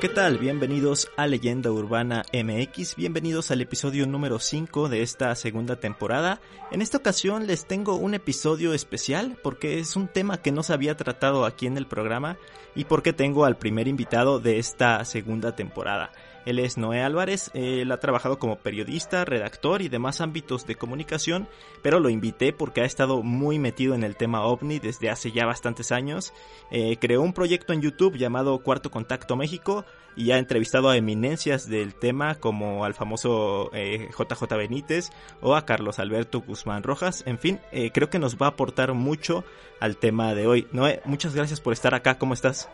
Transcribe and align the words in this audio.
¿Qué 0.00 0.08
tal? 0.10 0.38
Bienvenidos 0.38 1.10
a 1.16 1.26
Leyenda 1.26 1.70
Urbana 1.70 2.24
MX, 2.32 2.96
bienvenidos 2.96 3.50
al 3.50 3.62
episodio 3.62 4.06
número 4.06 4.38
5 4.38 4.88
de 4.88 5.02
esta 5.02 5.34
segunda 5.34 5.76
temporada. 5.76 6.40
En 6.70 6.82
esta 6.82 6.98
ocasión 6.98 7.46
les 7.46 7.66
tengo 7.66 7.96
un 7.96 8.14
episodio 8.14 8.74
especial 8.74 9.38
porque 9.42 9.78
es 9.78 9.96
un 9.96 10.08
tema 10.08 10.42
que 10.42 10.52
no 10.52 10.62
se 10.62 10.74
había 10.74 10.96
tratado 10.96 11.46
aquí 11.46 11.66
en 11.66 11.78
el 11.78 11.86
programa 11.86 12.36
y 12.74 12.84
porque 12.84 13.12
tengo 13.12 13.46
al 13.46 13.56
primer 13.56 13.88
invitado 13.88 14.40
de 14.40 14.58
esta 14.58 15.02
segunda 15.04 15.56
temporada. 15.56 16.12
Él 16.44 16.58
es 16.58 16.76
Noé 16.76 17.02
Álvarez, 17.02 17.50
él 17.54 17.90
ha 17.90 18.00
trabajado 18.00 18.38
como 18.38 18.56
periodista, 18.56 19.24
redactor 19.24 19.82
y 19.82 19.88
demás 19.88 20.20
ámbitos 20.20 20.66
de 20.66 20.74
comunicación, 20.74 21.48
pero 21.82 22.00
lo 22.00 22.10
invité 22.10 22.52
porque 22.52 22.82
ha 22.82 22.84
estado 22.84 23.22
muy 23.22 23.58
metido 23.58 23.94
en 23.94 24.04
el 24.04 24.16
tema 24.16 24.44
ovni 24.44 24.78
desde 24.78 25.10
hace 25.10 25.32
ya 25.32 25.46
bastantes 25.46 25.92
años. 25.92 26.32
Eh, 26.70 26.96
creó 27.00 27.22
un 27.22 27.32
proyecto 27.32 27.72
en 27.72 27.82
YouTube 27.82 28.16
llamado 28.16 28.58
Cuarto 28.58 28.90
Contacto 28.90 29.36
México 29.36 29.84
y 30.16 30.30
ha 30.30 30.38
entrevistado 30.38 30.88
a 30.88 30.96
eminencias 30.96 31.68
del 31.68 31.94
tema 31.94 32.36
como 32.36 32.84
al 32.84 32.94
famoso 32.94 33.70
JJ 33.72 34.42
eh, 34.42 34.56
Benítez 34.56 35.10
o 35.40 35.56
a 35.56 35.64
Carlos 35.64 35.98
Alberto 35.98 36.40
Guzmán 36.40 36.82
Rojas. 36.82 37.22
En 37.26 37.38
fin, 37.38 37.60
eh, 37.72 37.90
creo 37.92 38.10
que 38.10 38.18
nos 38.18 38.36
va 38.36 38.46
a 38.46 38.50
aportar 38.50 38.94
mucho 38.94 39.44
al 39.80 39.96
tema 39.96 40.34
de 40.34 40.46
hoy. 40.46 40.68
Noé, 40.72 41.00
muchas 41.04 41.34
gracias 41.34 41.60
por 41.60 41.72
estar 41.72 41.94
acá, 41.94 42.18
¿cómo 42.18 42.34
estás? 42.34 42.68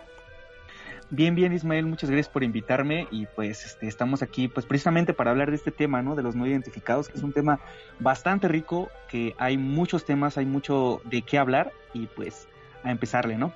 Bien, 1.13 1.35
bien, 1.35 1.53
Ismael, 1.53 1.87
muchas 1.87 2.09
gracias 2.09 2.29
por 2.29 2.45
invitarme 2.45 3.09
y 3.11 3.27
pues 3.27 3.67
este, 3.67 3.89
estamos 3.89 4.23
aquí 4.23 4.47
pues 4.47 4.65
precisamente 4.65 5.13
para 5.13 5.33
hablar 5.33 5.51
de 5.51 5.57
este 5.57 5.73
tema, 5.73 6.03
¿no? 6.03 6.15
De 6.15 6.23
los 6.23 6.37
no 6.37 6.47
identificados, 6.47 7.09
que 7.09 7.19
es 7.19 7.25
un 7.25 7.33
tema 7.33 7.59
bastante 7.99 8.47
rico, 8.47 8.89
que 9.09 9.35
hay 9.37 9.59
muchos 9.59 10.05
temas, 10.05 10.39
hay 10.39 10.47
mucho 10.47 11.01
de 11.05 11.23
qué 11.23 11.39
hablar 11.39 11.73
y 11.95 12.07
pues 12.07 12.47
a 12.85 12.93
empezarle, 12.93 13.37
¿no? 13.37 13.53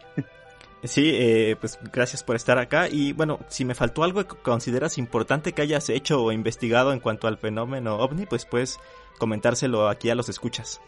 Sí, 0.83 1.13
eh, 1.15 1.57
pues 1.59 1.79
gracias 1.95 2.23
por 2.23 2.37
estar 2.37 2.59
acá 2.59 2.89
y 2.91 3.15
bueno, 3.15 3.41
si 3.49 3.65
me 3.65 3.75
faltó 3.75 4.05
algo 4.05 4.23
que 4.27 4.37
consideras 4.37 4.99
importante 4.99 5.53
que 5.53 5.63
hayas 5.63 5.89
hecho 5.89 6.23
o 6.23 6.31
investigado 6.31 6.93
en 6.93 7.01
cuanto 7.01 7.27
al 7.27 7.39
fenómeno 7.39 7.97
ovni, 7.97 8.27
pues 8.27 8.45
puedes 8.45 8.79
comentárselo 9.19 9.89
aquí 9.89 10.11
a 10.11 10.15
los 10.15 10.29
escuchas. 10.29 10.83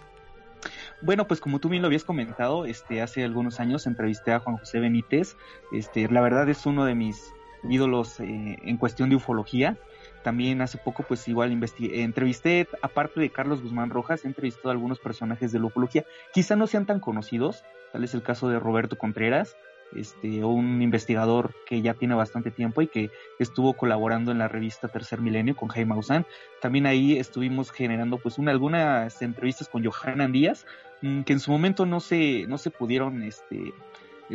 Bueno, 1.02 1.28
pues 1.28 1.41
como 1.41 1.58
tú 1.58 1.69
bien 1.69 1.83
lo 1.83 1.86
habías 1.86 2.05
comentado, 2.05 2.64
este, 2.64 3.02
hace 3.02 3.22
algunos 3.22 3.61
años 3.61 3.86
entrevisté 3.86 4.33
a 4.33 4.41
Juan 4.41 4.56
José 4.56 4.80
Benítez. 4.80 5.36
Este, 5.72 6.08
la 6.08 6.20
verdad 6.20 6.48
es 6.48 6.64
uno 6.64 6.84
de 6.84 6.94
mis 6.94 7.34
ídolos 7.69 8.20
eh, 8.20 8.58
en 8.62 8.77
cuestión 8.77 9.11
de 9.11 9.16
ufología. 9.16 9.77
También 10.22 10.61
hace 10.61 10.78
poco, 10.78 11.05
pues 11.05 11.28
igual 11.28 11.53
investigué, 11.53 12.03
entrevisté, 12.03 12.66
aparte 12.83 13.20
de 13.20 13.30
Carlos 13.30 13.62
Guzmán 13.62 13.91
Rojas, 13.91 14.25
he 14.25 14.28
entrevistado 14.28 14.70
a 14.70 14.72
algunos 14.72 14.98
personajes 14.98 15.53
de 15.53 15.61
la 15.61 15.66
ufología. 15.66 16.05
Quizá 16.33 16.56
no 16.56 16.66
sean 16.66 16.86
tan 16.86 16.98
conocidos, 16.98 17.62
tal 17.92 18.03
es 18.03 18.12
el 18.14 18.22
caso 18.22 18.48
de 18.48 18.58
Roberto 18.58 18.98
Contreras, 18.98 19.56
este, 19.94 20.44
un 20.44 20.82
investigador 20.82 21.54
que 21.66 21.82
ya 21.82 21.94
tiene 21.94 22.14
bastante 22.14 22.50
tiempo 22.50 22.82
y 22.82 22.88
que 22.88 23.10
estuvo 23.38 23.74
colaborando 23.74 24.32
en 24.32 24.38
la 24.38 24.48
revista 24.48 24.88
Tercer 24.88 25.20
Milenio 25.20 25.56
con 25.56 25.68
Jaime 25.68 25.90
Maussan. 25.90 26.26
También 26.60 26.86
ahí 26.86 27.19
estuvimos 27.19 27.70
generando 27.70 28.19
pues 28.19 28.38
una, 28.38 28.50
algunas 28.50 29.22
entrevistas 29.22 29.69
con 29.69 29.84
Johanan 29.84 30.32
Díaz, 30.32 30.66
mm, 31.02 31.22
que 31.22 31.32
en 31.32 31.41
su 31.41 31.50
momento 31.50 31.86
no 31.86 32.00
se, 32.00 32.46
no 32.48 32.58
se 32.58 32.70
pudieron 32.70 33.22
este, 33.22 33.72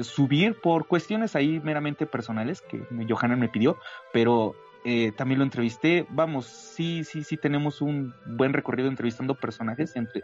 subir 0.01 0.59
por 0.61 0.88
cuestiones 0.88 1.35
ahí 1.35 1.59
meramente 1.59 2.06
personales 2.06 2.61
que 2.61 2.84
Johanan 3.07 3.40
me 3.40 3.50
pidió, 3.50 3.78
pero 4.13 4.56
eh, 4.84 5.11
también 5.11 5.40
lo 5.40 5.45
entrevisté. 5.45 6.06
Vamos, 6.09 6.45
sí, 6.45 7.03
sí, 7.03 7.23
sí 7.23 7.38
tenemos 7.38 7.81
un 7.81 8.13
buen 8.25 8.53
recorrido 8.53 8.90
entrevistando 8.90 9.35
personajes, 9.35 9.95
entre 9.95 10.19
eh, 10.19 10.23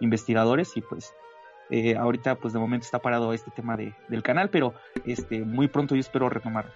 investigadores 0.00 0.76
y 0.76 0.80
pues 0.80 1.12
eh, 1.72 1.96
ahorita, 1.96 2.34
pues 2.34 2.52
de 2.52 2.60
momento 2.60 2.84
está 2.84 2.98
parado 2.98 3.32
este 3.32 3.50
tema 3.50 3.78
de, 3.78 3.94
del 4.08 4.22
canal, 4.22 4.50
pero 4.50 4.74
este, 5.06 5.40
muy 5.40 5.68
pronto 5.68 5.94
yo 5.94 6.00
espero 6.02 6.28
retomar. 6.28 6.66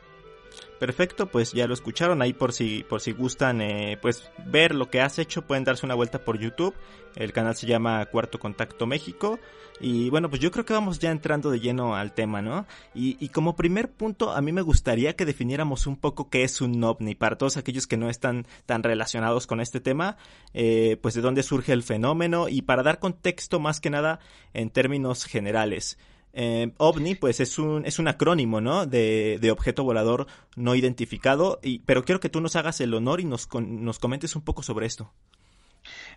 Perfecto, 0.78 1.26
pues 1.26 1.53
ya 1.53 1.66
lo 1.66 1.72
escucharon 1.72 2.20
ahí 2.20 2.34
por 2.34 2.53
si 2.53 2.84
por 2.84 3.00
si 3.00 3.12
gustan 3.12 3.62
eh, 3.62 3.98
pues 4.03 4.31
ver 4.44 4.75
lo 4.75 4.91
que 4.91 5.00
has 5.00 5.19
hecho 5.19 5.47
pueden 5.47 5.64
darse 5.64 5.87
una 5.87 5.94
vuelta 5.94 6.19
por 6.19 6.38
YouTube. 6.38 6.75
El 7.14 7.32
canal 7.32 7.56
se 7.56 7.66
llama 7.66 8.04
Cuarto 8.06 8.38
Contacto 8.38 8.87
México 8.87 9.38
y 9.81 10.10
bueno 10.10 10.28
pues 10.28 10.42
yo 10.42 10.50
creo 10.50 10.66
que 10.66 10.75
vamos 10.75 10.98
ya 10.98 11.10
entrando 11.10 11.50
de 11.50 11.60
lleno 11.60 11.97
al 11.97 12.12
tema, 12.12 12.42
¿no? 12.42 12.66
Y, 12.94 13.28
como 13.31 13.56
primer 13.56 13.91
punto 13.91 14.32
a 14.32 14.42
mí 14.42 14.53
me 14.53 14.60
gustaría 14.60 15.16
que 15.16 15.25
definiéramos 15.25 15.87
un 15.87 15.97
poco 15.97 16.28
qué 16.28 16.42
es 16.42 16.60
un 16.60 16.84
ovni 16.84 17.14
para 17.14 17.38
todos 17.38 17.56
aquellos 17.56 17.87
que 17.87 17.97
no 17.97 18.10
están 18.10 18.47
tan 18.66 18.82
relacionados 18.82 19.47
con 19.47 19.60
este 19.60 19.81
tema, 19.81 20.19
eh, 20.53 20.98
pues 21.00 21.14
de 21.14 21.22
dónde 21.22 21.43
surge 21.43 21.72
el 21.72 21.84
fenómeno 21.84 22.50
y 22.50 22.62
para 22.62 22.82
dar 22.82 22.98
contexto 22.98 23.60
más 23.60 23.81
que 23.81 23.88
nada 23.88 24.20
en 24.53 24.69
términos 24.69 25.25
generales. 25.25 25.97
Eh, 26.38 26.70
OVNI, 26.76 27.14
pues 27.14 27.41
es 27.41 27.58
un, 27.58 27.86
es 27.86 27.98
un 27.98 28.08
acrónimo, 28.08 28.60
¿no? 28.60 28.84
De, 28.84 29.38
de 29.41 29.50
objeto 29.50 29.84
volador 29.84 30.26
no 30.54 30.74
identificado, 30.74 31.58
y, 31.62 31.78
pero 31.80 32.04
quiero 32.04 32.20
que 32.20 32.28
tú 32.28 32.42
nos 32.42 32.56
hagas 32.56 32.78
el 32.82 32.92
honor 32.92 33.22
y 33.22 33.24
nos, 33.24 33.48
nos 33.54 33.98
comentes 33.98 34.36
un 34.36 34.42
poco 34.42 34.62
sobre 34.62 34.84
esto. 34.84 35.10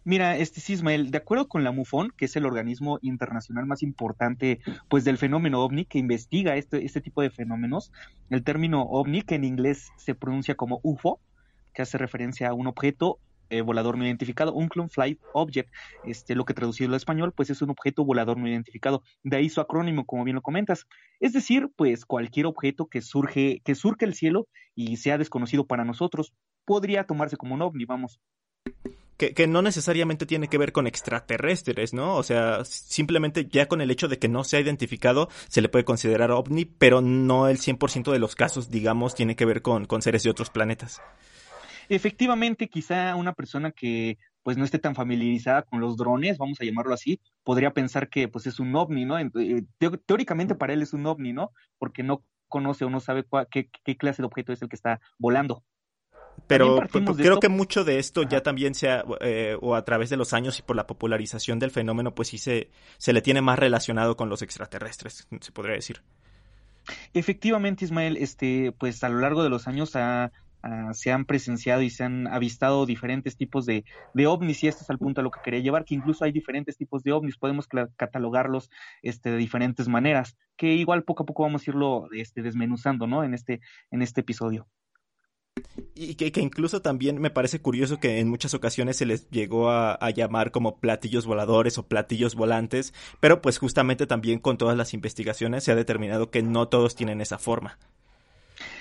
Mira, 0.03 0.35
este 0.35 0.59
sí, 0.59 0.73
Ismael, 0.73 1.09
de 1.11 1.19
acuerdo 1.19 1.47
con 1.47 1.63
la 1.63 1.71
MUFON, 1.71 2.11
que 2.17 2.25
es 2.25 2.35
el 2.35 2.45
organismo 2.45 2.99
internacional 3.01 3.65
más 3.65 3.81
importante 3.81 4.59
pues 4.89 5.05
del 5.05 5.17
fenómeno 5.17 5.63
ovni 5.63 5.85
que 5.85 5.99
investiga 5.99 6.57
este, 6.57 6.83
este 6.83 6.99
tipo 6.99 7.21
de 7.21 7.29
fenómenos, 7.29 7.93
el 8.29 8.43
término 8.43 8.81
ovni, 8.81 9.21
que 9.21 9.35
en 9.35 9.45
inglés 9.45 9.87
se 9.95 10.15
pronuncia 10.15 10.55
como 10.55 10.81
UFO, 10.83 11.21
que 11.73 11.81
hace 11.81 11.97
referencia 11.97 12.49
a 12.49 12.53
un 12.53 12.67
objeto 12.67 13.19
eh, 13.49 13.61
volador 13.61 13.97
no 13.97 14.05
identificado, 14.05 14.53
un 14.53 14.67
clone 14.67 14.89
flight 14.89 15.19
object, 15.33 15.73
este, 16.03 16.35
lo 16.35 16.45
que 16.45 16.53
traducido 16.53 16.89
al 16.89 16.95
español, 16.95 17.33
pues 17.33 17.49
es 17.49 17.61
un 17.61 17.69
objeto 17.69 18.05
volador 18.05 18.37
no 18.37 18.47
identificado. 18.47 19.03
De 19.23 19.37
ahí 19.37 19.49
su 19.49 19.61
acrónimo, 19.61 20.05
como 20.05 20.23
bien 20.23 20.35
lo 20.35 20.41
comentas. 20.41 20.85
Es 21.19 21.33
decir, 21.33 21.69
pues 21.75 22.05
cualquier 22.05 22.45
objeto 22.45 22.87
que 22.87 23.01
surge, 23.01 23.61
que 23.63 23.75
surge 23.75 24.05
el 24.05 24.13
cielo 24.13 24.47
y 24.75 24.97
sea 24.97 25.17
desconocido 25.17 25.65
para 25.65 25.85
nosotros, 25.85 26.33
podría 26.65 27.05
tomarse 27.05 27.37
como 27.37 27.55
un 27.55 27.61
ovni, 27.61 27.85
vamos. 27.85 28.19
Que, 29.17 29.33
que, 29.33 29.47
no 29.47 29.61
necesariamente 29.61 30.25
tiene 30.25 30.47
que 30.47 30.57
ver 30.57 30.71
con 30.71 30.87
extraterrestres, 30.87 31.93
¿no? 31.93 32.15
O 32.15 32.23
sea, 32.23 32.63
simplemente 32.63 33.47
ya 33.49 33.67
con 33.67 33.81
el 33.81 33.91
hecho 33.91 34.07
de 34.07 34.17
que 34.17 34.29
no 34.29 34.45
se 34.45 34.55
ha 34.55 34.61
identificado 34.61 35.27
se 35.49 35.61
le 35.61 35.67
puede 35.67 35.83
considerar 35.83 36.31
ovni, 36.31 36.63
pero 36.63 37.01
no 37.01 37.49
el 37.49 37.57
100% 37.57 38.13
de 38.13 38.19
los 38.19 38.35
casos, 38.35 38.69
digamos, 38.69 39.15
tiene 39.15 39.35
que 39.35 39.43
ver 39.43 39.61
con, 39.61 39.85
con 39.85 40.01
seres 40.01 40.23
de 40.23 40.29
otros 40.29 40.49
planetas. 40.49 41.01
Efectivamente, 41.89 42.69
quizá 42.69 43.15
una 43.15 43.33
persona 43.33 43.71
que 43.71 44.19
pues 44.43 44.57
no 44.57 44.63
esté 44.63 44.79
tan 44.79 44.95
familiarizada 44.95 45.63
con 45.63 45.81
los 45.81 45.97
drones, 45.97 46.37
vamos 46.37 46.61
a 46.61 46.63
llamarlo 46.63 46.93
así, 46.93 47.19
podría 47.43 47.71
pensar 47.71 48.09
que 48.09 48.27
pues 48.27 48.47
es 48.47 48.59
un 48.59 48.75
ovni, 48.75 49.05
¿no? 49.05 49.19
Eh, 49.19 49.65
teóricamente 50.05 50.55
para 50.55 50.73
él 50.73 50.81
es 50.81 50.93
un 50.93 51.05
ovni, 51.05 51.33
¿no? 51.33 51.51
Porque 51.77 52.03
no 52.03 52.23
conoce 52.47 52.85
o 52.85 52.89
no 52.89 52.99
sabe 52.99 53.25
qué, 53.51 53.97
clase 53.97 54.21
de 54.21 54.27
objeto 54.27 54.53
es 54.53 54.61
el 54.61 54.69
que 54.69 54.75
está 54.75 55.01
volando. 55.17 55.63
Pero 56.47 56.79
creo 57.17 57.39
que 57.39 57.49
mucho 57.49 57.83
de 57.83 57.99
esto 57.99 58.23
ya 58.23 58.41
también 58.41 58.73
sea, 58.73 59.03
eh, 59.19 59.57
o 59.59 59.75
a 59.75 59.83
través 59.83 60.09
de 60.09 60.17
los 60.17 60.33
años 60.33 60.57
y 60.57 60.61
por 60.61 60.75
la 60.75 60.87
popularización 60.87 61.59
del 61.59 61.69
fenómeno, 61.69 62.15
pues 62.15 62.29
sí 62.29 62.37
se, 62.37 62.69
se 62.97 63.13
le 63.13 63.21
tiene 63.21 63.41
más 63.41 63.59
relacionado 63.59 64.15
con 64.15 64.29
los 64.29 64.41
extraterrestres, 64.41 65.27
se 65.41 65.51
podría 65.51 65.75
decir. 65.75 66.01
Efectivamente, 67.13 67.85
Ismael, 67.85 68.17
este, 68.17 68.71
pues 68.71 69.03
a 69.03 69.09
lo 69.09 69.19
largo 69.19 69.43
de 69.43 69.49
los 69.49 69.67
años 69.67 69.95
ha 69.95 70.31
Ah, 70.61 70.93
se 70.93 71.11
han 71.11 71.25
presenciado 71.25 71.81
y 71.81 71.89
se 71.89 72.03
han 72.03 72.27
avistado 72.27 72.85
diferentes 72.85 73.37
tipos 73.37 73.65
de, 73.65 73.85
ovnis 74.27 74.63
y 74.63 74.67
esto 74.67 74.83
es 74.83 74.89
al 74.89 74.97
punto 74.97 75.21
a 75.21 75.23
lo 75.23 75.31
que 75.31 75.39
quería 75.41 75.61
llevar, 75.61 75.85
que 75.85 75.95
incluso 75.95 76.25
hay 76.25 76.33
diferentes 76.33 76.75
tipos 76.75 77.01
de 77.03 77.13
ovnis, 77.13 77.37
podemos 77.37 77.67
catalogarlos 77.95 78.69
este, 79.01 79.31
de 79.31 79.37
diferentes 79.37 79.87
maneras, 79.87 80.37
que 80.57 80.73
igual 80.73 81.03
poco 81.03 81.23
a 81.23 81.25
poco 81.25 81.43
vamos 81.43 81.65
a 81.65 81.71
irlo 81.71 82.09
este, 82.11 82.41
desmenuzando, 82.41 83.07
¿no? 83.07 83.23
En 83.23 83.33
este, 83.33 83.61
en 83.91 84.01
este 84.01 84.21
episodio. 84.21 84.67
Y 85.95 86.15
que, 86.15 86.31
que, 86.31 86.41
incluso 86.41 86.81
también 86.81 87.19
me 87.19 87.29
parece 87.29 87.59
curioso 87.61 87.99
que 87.99 88.19
en 88.19 88.29
muchas 88.29 88.53
ocasiones 88.53 88.97
se 88.97 89.05
les 89.05 89.29
llegó 89.29 89.69
a, 89.69 89.93
a, 89.93 90.09
llamar 90.09 90.51
como 90.51 90.79
platillos 90.79 91.25
voladores 91.25 91.77
o 91.77 91.87
platillos 91.87 92.35
volantes, 92.35 92.93
pero 93.19 93.41
pues 93.41 93.57
justamente 93.57 94.07
también 94.07 94.39
con 94.39 94.57
todas 94.57 94.77
las 94.77 94.93
investigaciones 94.93 95.63
se 95.63 95.71
ha 95.71 95.75
determinado 95.75 96.31
que 96.31 96.43
no 96.43 96.67
todos 96.69 96.95
tienen 96.95 97.19
esa 97.19 97.37
forma. 97.37 97.77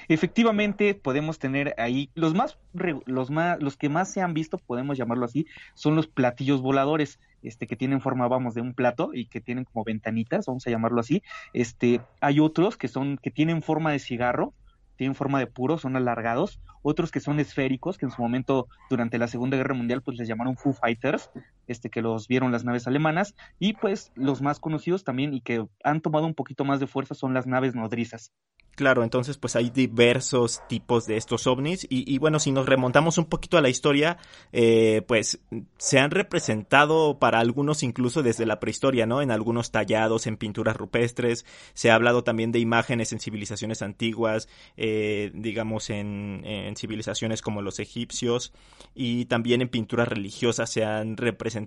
Efectivamente, 0.08 0.94
podemos 0.94 1.38
tener 1.38 1.75
ahí 1.78 2.10
los 2.14 2.34
más, 2.34 2.58
los 3.05 3.31
más, 3.31 3.60
los 3.62 3.76
que 3.76 3.88
más 3.88 4.10
se 4.10 4.22
han 4.22 4.32
visto, 4.32 4.58
podemos 4.58 4.96
llamarlo 4.96 5.26
así, 5.26 5.46
son 5.75 5.96
los 5.96 6.06
platillos 6.06 6.62
voladores, 6.62 7.20
este, 7.43 7.66
que 7.66 7.76
tienen 7.76 8.00
forma, 8.00 8.26
vamos, 8.26 8.55
de 8.55 8.62
un 8.62 8.75
plato 8.75 9.10
y 9.12 9.26
que 9.26 9.40
tienen 9.40 9.64
como 9.64 9.84
ventanitas, 9.84 10.46
vamos 10.46 10.66
a 10.66 10.70
llamarlo 10.70 11.00
así. 11.00 11.22
Este, 11.52 12.00
hay 12.20 12.40
otros 12.40 12.76
que 12.76 12.88
son, 12.88 13.19
que 13.19 13.31
tienen 13.31 13.62
forma 13.62 13.93
de 13.93 13.99
cigarro, 13.99 14.55
tienen 14.96 15.14
forma 15.14 15.38
de 15.38 15.46
puro, 15.46 15.78
son 15.78 15.94
alargados, 15.94 16.61
otros 16.82 17.12
que 17.12 17.20
son 17.20 17.38
esféricos, 17.38 17.99
que 17.99 18.06
en 18.06 18.11
su 18.11 18.20
momento, 18.20 18.66
durante 18.90 19.19
la 19.19 19.28
Segunda 19.28 19.56
Guerra 19.56 19.75
Mundial, 19.75 20.02
pues 20.02 20.19
les 20.19 20.26
llamaron 20.26 20.56
Foo 20.56 20.72
Fighters, 20.72 21.31
este, 21.68 21.90
que 21.90 22.02
los 22.02 22.28
vieron 22.28 22.52
las 22.52 22.64
naves 22.64 22.86
alemanas, 22.86 23.34
y 23.58 23.74
pues 23.74 24.12
los 24.14 24.42
más 24.42 24.60
conocidos 24.60 25.04
también 25.04 25.34
y 25.34 25.40
que 25.40 25.66
han 25.84 26.00
tomado 26.00 26.26
un 26.26 26.34
poquito 26.34 26.64
más 26.64 26.80
de 26.80 26.86
fuerza 26.86 27.14
son 27.14 27.34
las 27.34 27.46
naves 27.46 27.74
nodrizas. 27.74 28.32
Claro, 28.78 29.02
entonces 29.02 29.38
pues 29.38 29.56
hay 29.56 29.70
diversos 29.70 30.62
tipos 30.68 31.04
de 31.04 31.16
estos 31.16 31.48
ovnis 31.48 31.84
y, 31.90 32.16
bueno, 32.18 32.38
si 32.38 32.52
nos 32.52 32.66
remontamos 32.66 33.18
un 33.18 33.24
poquito 33.24 33.58
a 33.58 33.60
la 33.60 33.68
historia, 33.68 34.18
eh, 34.52 35.02
pues 35.08 35.40
se 35.78 35.98
han 35.98 36.12
representado 36.12 37.18
para 37.18 37.40
algunos 37.40 37.82
incluso 37.82 38.22
desde 38.22 38.46
la 38.46 38.60
prehistoria, 38.60 39.04
¿no? 39.04 39.20
En 39.20 39.32
algunos 39.32 39.72
tallados, 39.72 40.28
en 40.28 40.36
pinturas 40.36 40.76
rupestres, 40.76 41.44
se 41.74 41.90
ha 41.90 41.96
hablado 41.96 42.22
también 42.22 42.52
de 42.52 42.60
imágenes 42.60 43.12
en 43.12 43.18
civilizaciones 43.18 43.82
antiguas, 43.82 44.48
eh, 44.76 45.32
digamos 45.34 45.90
en, 45.90 46.42
en, 46.44 46.76
civilizaciones 46.76 47.42
como 47.42 47.62
los 47.62 47.80
egipcios 47.80 48.52
y 48.94 49.24
también 49.24 49.60
en 49.60 49.70
pinturas 49.70 50.06
religiosas 50.06 50.70
se 50.70 50.84
han 50.84 51.16
representado 51.16 51.57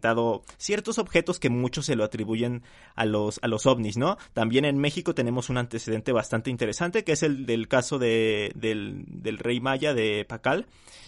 ciertos 0.58 0.98
objetos 0.98 1.40
que 1.40 1.50
muchos 1.50 1.86
se 1.86 1.96
lo 1.96 2.04
atribuyen 2.04 2.64
a 2.96 3.06
los, 3.06 3.40
a 3.42 3.48
los 3.48 3.66
ovnis, 3.66 3.98
¿no? 3.98 4.18
También 4.34 4.66
en 4.66 4.78
México 4.78 5.14
tenemos 5.14 5.50
un 5.50 5.58
antecedente 5.58 6.12
bastante 6.12 6.50
interesante 6.50 7.04
que 7.04 7.14
es 7.14 7.24
el 7.24 7.46
del 7.46 7.68
caso 7.68 8.00
de, 8.00 8.52
del, 8.56 9.04
del 9.08 9.38
rey 9.38 9.60
maya 9.60 9.94
de 9.94 10.26
Pacal, 10.26 10.68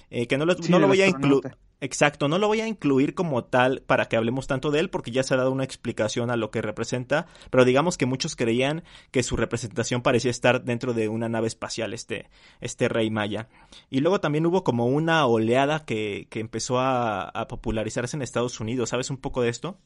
eh, 0.10 0.28
que 0.28 0.38
no 0.38 0.46
lo, 0.46 0.56
no 0.70 0.80
lo 0.80 0.88
voy 0.88 1.02
a 1.02 1.08
incluir. 1.08 1.56
Exacto, 1.84 2.30
no 2.30 2.38
lo 2.38 2.48
voy 2.48 2.62
a 2.62 2.68
incluir 2.68 3.14
como 3.14 3.44
tal 3.44 3.82
para 3.86 4.06
que 4.06 4.16
hablemos 4.16 4.48
tanto 4.48 4.72
de 4.72 4.80
él 4.80 4.90
porque 4.90 5.12
ya 5.12 5.22
se 5.22 5.34
ha 5.34 5.38
dado 5.38 5.52
una 5.52 5.66
explicación 5.66 6.32
a 6.32 6.38
lo 6.38 6.50
que 6.50 6.62
representa, 6.62 7.28
pero 7.50 7.66
digamos 7.66 7.98
que 7.98 8.06
muchos 8.06 8.38
creían 8.38 8.86
que 9.12 9.22
su 9.22 9.36
representación 9.36 10.02
parecía 10.02 10.32
estar 10.32 10.64
dentro 10.64 10.94
de 10.94 11.10
una 11.10 11.28
nave 11.28 11.48
espacial, 11.48 11.94
este, 11.94 12.30
este 12.62 12.88
rey 12.88 13.10
maya. 13.10 13.50
Y 13.90 14.00
luego 14.00 14.22
también 14.22 14.46
hubo 14.46 14.64
como 14.64 14.86
una 14.86 15.26
oleada 15.26 15.84
que, 15.84 16.28
que 16.30 16.40
empezó 16.40 16.80
a, 16.80 17.24
a 17.24 17.50
popularizarse 17.50 18.16
en 18.16 18.22
Estados 18.22 18.62
Unidos, 18.62 18.92
¿sabes 18.92 19.10
un 19.10 19.18
poco 19.18 19.42
de 19.42 19.50
esto? 19.50 19.78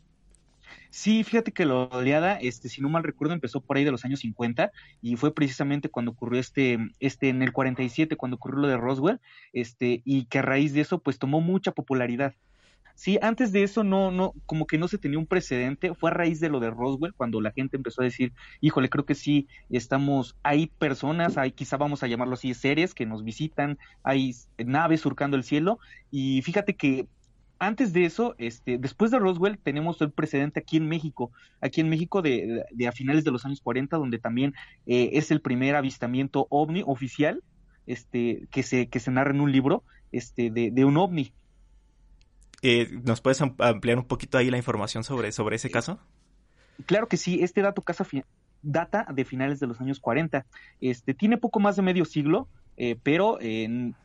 Sí, 0.90 1.24
fíjate 1.24 1.52
que 1.52 1.66
la 1.66 1.76
oleada, 1.76 2.36
este, 2.36 2.70
si 2.70 2.82
no 2.82 2.90
mal 2.90 3.04
recuerdo, 3.04 3.34
empezó 3.34 3.62
por 3.62 3.78
ahí 3.78 3.84
de 3.84 3.92
los 3.92 4.06
años 4.06 4.22
50 4.22 4.72
y 5.02 5.16
fue 5.16 5.34
precisamente 5.34 5.90
cuando 5.90 6.12
ocurrió 6.12 6.40
este, 6.40 6.78
este, 7.00 7.30
en 7.30 7.42
el 7.42 7.52
47, 7.52 8.16
cuando 8.16 8.36
ocurrió 8.36 8.60
lo 8.62 8.68
de 8.68 8.78
Roswell, 8.78 9.20
este, 9.54 10.02
y 10.06 10.26
que 10.26 10.40
a 10.40 10.42
raíz 10.42 10.74
de 10.74 10.82
eso, 10.82 11.00
pues 11.00 11.20
tomó 11.20 11.42
mucha 11.42 11.72
popularidad. 11.72 12.34
Sí, 12.96 13.20
antes 13.22 13.52
de 13.52 13.62
eso 13.62 13.84
no, 13.84 14.10
no, 14.10 14.34
como 14.48 14.66
que 14.66 14.80
no 14.80 14.88
se 14.88 14.98
tenía 14.98 15.20
un 15.20 15.28
precedente, 15.28 15.94
fue 15.94 16.10
a 16.10 16.14
raíz 16.16 16.40
de 16.40 16.50
lo 16.50 16.60
de 16.60 16.72
Roswell, 16.72 17.14
cuando 17.14 17.40
la 17.42 17.52
gente 17.52 17.78
empezó 17.78 18.02
a 18.02 18.06
decir, 18.06 18.34
híjole, 18.60 18.90
creo 18.90 19.06
que 19.06 19.14
sí, 19.14 19.48
estamos, 19.70 20.36
hay 20.42 20.66
personas, 20.66 21.38
hay, 21.38 21.52
quizá 21.52 21.78
vamos 21.78 22.02
a 22.02 22.08
llamarlo 22.08 22.34
así, 22.34 22.56
seres 22.56 22.96
que 22.96 23.06
nos 23.06 23.24
visitan, 23.24 23.78
hay 24.02 24.34
naves 24.58 25.02
surcando 25.02 25.38
el 25.38 25.44
cielo, 25.44 25.78
y 26.10 26.42
fíjate 26.42 26.76
que 26.76 27.08
antes 27.60 27.94
de 27.94 28.06
eso, 28.06 28.36
este, 28.38 28.78
después 28.78 29.12
de 29.12 29.20
Roswell, 29.20 29.58
tenemos 29.58 30.02
el 30.02 30.12
precedente 30.12 30.60
aquí 30.60 30.78
en 30.78 30.88
México, 30.88 31.32
aquí 31.62 31.82
en 31.82 31.90
México 31.90 32.22
de, 32.22 32.66
a 32.88 32.92
finales 32.92 33.24
de 33.24 33.32
los 33.32 33.46
años 33.46 33.62
40, 33.62 33.98
donde 33.98 34.20
también 34.20 34.54
eh, 34.86 35.12
es 35.14 35.32
el 35.32 35.42
primer 35.42 35.76
avistamiento 35.76 36.48
ovni 36.50 36.84
oficial, 36.86 37.44
este, 37.86 38.48
que 38.52 38.64
se, 38.64 38.88
que 38.88 39.00
se 39.00 39.12
narra 39.12 39.32
en 39.32 39.42
un 39.42 39.52
libro, 39.52 39.84
este, 40.12 40.50
de, 40.52 40.72
de 40.72 40.86
un 40.86 40.98
ovni. 40.98 41.34
Eh, 42.62 43.00
¿Nos 43.04 43.22
puedes 43.22 43.42
ampliar 43.42 43.98
un 43.98 44.06
poquito 44.06 44.38
ahí 44.38 44.50
la 44.50 44.58
información 44.58 45.04
sobre, 45.04 45.32
sobre 45.32 45.56
ese 45.56 45.70
caso? 45.70 46.00
Claro 46.86 47.08
que 47.08 47.18
sí, 47.18 47.40
este 47.42 47.62
dato 47.62 47.82
casa 47.82 48.06
data 48.62 49.06
de 49.14 49.26
finales 49.26 49.60
de 49.60 49.68
los 49.68 49.80
años 49.80 50.00
40. 50.00 50.46
Este, 50.82 51.14
tiene 51.14 51.38
poco 51.38 51.60
más 51.60 51.76
de 51.76 51.82
medio 51.82 52.06
siglo, 52.06 52.48
eh, 52.78 52.98
pero 53.02 53.40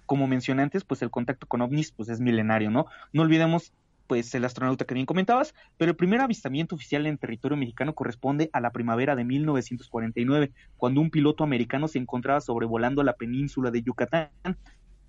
como 0.06 0.26
mencioné 0.26 0.62
antes, 0.62 0.84
pues 0.84 1.02
el 1.02 1.10
contacto 1.10 1.46
con 1.46 1.62
ovnis 1.62 1.92
pues 1.92 2.08
es 2.08 2.20
milenario, 2.20 2.70
¿no? 2.70 2.86
No 3.12 3.22
olvidemos 3.22 3.72
pues 4.06 4.34
el 4.34 4.44
astronauta 4.44 4.84
que 4.84 4.92
bien 4.92 5.06
comentabas, 5.06 5.54
pero 5.78 5.90
el 5.90 5.96
primer 5.96 6.20
avistamiento 6.20 6.74
oficial 6.74 7.06
en 7.06 7.16
territorio 7.16 7.56
mexicano 7.56 7.94
corresponde 7.94 8.50
a 8.52 8.60
la 8.60 8.70
primavera 8.70 9.16
de 9.16 9.24
1949, 9.24 10.52
cuando 10.76 11.00
un 11.00 11.10
piloto 11.10 11.44
americano 11.44 11.88
se 11.88 11.98
encontraba 11.98 12.42
sobrevolando 12.42 13.02
la 13.02 13.14
península 13.14 13.70
de 13.70 13.82
Yucatán, 13.82 14.30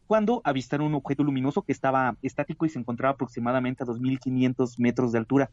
cuando 0.07 0.41
avistaron 0.45 0.87
un 0.87 0.95
objeto 0.95 1.23
luminoso 1.23 1.63
que 1.63 1.71
estaba 1.71 2.15
estático 2.21 2.65
y 2.65 2.69
se 2.69 2.79
encontraba 2.79 3.13
aproximadamente 3.15 3.83
a 3.83 3.87
2.500 3.87 4.75
metros 4.77 5.11
de 5.11 5.17
altura 5.17 5.51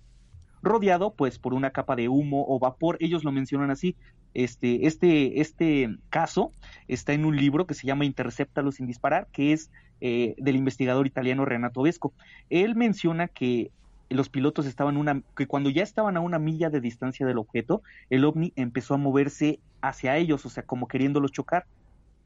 rodeado 0.62 1.14
pues 1.14 1.38
por 1.38 1.54
una 1.54 1.70
capa 1.70 1.96
de 1.96 2.08
humo 2.08 2.44
o 2.48 2.58
vapor, 2.58 2.96
ellos 3.00 3.24
lo 3.24 3.32
mencionan 3.32 3.70
así. 3.70 3.96
Este, 4.32 4.86
este, 4.86 5.40
este 5.40 5.96
caso 6.08 6.52
está 6.86 7.12
en 7.12 7.24
un 7.24 7.36
libro 7.36 7.66
que 7.66 7.74
se 7.74 7.86
llama 7.86 8.04
Interceptalo 8.04 8.70
sin 8.70 8.86
disparar, 8.86 9.26
que 9.32 9.52
es 9.52 9.70
eh, 10.00 10.34
del 10.38 10.56
investigador 10.56 11.06
italiano 11.06 11.44
Renato 11.44 11.82
Vesco. 11.82 12.12
Él 12.48 12.76
menciona 12.76 13.28
que 13.28 13.70
los 14.08 14.28
pilotos 14.28 14.66
estaban 14.66 14.96
una, 14.96 15.22
que 15.36 15.46
cuando 15.46 15.70
ya 15.70 15.82
estaban 15.82 16.16
a 16.16 16.20
una 16.20 16.38
milla 16.38 16.68
de 16.68 16.80
distancia 16.80 17.26
del 17.26 17.38
objeto, 17.38 17.82
el 18.10 18.24
ovni 18.24 18.52
empezó 18.56 18.94
a 18.94 18.98
moverse 18.98 19.60
hacia 19.80 20.16
ellos, 20.16 20.44
o 20.46 20.50
sea, 20.50 20.64
como 20.64 20.88
queriéndolos 20.88 21.32
chocar. 21.32 21.66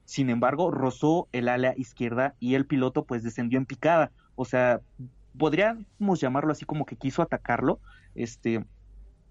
Sin 0.06 0.28
embargo, 0.28 0.70
rozó 0.70 1.28
el 1.32 1.48
ala 1.48 1.74
izquierda 1.76 2.34
y 2.38 2.54
el 2.54 2.66
piloto 2.66 3.04
pues 3.04 3.22
descendió 3.22 3.58
en 3.58 3.66
picada. 3.66 4.10
O 4.34 4.44
sea, 4.44 4.80
podríamos 5.38 6.20
llamarlo 6.20 6.52
así 6.52 6.64
como 6.64 6.86
que 6.86 6.96
quiso 6.96 7.22
atacarlo, 7.22 7.80
este, 8.14 8.64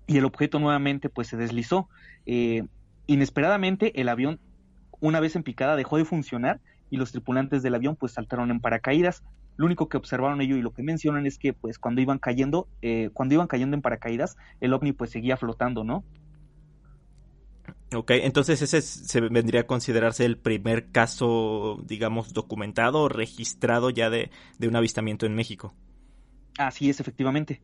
y 0.08 0.18
el 0.18 0.26
objeto 0.26 0.60
nuevamente 0.60 1.10
pues 1.10 1.28
se 1.28 1.38
deslizó. 1.38 1.90
Eh, 2.26 2.64
inesperadamente 3.08 4.00
el 4.00 4.10
avión, 4.10 4.40
una 5.00 5.20
vez 5.20 5.36
en 5.36 5.44
picada, 5.44 5.76
dejó 5.76 5.98
de 5.98 6.06
funcionar 6.06 6.62
y 6.90 6.98
los 6.98 7.12
tripulantes 7.12 7.64
del 7.64 7.76
avión 7.76 7.96
pues 7.96 8.14
saltaron 8.14 8.52
en 8.52 8.60
paracaídas. 8.60 9.24
Lo 9.56 9.66
único 9.66 9.88
que 9.88 9.98
observaron 9.98 10.42
ellos 10.42 10.58
y 10.58 10.62
lo 10.62 10.74
que 10.74 10.84
mencionan 10.84 11.26
es 11.26 11.38
que 11.38 11.54
pues 11.54 11.78
cuando 11.78 12.02
iban 12.02 12.20
cayendo, 12.20 12.68
eh, 12.82 13.10
cuando 13.14 13.36
iban 13.36 13.48
cayendo 13.48 13.76
en 13.76 13.82
paracaídas, 13.82 14.36
el 14.62 14.74
ovni 14.74 14.94
pues 14.94 15.12
seguía 15.12 15.38
flotando, 15.38 15.84
¿no? 15.84 16.04
Ok, 17.96 18.12
entonces 18.12 18.62
ese 18.62 18.82
se 18.82 19.22
vendría 19.22 19.62
a 19.62 19.68
considerarse 19.68 20.26
el 20.26 20.38
primer 20.38 20.92
caso, 20.92 21.80
digamos, 21.86 22.34
documentado 22.34 23.02
o 23.02 23.10
registrado 23.10 23.92
ya 23.92 24.10
de, 24.10 24.32
de 24.58 24.68
un 24.68 24.76
avistamiento 24.76 25.28
en 25.28 25.36
México. 25.36 25.76
Así 26.58 26.90
es, 26.90 27.00
efectivamente. 27.00 27.62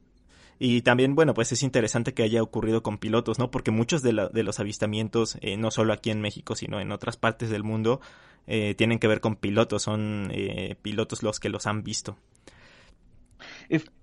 Y 0.61 0.81
también, 0.81 1.15
bueno, 1.15 1.33
pues 1.33 1.53
es 1.53 1.63
interesante 1.63 2.13
que 2.13 2.23
haya 2.23 2.43
ocurrido 2.43 2.83
con 2.83 2.97
pilotos, 2.97 3.39
¿no? 3.39 3.49
Porque 3.49 3.71
muchos 3.71 4.01
de, 4.01 4.11
los 4.11 4.59
avistamientos, 4.59 5.37
eh, 5.39 5.55
no 5.55 5.71
solo 5.71 5.93
aquí 5.93 6.11
en 6.11 6.19
México, 6.19 6.55
sino 6.55 6.81
en 6.81 6.91
otras 6.91 7.15
partes 7.15 7.49
del 7.49 7.63
mundo, 7.63 8.01
eh, 8.45 8.75
tienen 8.75 8.99
que 8.99 9.07
ver 9.07 9.21
con 9.21 9.37
pilotos, 9.37 9.83
son 9.83 10.29
eh, 10.33 10.75
pilotos 10.81 11.23
los 11.23 11.39
que 11.39 11.47
los 11.47 11.65
han 11.65 11.83
visto. 11.83 12.17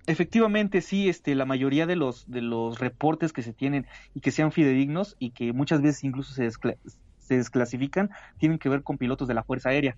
efectivamente, 0.07 0.81
sí, 0.81 1.09
este, 1.09 1.35
la 1.35 1.45
mayoría 1.45 1.85
de 1.85 1.95
los, 1.95 2.29
de 2.29 2.41
los 2.41 2.79
reportes 2.79 3.33
que 3.33 3.43
se 3.43 3.53
tienen 3.53 3.85
y 4.15 4.21
que 4.21 4.31
sean 4.31 4.51
fidedignos 4.51 5.15
y 5.19 5.31
que 5.31 5.53
muchas 5.53 5.83
veces 5.83 6.03
incluso 6.05 6.33
se, 6.33 6.49
se 6.49 7.37
desclasifican, 7.37 8.09
tienen 8.39 8.57
que 8.57 8.69
ver 8.69 8.81
con 8.81 8.97
pilotos 8.97 9.27
de 9.27 9.35
la 9.35 9.43
Fuerza 9.43 9.69
Aérea. 9.69 9.95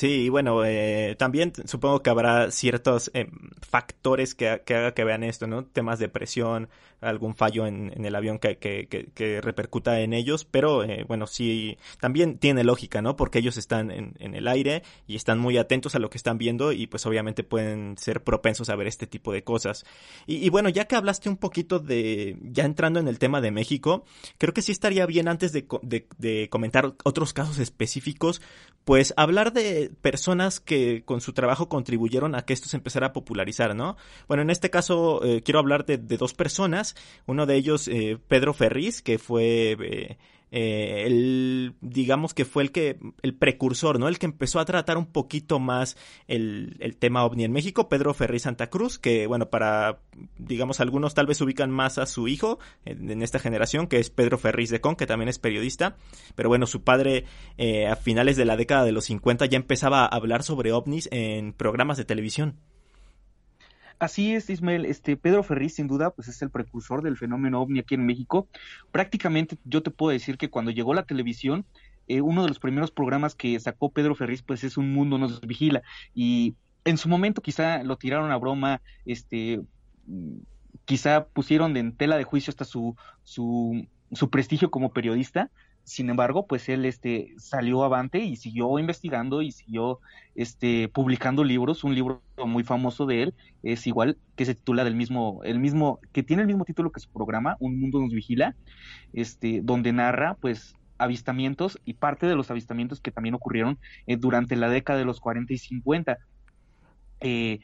Sí, 0.00 0.24
y 0.24 0.28
bueno, 0.30 0.64
eh, 0.64 1.14
también 1.18 1.52
supongo 1.66 2.02
que 2.02 2.08
habrá 2.08 2.50
ciertos 2.50 3.10
eh, 3.12 3.28
factores 3.60 4.34
que, 4.34 4.62
que 4.64 4.74
haga 4.74 4.94
que 4.94 5.04
vean 5.04 5.22
esto, 5.22 5.46
¿no? 5.46 5.66
Temas 5.66 5.98
de 5.98 6.08
presión, 6.08 6.70
algún 7.00 7.34
fallo 7.34 7.66
en, 7.66 7.92
el 8.04 8.14
avión 8.14 8.38
que, 8.38 8.58
que, 8.58 9.40
repercuta 9.40 10.00
en 10.00 10.12
ellos, 10.12 10.44
pero 10.44 10.84
eh, 10.84 11.04
bueno, 11.06 11.26
sí, 11.26 11.78
también 12.00 12.38
tiene 12.38 12.64
lógica, 12.64 13.02
¿no? 13.02 13.16
Porque 13.16 13.38
ellos 13.38 13.56
están 13.56 13.90
en, 13.90 14.14
el 14.20 14.48
aire 14.48 14.82
y 15.06 15.16
están 15.16 15.38
muy 15.38 15.58
atentos 15.58 15.94
a 15.94 15.98
lo 15.98 16.10
que 16.10 16.18
están 16.18 16.38
viendo 16.38 16.72
y 16.72 16.86
pues 16.86 17.06
obviamente 17.06 17.42
pueden 17.42 17.96
ser 17.98 18.22
propensos 18.22 18.68
a 18.68 18.76
ver 18.76 18.86
este 18.86 19.06
tipo 19.06 19.32
de 19.32 19.44
cosas. 19.44 19.84
Y, 20.26 20.44
y 20.44 20.48
bueno, 20.50 20.68
ya 20.68 20.86
que 20.86 20.96
hablaste 20.96 21.28
un 21.28 21.36
poquito 21.36 21.78
de, 21.78 22.36
ya 22.42 22.64
entrando 22.64 23.00
en 23.00 23.08
el 23.08 23.18
tema 23.18 23.40
de 23.40 23.50
México, 23.50 24.04
creo 24.38 24.54
que 24.54 24.62
sí 24.62 24.72
estaría 24.72 25.06
bien 25.06 25.28
antes 25.28 25.52
de, 25.52 25.66
de, 25.82 26.06
de 26.18 26.48
comentar 26.50 26.94
otros 27.04 27.32
casos 27.32 27.58
específicos, 27.58 28.40
pues 28.84 29.12
hablar 29.16 29.52
de 29.52 29.90
personas 30.00 30.58
que 30.60 31.04
con 31.04 31.20
su 31.20 31.32
trabajo 31.32 31.68
contribuyeron 31.68 32.34
a 32.34 32.42
que 32.42 32.52
esto 32.52 32.68
se 32.68 32.76
empezara 32.76 33.08
a 33.08 33.12
popularizar, 33.12 33.76
¿no? 33.76 33.96
Bueno, 34.26 34.42
en 34.42 34.50
este 34.50 34.70
caso 34.70 35.22
eh, 35.24 35.42
quiero 35.42 35.58
hablar 35.58 35.84
de, 35.84 35.98
de, 35.98 36.16
dos 36.16 36.34
personas, 36.34 36.89
uno 37.26 37.46
de 37.46 37.56
ellos 37.56 37.88
eh, 37.88 38.18
Pedro 38.28 38.54
Ferriz, 38.54 39.02
que 39.02 39.18
fue 39.18 39.76
eh, 39.80 40.18
eh, 40.50 41.04
el, 41.06 41.74
digamos 41.80 42.34
que 42.34 42.44
fue 42.44 42.62
el 42.64 42.72
que, 42.72 42.98
el 43.22 43.34
precursor, 43.34 43.98
¿no? 43.98 44.08
El 44.08 44.18
que 44.18 44.26
empezó 44.26 44.58
a 44.58 44.64
tratar 44.64 44.98
un 44.98 45.06
poquito 45.06 45.58
más 45.58 45.96
el, 46.26 46.76
el 46.80 46.96
tema 46.96 47.24
ovni 47.24 47.44
en 47.44 47.52
México, 47.52 47.88
Pedro 47.88 48.14
Ferri 48.14 48.38
Santa 48.38 48.68
Cruz, 48.68 48.98
que 48.98 49.26
bueno, 49.26 49.50
para, 49.50 50.00
digamos, 50.38 50.80
algunos 50.80 51.14
tal 51.14 51.26
vez 51.26 51.40
ubican 51.40 51.70
más 51.70 51.98
a 51.98 52.06
su 52.06 52.28
hijo 52.28 52.58
en, 52.84 53.22
esta 53.22 53.38
generación, 53.38 53.86
que 53.86 53.98
es 53.98 54.10
Pedro 54.10 54.38
Ferriz 54.38 54.70
de 54.70 54.80
Con, 54.80 54.96
que 54.96 55.06
también 55.06 55.28
es 55.28 55.38
periodista, 55.38 55.96
pero 56.34 56.48
bueno, 56.48 56.66
su 56.66 56.82
padre 56.82 57.24
a 57.88 57.96
finales 57.96 58.36
de 58.36 58.44
la 58.44 58.56
década 58.56 58.84
de 58.84 58.92
los 58.92 59.04
50 59.04 59.46
ya 59.46 59.56
empezaba 59.56 60.02
a 60.04 60.06
hablar 60.06 60.42
sobre 60.42 60.72
ovnis 60.72 61.08
en 61.12 61.52
programas 61.52 61.96
de 61.96 62.04
televisión. 62.04 62.56
Así 64.00 64.34
es, 64.34 64.48
Ismael. 64.48 64.86
Este 64.86 65.18
Pedro 65.18 65.42
Ferriz, 65.42 65.74
sin 65.74 65.86
duda, 65.86 66.10
pues 66.10 66.26
es 66.26 66.40
el 66.40 66.48
precursor 66.48 67.02
del 67.02 67.18
fenómeno 67.18 67.60
ovni 67.60 67.80
aquí 67.80 67.96
en 67.96 68.06
México. 68.06 68.48
Prácticamente, 68.90 69.58
yo 69.64 69.82
te 69.82 69.90
puedo 69.90 70.10
decir 70.10 70.38
que 70.38 70.48
cuando 70.48 70.70
llegó 70.70 70.94
la 70.94 71.04
televisión, 71.04 71.66
eh, 72.08 72.22
uno 72.22 72.42
de 72.42 72.48
los 72.48 72.58
primeros 72.58 72.90
programas 72.90 73.34
que 73.34 73.60
sacó 73.60 73.90
Pedro 73.90 74.14
Ferriz, 74.14 74.40
pues 74.40 74.64
es 74.64 74.78
Un 74.78 74.94
Mundo 74.94 75.18
nos 75.18 75.42
vigila. 75.42 75.82
Y 76.14 76.54
en 76.86 76.96
su 76.96 77.10
momento 77.10 77.42
quizá 77.42 77.84
lo 77.84 77.98
tiraron 77.98 78.32
a 78.32 78.38
broma, 78.38 78.80
este, 79.04 79.60
quizá 80.86 81.26
pusieron 81.26 81.76
en 81.76 81.94
tela 81.94 82.16
de 82.16 82.24
juicio 82.24 82.50
hasta 82.50 82.64
su, 82.64 82.96
su, 83.22 83.86
su 84.12 84.30
prestigio 84.30 84.70
como 84.70 84.94
periodista, 84.94 85.50
sin 85.90 86.08
embargo, 86.08 86.46
pues 86.46 86.68
él 86.68 86.84
este 86.84 87.34
salió 87.36 87.82
avante 87.82 88.20
y 88.20 88.36
siguió 88.36 88.78
investigando 88.78 89.42
y 89.42 89.50
siguió 89.50 89.98
este 90.36 90.88
publicando 90.88 91.42
libros, 91.42 91.82
un 91.82 91.96
libro 91.96 92.22
muy 92.46 92.62
famoso 92.62 93.06
de 93.06 93.24
él 93.24 93.34
es 93.64 93.88
igual 93.88 94.16
que 94.36 94.44
se 94.44 94.54
titula 94.54 94.84
del 94.84 94.94
mismo 94.94 95.40
el 95.42 95.58
mismo 95.58 95.98
que 96.12 96.22
tiene 96.22 96.42
el 96.42 96.46
mismo 96.46 96.64
título 96.64 96.92
que 96.92 97.00
su 97.00 97.10
programa, 97.10 97.56
Un 97.58 97.80
mundo 97.80 98.00
nos 98.00 98.12
vigila, 98.12 98.54
este 99.12 99.62
donde 99.64 99.92
narra 99.92 100.34
pues 100.40 100.76
avistamientos 100.96 101.80
y 101.84 101.94
parte 101.94 102.26
de 102.26 102.36
los 102.36 102.52
avistamientos 102.52 103.00
que 103.00 103.10
también 103.10 103.34
ocurrieron 103.34 103.80
eh, 104.06 104.16
durante 104.16 104.54
la 104.54 104.68
década 104.68 105.00
de 105.00 105.04
los 105.04 105.18
40 105.18 105.52
y 105.52 105.58
50. 105.58 106.18
Eh, 107.20 107.58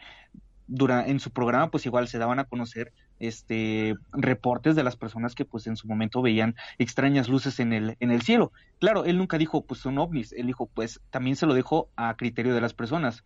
en 0.69 1.21
su 1.21 1.31
programa 1.31 1.71
pues 1.71 1.87
igual 1.87 2.09
se 2.09 2.19
daban 2.19 2.41
a 2.41 2.45
conocer 2.45 2.93
este 3.19 3.95
reportes 4.13 4.77
de 4.77 4.83
las 4.83 4.97
personas 4.97 5.35
que 5.35 5.45
pues 5.45 5.67
en 5.67 5.77
su 5.77 5.87
momento 5.89 6.23
veían 6.23 6.55
extrañas 6.79 7.29
luces 7.29 7.61
en 7.61 7.73
el 7.73 7.97
en 8.01 8.11
el 8.11 8.23
cielo. 8.23 8.53
Claro, 8.79 9.05
él 9.05 9.19
nunca 9.19 9.39
dijo 9.39 9.65
pues 9.65 9.81
son 9.81 9.99
ovnis, 9.99 10.33
él 10.33 10.47
dijo 10.47 10.67
pues 10.67 11.01
también 11.11 11.37
se 11.37 11.47
lo 11.47 11.55
dejó 11.55 11.89
a 11.97 12.17
criterio 12.17 12.55
de 12.55 12.61
las 12.61 12.75
personas. 12.75 13.25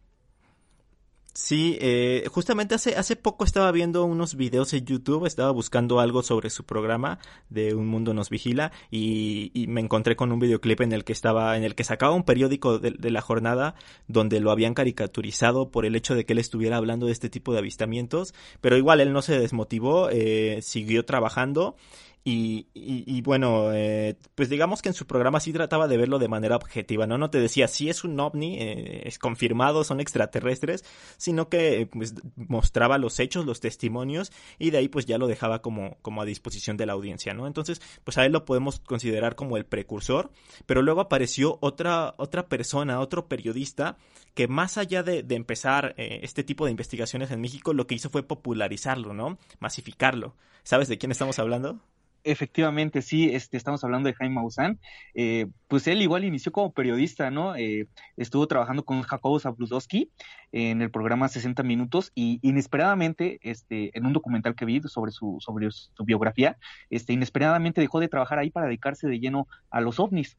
Sí, 1.33 1.79
eh, 1.81 2.25
justamente 2.29 2.75
hace, 2.75 2.97
hace 2.97 3.15
poco 3.15 3.45
estaba 3.45 3.71
viendo 3.71 4.05
unos 4.05 4.35
videos 4.35 4.73
en 4.73 4.85
YouTube, 4.85 5.27
estaba 5.27 5.53
buscando 5.53 6.01
algo 6.01 6.25
sobre 6.25 6.51
su 6.51 6.65
programa 6.65 7.21
de 7.49 7.73
Un 7.77 7.87
Mundo 7.87 8.13
Nos 8.15 8.31
Vigila 8.31 8.73
y, 8.91 9.53
y 9.55 9.69
me 9.69 9.81
encontré 9.81 10.17
con 10.17 10.33
un 10.33 10.41
videoclip 10.41 10.81
en 10.81 10.93
el 10.93 11.05
que 11.05 11.13
estaba, 11.13 11.57
en 11.57 11.63
el 11.63 11.77
que 11.77 11.85
sacaba 11.85 12.15
un 12.15 12.25
periódico 12.25 12.81
de, 12.81 12.91
de, 12.91 13.11
la 13.13 13.21
jornada 13.21 13.77
donde 14.09 14.41
lo 14.41 14.51
habían 14.51 14.75
caricaturizado 14.75 15.71
por 15.71 15.87
el 15.87 15.95
hecho 15.95 16.17
de 16.17 16.27
que 16.27 16.33
él 16.33 16.41
estuviera 16.41 16.77
hablando 16.77 17.07
de 17.07 17.13
este 17.13 17.31
tipo 17.31 17.53
de 17.53 17.61
avistamientos, 17.61 18.35
pero 18.61 18.77
igual 18.77 19.01
él 19.01 19.13
no 19.13 19.23
se 19.23 19.39
desmotivó, 19.39 20.11
eh, 20.11 20.59
siguió 20.63 21.05
trabajando 21.05 21.77
y, 22.23 22.67
y, 22.75 23.05
y 23.07 23.23
bueno, 23.23 23.73
eh, 23.73 24.15
pues 24.35 24.51
digamos 24.51 24.83
que 24.83 24.91
en 24.91 24.95
su 24.95 25.07
programa 25.07 25.41
sí 25.41 25.55
trataba 25.55 25.89
de 25.89 25.97
verlo 25.97 26.19
de 26.19 26.29
manera 26.29 26.57
objetiva, 26.57 27.07
¿no? 27.07 27.17
No 27.17 27.31
te 27.31 27.41
decía 27.41 27.67
si 27.67 27.89
es 27.89 28.05
un 28.05 28.21
ovni, 28.21 28.59
eh, 28.59 29.03
es 29.07 29.19
confirmado, 29.19 29.85
son 29.85 30.01
extraterrestres, 30.01 30.85
sino 31.17 31.49
que 31.49 31.89
pues 31.91 32.15
mostraba 32.37 32.99
los 32.99 33.21
hechos, 33.21 33.47
los 33.47 33.61
testimonios 33.61 34.33
y 34.59 34.71
de 34.71 34.79
ahí 34.79 34.89
pues 34.89 35.07
ya 35.07 35.17
lo 35.17 35.29
dejaba 35.29 35.63
como, 35.63 35.97
como 36.03 36.21
a 36.21 36.27
disposición 36.27 36.77
de 36.77 36.85
la 36.85 36.93
audiencia, 36.93 37.33
¿no? 37.33 37.47
Entonces, 37.47 37.81
pues 38.05 38.19
a 38.19 38.27
él 38.27 38.33
lo 38.33 38.45
podemos 38.45 38.81
considerar 38.81 39.35
como 39.35 39.57
el 39.57 39.65
precursor, 39.65 40.31
pero 40.67 40.83
luego 40.83 41.01
apareció 41.01 41.57
otra, 41.63 42.15
otra 42.19 42.49
persona, 42.49 43.01
otro 43.01 43.29
periodista 43.29 43.97
que 44.35 44.47
más 44.47 44.77
allá 44.77 45.03
de, 45.03 45.23
de 45.23 45.37
empezar 45.37 45.95
eh, 45.97 46.21
este 46.23 46.45
tipo 46.45 46.67
de 46.67 46.71
investigaciones 46.71 47.31
en 47.31 47.41
México, 47.41 47.73
lo 47.73 47.87
que 47.87 47.95
hizo 47.95 48.11
fue 48.11 48.23
popularizarlo, 48.23 49.15
¿no? 49.15 49.39
Masificarlo. 49.59 50.37
¿Sabes 50.63 50.89
de 50.89 50.99
quién 50.99 51.13
estamos 51.13 51.39
hablando? 51.39 51.81
Efectivamente, 52.23 53.01
sí, 53.01 53.31
este, 53.35 53.57
estamos 53.57 53.83
hablando 53.83 54.09
de 54.09 54.15
Jaime 54.15 54.35
Maussan. 54.35 54.79
Eh, 55.15 55.47
pues 55.69 55.87
él 55.87 56.03
igual 56.03 56.25
inició 56.25 56.53
como 56.53 56.73
periodista, 56.73 57.31
¿no? 57.31 57.57
Eh, 57.57 57.89
estuvo 58.17 58.47
trabajando 58.47 58.85
con 58.85 59.01
Jacobo 59.03 59.41
Zabludowski 59.41 60.11
en 60.53 60.83
el 60.83 60.91
programa 60.91 61.29
60 61.29 61.63
Minutos 61.63 62.13
y 62.15 62.39
inesperadamente, 62.43 63.39
este, 63.43 63.97
en 63.97 64.05
un 64.05 64.13
documental 64.13 64.55
que 64.55 64.67
vi 64.67 64.81
sobre 64.83 65.13
su, 65.13 65.39
sobre 65.41 65.71
su 65.71 66.05
biografía, 66.05 66.59
este, 66.91 67.15
inesperadamente 67.15 67.81
dejó 67.81 68.01
de 68.01 68.09
trabajar 68.09 68.39
ahí 68.39 68.51
para 68.51 68.67
dedicarse 68.67 69.09
de 69.09 69.19
lleno 69.19 69.49
a 69.71 69.81
los 69.81 69.99
ovnis 69.99 70.37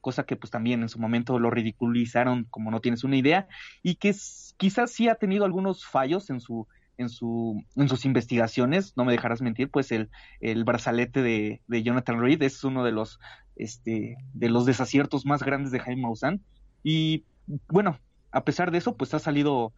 cosa 0.00 0.24
que 0.24 0.36
pues 0.36 0.50
también 0.50 0.82
en 0.82 0.90
su 0.90 0.98
momento 0.98 1.38
lo 1.38 1.48
ridiculizaron 1.48 2.44
como 2.50 2.70
no 2.70 2.82
tienes 2.82 3.04
una 3.04 3.16
idea 3.16 3.48
y 3.82 3.94
que 3.94 4.14
quizás 4.58 4.90
sí 4.90 5.08
ha 5.08 5.14
tenido 5.14 5.46
algunos 5.46 5.86
fallos 5.86 6.28
en 6.28 6.40
su 6.40 6.68
en, 6.98 7.08
su, 7.08 7.62
en 7.76 7.88
sus 7.88 8.04
investigaciones, 8.04 8.96
no 8.96 9.04
me 9.04 9.12
dejarás 9.12 9.42
mentir, 9.42 9.70
pues 9.70 9.92
el, 9.92 10.10
el 10.40 10.64
brazalete 10.64 11.22
de, 11.22 11.62
de, 11.66 11.82
Jonathan 11.82 12.20
Reed 12.20 12.42
es 12.42 12.62
uno 12.64 12.84
de 12.84 12.92
los, 12.92 13.18
este, 13.56 14.16
de 14.32 14.48
los 14.48 14.66
desaciertos 14.66 15.26
más 15.26 15.42
grandes 15.42 15.72
de 15.72 15.80
Jaime 15.80 16.02
Maussan. 16.02 16.40
Y 16.82 17.24
bueno, 17.68 17.98
a 18.30 18.44
pesar 18.44 18.70
de 18.70 18.78
eso, 18.78 18.96
pues 18.96 19.14
ha 19.14 19.18
salido, 19.18 19.72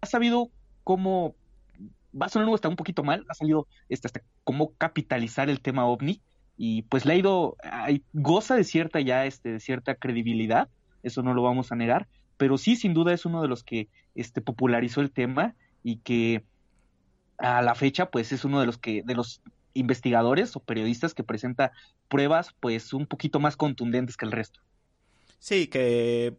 ha 0.00 0.06
sabido 0.06 0.50
cómo, 0.84 1.34
va 2.20 2.26
a 2.26 2.28
sonar 2.28 2.52
hasta 2.52 2.68
un 2.68 2.76
poquito 2.76 3.02
mal, 3.04 3.24
ha 3.28 3.34
salido 3.34 3.66
este, 3.88 4.08
hasta 4.08 4.22
cómo 4.44 4.74
capitalizar 4.76 5.48
el 5.48 5.60
tema 5.60 5.86
ovni 5.86 6.20
y 6.56 6.82
pues 6.82 7.04
le 7.06 7.14
ha 7.14 7.16
ido, 7.16 7.56
goza 8.12 8.54
de 8.54 8.64
cierta 8.64 9.00
ya, 9.00 9.26
este, 9.26 9.52
de 9.52 9.60
cierta 9.60 9.94
credibilidad, 9.94 10.68
eso 11.02 11.22
no 11.22 11.34
lo 11.34 11.42
vamos 11.42 11.72
a 11.72 11.76
negar, 11.76 12.08
pero 12.36 12.58
sí, 12.58 12.76
sin 12.76 12.94
duda 12.94 13.12
es 13.12 13.24
uno 13.24 13.40
de 13.42 13.48
los 13.48 13.64
que 13.64 13.88
este, 14.14 14.40
popularizó 14.40 15.00
el 15.00 15.12
tema 15.12 15.54
y 15.82 15.98
que 15.98 16.44
a 17.42 17.60
la 17.60 17.74
fecha, 17.74 18.10
pues 18.10 18.32
es 18.32 18.44
uno 18.44 18.60
de 18.60 18.66
los 18.66 18.78
que, 18.78 19.02
de 19.04 19.14
los 19.14 19.42
investigadores 19.74 20.54
o 20.56 20.60
periodistas 20.60 21.14
que 21.14 21.24
presenta 21.24 21.72
pruebas, 22.08 22.54
pues 22.60 22.92
un 22.92 23.06
poquito 23.06 23.40
más 23.40 23.56
contundentes 23.56 24.16
que 24.16 24.24
el 24.24 24.32
resto. 24.32 24.60
Sí, 25.38 25.66
que 25.66 26.36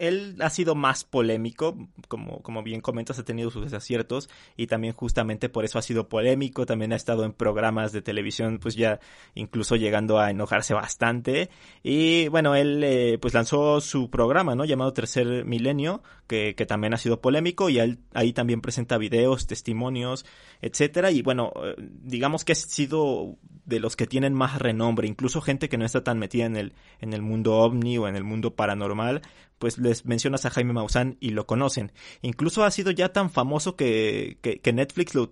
él 0.00 0.36
ha 0.40 0.48
sido 0.48 0.74
más 0.74 1.04
polémico, 1.04 1.76
como, 2.08 2.42
como 2.42 2.62
bien 2.62 2.80
comentas, 2.80 3.18
ha 3.18 3.24
tenido 3.24 3.50
sus 3.50 3.64
desaciertos 3.64 4.30
y 4.56 4.66
también 4.66 4.94
justamente 4.94 5.50
por 5.50 5.66
eso 5.66 5.78
ha 5.78 5.82
sido 5.82 6.08
polémico, 6.08 6.64
también 6.64 6.94
ha 6.94 6.96
estado 6.96 7.24
en 7.24 7.34
programas 7.34 7.92
de 7.92 8.00
televisión, 8.00 8.58
pues 8.58 8.76
ya 8.76 8.98
incluso 9.34 9.76
llegando 9.76 10.18
a 10.18 10.30
enojarse 10.30 10.72
bastante. 10.72 11.50
Y 11.82 12.28
bueno, 12.28 12.54
él 12.54 12.82
eh, 12.82 13.18
pues 13.20 13.34
lanzó 13.34 13.82
su 13.82 14.10
programa, 14.10 14.54
¿no? 14.54 14.64
Llamado 14.64 14.94
Tercer 14.94 15.44
Milenio, 15.44 16.02
que, 16.26 16.54
que 16.54 16.64
también 16.64 16.94
ha 16.94 16.98
sido 16.98 17.20
polémico 17.20 17.68
y 17.68 17.78
él, 17.78 17.98
ahí 18.14 18.32
también 18.32 18.62
presenta 18.62 18.96
videos, 18.96 19.46
testimonios, 19.46 20.24
etcétera. 20.62 21.10
Y 21.10 21.20
bueno, 21.20 21.52
eh, 21.62 21.74
digamos 21.78 22.44
que 22.46 22.52
ha 22.52 22.56
sido 22.56 23.36
de 23.66 23.80
los 23.80 23.96
que 23.96 24.06
tienen 24.06 24.34
más 24.34 24.58
renombre, 24.58 25.06
incluso 25.06 25.40
gente 25.40 25.68
que 25.68 25.78
no 25.78 25.84
está 25.84 26.02
tan 26.02 26.18
metida 26.18 26.46
en 26.46 26.56
el, 26.56 26.72
en 27.00 27.12
el 27.12 27.22
mundo 27.22 27.56
ovni 27.56 27.98
o 27.98 28.08
en 28.08 28.16
el 28.16 28.24
mundo 28.24 28.54
paranormal, 28.54 29.22
pues 29.60 29.76
les 29.76 30.06
mencionas 30.06 30.46
a 30.46 30.50
Jaime 30.50 30.72
Maussan 30.72 31.18
y 31.20 31.30
lo 31.30 31.46
conocen. 31.46 31.92
Incluso 32.22 32.64
ha 32.64 32.70
sido 32.70 32.90
ya 32.90 33.12
tan 33.12 33.28
famoso 33.30 33.76
que, 33.76 34.38
que, 34.40 34.58
que 34.58 34.72
Netflix 34.72 35.14
lo, 35.14 35.30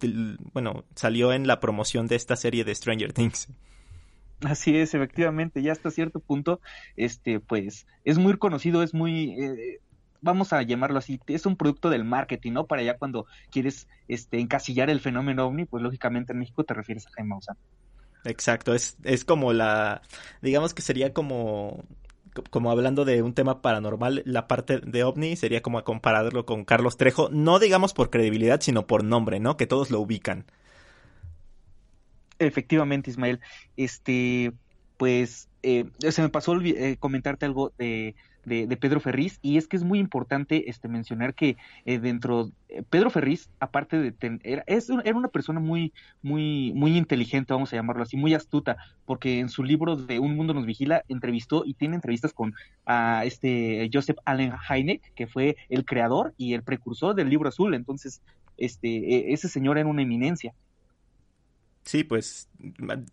bueno, 0.52 0.84
salió 0.94 1.32
en 1.32 1.46
la 1.46 1.60
promoción 1.60 2.06
de 2.06 2.16
esta 2.16 2.36
serie 2.36 2.62
de 2.62 2.74
Stranger 2.74 3.14
Things. 3.14 3.48
Así 4.42 4.76
es, 4.76 4.92
efectivamente, 4.92 5.62
ya 5.62 5.72
hasta 5.72 5.90
cierto 5.90 6.20
punto, 6.20 6.60
este, 6.94 7.40
pues, 7.40 7.86
es 8.04 8.18
muy 8.18 8.36
conocido, 8.36 8.82
es 8.82 8.92
muy, 8.92 9.30
eh, 9.42 9.80
vamos 10.20 10.52
a 10.52 10.60
llamarlo 10.60 10.98
así, 10.98 11.18
es 11.26 11.46
un 11.46 11.56
producto 11.56 11.88
del 11.88 12.04
marketing, 12.04 12.52
¿no? 12.52 12.66
Para 12.66 12.82
ya 12.82 12.98
cuando 12.98 13.26
quieres, 13.50 13.88
este, 14.08 14.38
encasillar 14.40 14.90
el 14.90 15.00
fenómeno 15.00 15.46
ovni, 15.46 15.64
pues 15.64 15.82
lógicamente 15.82 16.34
en 16.34 16.40
México 16.40 16.64
te 16.64 16.74
refieres 16.74 17.06
a 17.06 17.10
Jaime 17.12 17.30
Maussan. 17.30 17.56
Exacto, 18.26 18.74
es, 18.74 18.98
es 19.04 19.24
como 19.24 19.54
la, 19.54 20.02
digamos 20.42 20.74
que 20.74 20.82
sería 20.82 21.14
como 21.14 21.84
como 22.50 22.70
hablando 22.70 23.04
de 23.04 23.22
un 23.22 23.34
tema 23.34 23.62
paranormal, 23.62 24.22
la 24.24 24.48
parte 24.48 24.78
de 24.78 25.04
OVNI 25.04 25.36
sería 25.36 25.62
como 25.62 25.82
compararlo 25.84 26.46
con 26.46 26.64
Carlos 26.64 26.96
Trejo, 26.96 27.28
no 27.30 27.58
digamos 27.58 27.94
por 27.94 28.10
credibilidad, 28.10 28.60
sino 28.60 28.86
por 28.86 29.04
nombre, 29.04 29.40
¿no? 29.40 29.56
Que 29.56 29.66
todos 29.66 29.90
lo 29.90 30.00
ubican. 30.00 30.44
Efectivamente, 32.38 33.10
Ismael. 33.10 33.40
Este, 33.76 34.52
pues, 34.96 35.48
eh, 35.62 35.86
se 35.98 36.22
me 36.22 36.28
pasó 36.28 36.60
eh, 36.60 36.96
comentarte 36.98 37.46
algo 37.46 37.72
de 37.78 38.14
de, 38.48 38.76
Pedro 38.76 39.00
Ferriz 39.00 39.38
y 39.42 39.58
es 39.58 39.66
que 39.66 39.76
es 39.76 39.84
muy 39.84 39.98
importante 39.98 40.68
este 40.68 40.88
mencionar 40.88 41.34
que 41.34 41.56
eh, 41.84 41.98
dentro 41.98 42.50
eh, 42.68 42.82
Pedro 42.88 43.10
Ferriz 43.10 43.50
aparte 43.60 43.98
de 43.98 44.12
ten, 44.12 44.40
era, 44.42 44.64
es, 44.66 44.88
era 44.90 45.16
una 45.16 45.28
persona 45.28 45.60
muy 45.60 45.92
muy 46.22 46.72
muy 46.74 46.96
inteligente 46.96 47.52
vamos 47.52 47.72
a 47.72 47.76
llamarlo 47.76 48.02
así 48.02 48.16
muy 48.16 48.34
astuta 48.34 48.76
porque 49.04 49.38
en 49.38 49.48
su 49.48 49.62
libro 49.62 49.96
de 49.96 50.18
Un 50.18 50.36
mundo 50.36 50.54
nos 50.54 50.66
vigila 50.66 51.04
entrevistó 51.08 51.64
y 51.64 51.74
tiene 51.74 51.94
entrevistas 51.94 52.32
con 52.32 52.54
a 52.86 53.24
este 53.24 53.88
Joseph 53.92 54.18
Allen 54.24 54.54
Hynek 54.68 55.14
que 55.14 55.26
fue 55.26 55.56
el 55.68 55.84
creador 55.84 56.34
y 56.36 56.54
el 56.54 56.62
precursor 56.62 57.14
del 57.14 57.28
libro 57.28 57.48
azul. 57.48 57.74
Entonces 57.74 58.22
este 58.56 58.88
e, 58.88 59.32
ese 59.32 59.48
señor 59.48 59.78
era 59.78 59.88
una 59.88 60.02
eminencia. 60.02 60.54
Sí, 61.84 62.04
pues 62.04 62.48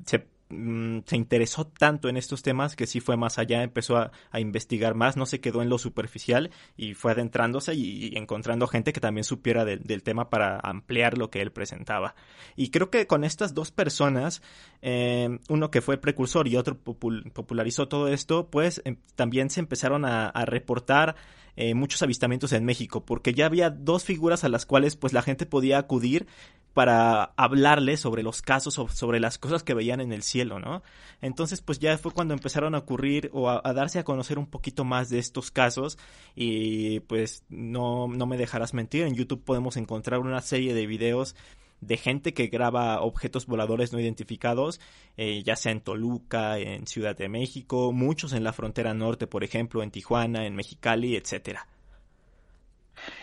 se 0.06 0.26
Mm, 0.50 1.00
se 1.08 1.16
interesó 1.16 1.66
tanto 1.66 2.08
en 2.08 2.18
estos 2.18 2.44
temas 2.44 2.76
que 2.76 2.86
sí 2.86 3.00
fue 3.00 3.18
más 3.18 3.40
allá, 3.40 3.64
empezó 3.64 3.98
a, 3.98 4.12
investigar 4.40 4.94
más, 4.94 5.18
no 5.18 5.26
se 5.26 5.42
quedó 5.42 5.64
en 5.64 5.70
lo 5.70 5.80
superficial 5.80 6.52
y 6.78 6.94
fue 6.94 7.14
adentrándose 7.14 7.74
y, 7.74 8.16
encontrando 8.16 8.68
gente 8.68 8.94
que 8.94 9.00
también 9.00 9.24
supiera 9.24 9.66
de, 9.66 9.78
del 9.78 10.04
tema 10.04 10.30
para 10.30 10.60
ampliar 10.60 11.18
lo 11.18 11.32
que 11.32 11.42
él 11.42 11.52
presentaba. 11.52 12.14
Y 12.56 12.70
creo 12.70 12.92
que 12.92 13.08
con 13.08 13.24
estas 13.24 13.56
dos 13.56 13.72
personas, 13.72 14.44
eh, 14.84 15.40
uno 15.50 15.72
que 15.72 15.82
fue 15.82 15.98
precursor 15.98 16.48
y 16.48 16.58
otro 16.58 16.78
popul 16.78 17.32
popularizó 17.34 17.88
todo 17.88 18.08
esto, 18.08 18.50
pues 18.52 18.84
eh, 18.86 18.98
también 19.16 19.50
se 19.50 19.62
empezaron 19.62 20.06
a 20.06 20.32
reportar 20.46 21.16
eh, 21.56 21.74
muchos 21.74 22.02
avistamientos 22.02 22.54
en 22.54 22.66
México, 22.66 23.06
porque 23.06 23.34
ya 23.34 23.46
había 23.46 23.70
dos 23.70 24.04
figuras 24.04 24.44
a 24.44 24.50
las 24.50 24.66
cuales 24.66 24.96
pues 24.96 25.14
la 25.14 25.22
gente 25.22 25.46
podía 25.46 25.78
acudir 25.78 26.28
para 26.74 27.32
hablarle 27.38 27.96
sobre 27.96 28.22
los 28.22 28.42
casos, 28.42 28.74
sobre 28.74 29.22
las 29.22 29.38
cosas 29.38 29.64
que 29.64 29.74
veían 29.74 30.02
en 30.02 30.12
el 30.12 30.24
cielo, 30.24 30.60
¿no? 30.60 30.84
Entonces, 31.22 31.62
pues 31.62 31.80
ya 31.80 31.98
fue 31.98 32.12
cuando 32.12 32.34
empezaron 32.34 32.76
a 32.76 32.80
ocurrir 32.80 33.30
o 33.32 33.50
a, 33.50 33.62
a, 33.64 33.74
darse 33.74 34.00
a 34.00 34.04
conocer 34.04 34.38
un 34.38 34.48
poquito 34.48 34.84
más 34.84 35.10
de 35.10 35.20
estos 35.20 35.52
casos 35.52 35.98
y 36.36 37.00
pues 37.02 37.46
no, 37.48 38.10
no 38.10 38.26
me 38.26 38.38
dejarás 38.38 38.74
mentir, 38.74 39.04
en 39.04 39.16
YouTube 39.16 39.44
podemos 39.44 39.78
encontrar 39.78 40.20
una 40.20 40.42
serie 40.42 40.74
de 40.74 40.86
videos 40.86 41.36
de 41.82 41.98
gente 41.98 42.34
que 42.34 42.48
graba 42.48 43.02
objetos 43.02 43.46
voladores 43.46 43.94
no 43.94 44.00
identificados, 44.00 44.80
eh, 45.18 45.44
ya 45.44 45.56
sea 45.56 45.72
en 45.72 45.82
Toluca, 45.82 46.58
en 46.58 46.88
Ciudad 46.88 47.16
de 47.16 47.30
México, 47.30 47.92
muchos 47.92 48.34
en 48.34 48.44
la 48.44 48.54
frontera 48.54 48.94
norte, 48.94 49.28
por 49.28 49.44
ejemplo, 49.44 49.84
en 49.84 49.92
Tijuana, 49.92 50.46
en 50.46 50.56
Mexicali, 50.56 51.16
etcétera. 51.16 51.68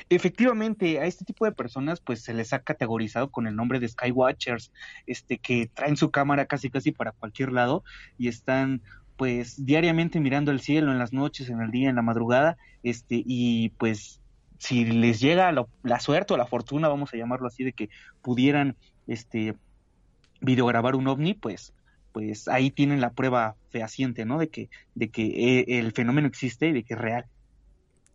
Efectivamente, 0.09 1.01
a 1.01 1.07
este 1.07 1.25
tipo 1.25 1.45
de 1.45 1.53
personas 1.53 2.01
pues 2.01 2.23
se 2.23 2.35
les 2.35 2.53
ha 2.53 2.61
categorizado 2.61 3.31
con 3.31 3.47
el 3.47 3.57
nombre 3.57 3.81
de 3.81 3.89
Skywatchers, 3.89 4.73
este 5.07 5.39
que 5.39 5.71
traen 5.73 5.97
su 5.97 6.11
cámara 6.11 6.47
casi 6.47 6.71
casi 6.71 6.93
para 6.93 7.13
cualquier 7.13 7.53
lado 7.53 7.83
y 8.19 8.29
están 8.29 8.83
pues 9.17 9.65
diariamente 9.65 10.21
mirando 10.21 10.51
el 10.51 10.61
cielo 10.61 10.93
en 10.93 10.99
las 10.99 11.13
noches, 11.13 11.49
en 11.49 11.61
el 11.61 11.71
día, 11.71 11.89
en 11.89 11.97
la 11.97 12.03
madrugada, 12.03 12.59
este 12.83 13.23
y 13.25 13.71
pues 13.71 14.22
si 14.63 14.85
les 14.85 15.19
llega 15.19 15.51
la, 15.51 16.01
suerte 16.01 16.35
o 16.35 16.37
la 16.37 16.47
fortuna, 16.47 16.87
vamos 16.87 17.13
a 17.13 17.17
llamarlo 17.17 17.49
así, 17.49 17.65
de 17.65 17.73
que 17.73 17.91
pudieran 18.23 18.77
este 19.09 19.57
videograbar 20.41 20.95
un 20.95 21.09
ovni, 21.09 21.35
pues 21.35 21.75
pues 22.13 22.47
ahí 22.47 22.71
tienen 22.71 23.01
la 23.01 23.11
prueba 23.11 23.57
fehaciente, 23.71 24.25
¿no? 24.25 24.39
De 24.39 24.51
que 24.51 24.69
de 24.95 25.09
que 25.09 25.25
eh, 25.25 25.65
el 25.81 25.91
fenómeno 25.91 26.29
existe 26.29 26.69
y 26.69 26.73
de 26.73 26.85
que 26.85 26.95
es 26.95 27.01
real. 27.01 27.27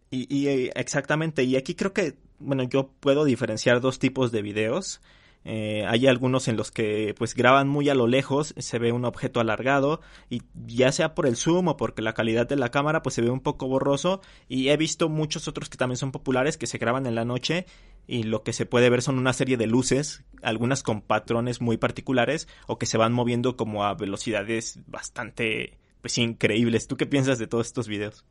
Y, 0.09 0.47
eh, 0.47 0.71
exactamente, 0.75 1.43
y 1.43 1.57
aquí 1.57 1.75
creo 1.75 1.91
que, 1.91 2.13
bueno, 2.39 2.63
yo 2.63 2.91
puedo 3.01 3.25
diferenciar 3.25 3.81
dos 3.81 3.99
tipos 3.99 4.31
de 4.31 4.41
videos. 4.41 5.01
Eh, 5.45 5.85
hay 5.87 6.07
algunos 6.07 6.47
en 6.49 6.57
los 6.57 6.71
que 6.71 7.15
pues 7.17 7.33
graban 7.33 7.69
muy 7.69 7.87
a 7.87 7.95
lo 7.95 8.05
lejos, 8.05 8.53
se 8.57 8.79
ve 8.79 8.91
un 8.91 9.05
objeto 9.05 9.39
alargado 9.39 10.01
y 10.29 10.41
ya 10.65 10.91
sea 10.91 11.15
por 11.15 11.25
el 11.25 11.37
zoom 11.37 11.69
o 11.69 11.77
porque 11.77 12.01
la 12.01 12.13
calidad 12.13 12.47
de 12.47 12.57
la 12.57 12.69
cámara 12.69 13.01
pues 13.01 13.15
se 13.15 13.21
ve 13.21 13.29
un 13.29 13.39
poco 13.39 13.67
borroso 13.67 14.21
y 14.49 14.69
he 14.69 14.77
visto 14.77 15.07
muchos 15.07 15.47
otros 15.47 15.69
que 15.69 15.77
también 15.77 15.97
son 15.97 16.11
populares 16.11 16.57
que 16.57 16.67
se 16.67 16.77
graban 16.77 17.07
en 17.07 17.15
la 17.15 17.23
noche 17.23 17.65
y 18.07 18.23
lo 18.23 18.43
que 18.43 18.51
se 18.51 18.65
puede 18.65 18.89
ver 18.89 19.01
son 19.01 19.17
una 19.17 19.31
serie 19.31 19.55
de 19.55 19.67
luces, 19.67 20.23
algunas 20.41 20.83
con 20.83 21.01
patrones 21.01 21.61
muy 21.61 21.77
particulares 21.77 22.47
o 22.67 22.77
que 22.77 22.85
se 22.85 22.97
van 22.97 23.13
moviendo 23.13 23.55
como 23.55 23.85
a 23.85 23.93
velocidades 23.93 24.79
bastante 24.87 25.77
pues 26.01 26.17
increíbles. 26.17 26.87
¿Tú 26.87 26.97
qué 26.97 27.05
piensas 27.05 27.39
de 27.39 27.47
todos 27.47 27.67
estos 27.67 27.87
videos? 27.87 28.25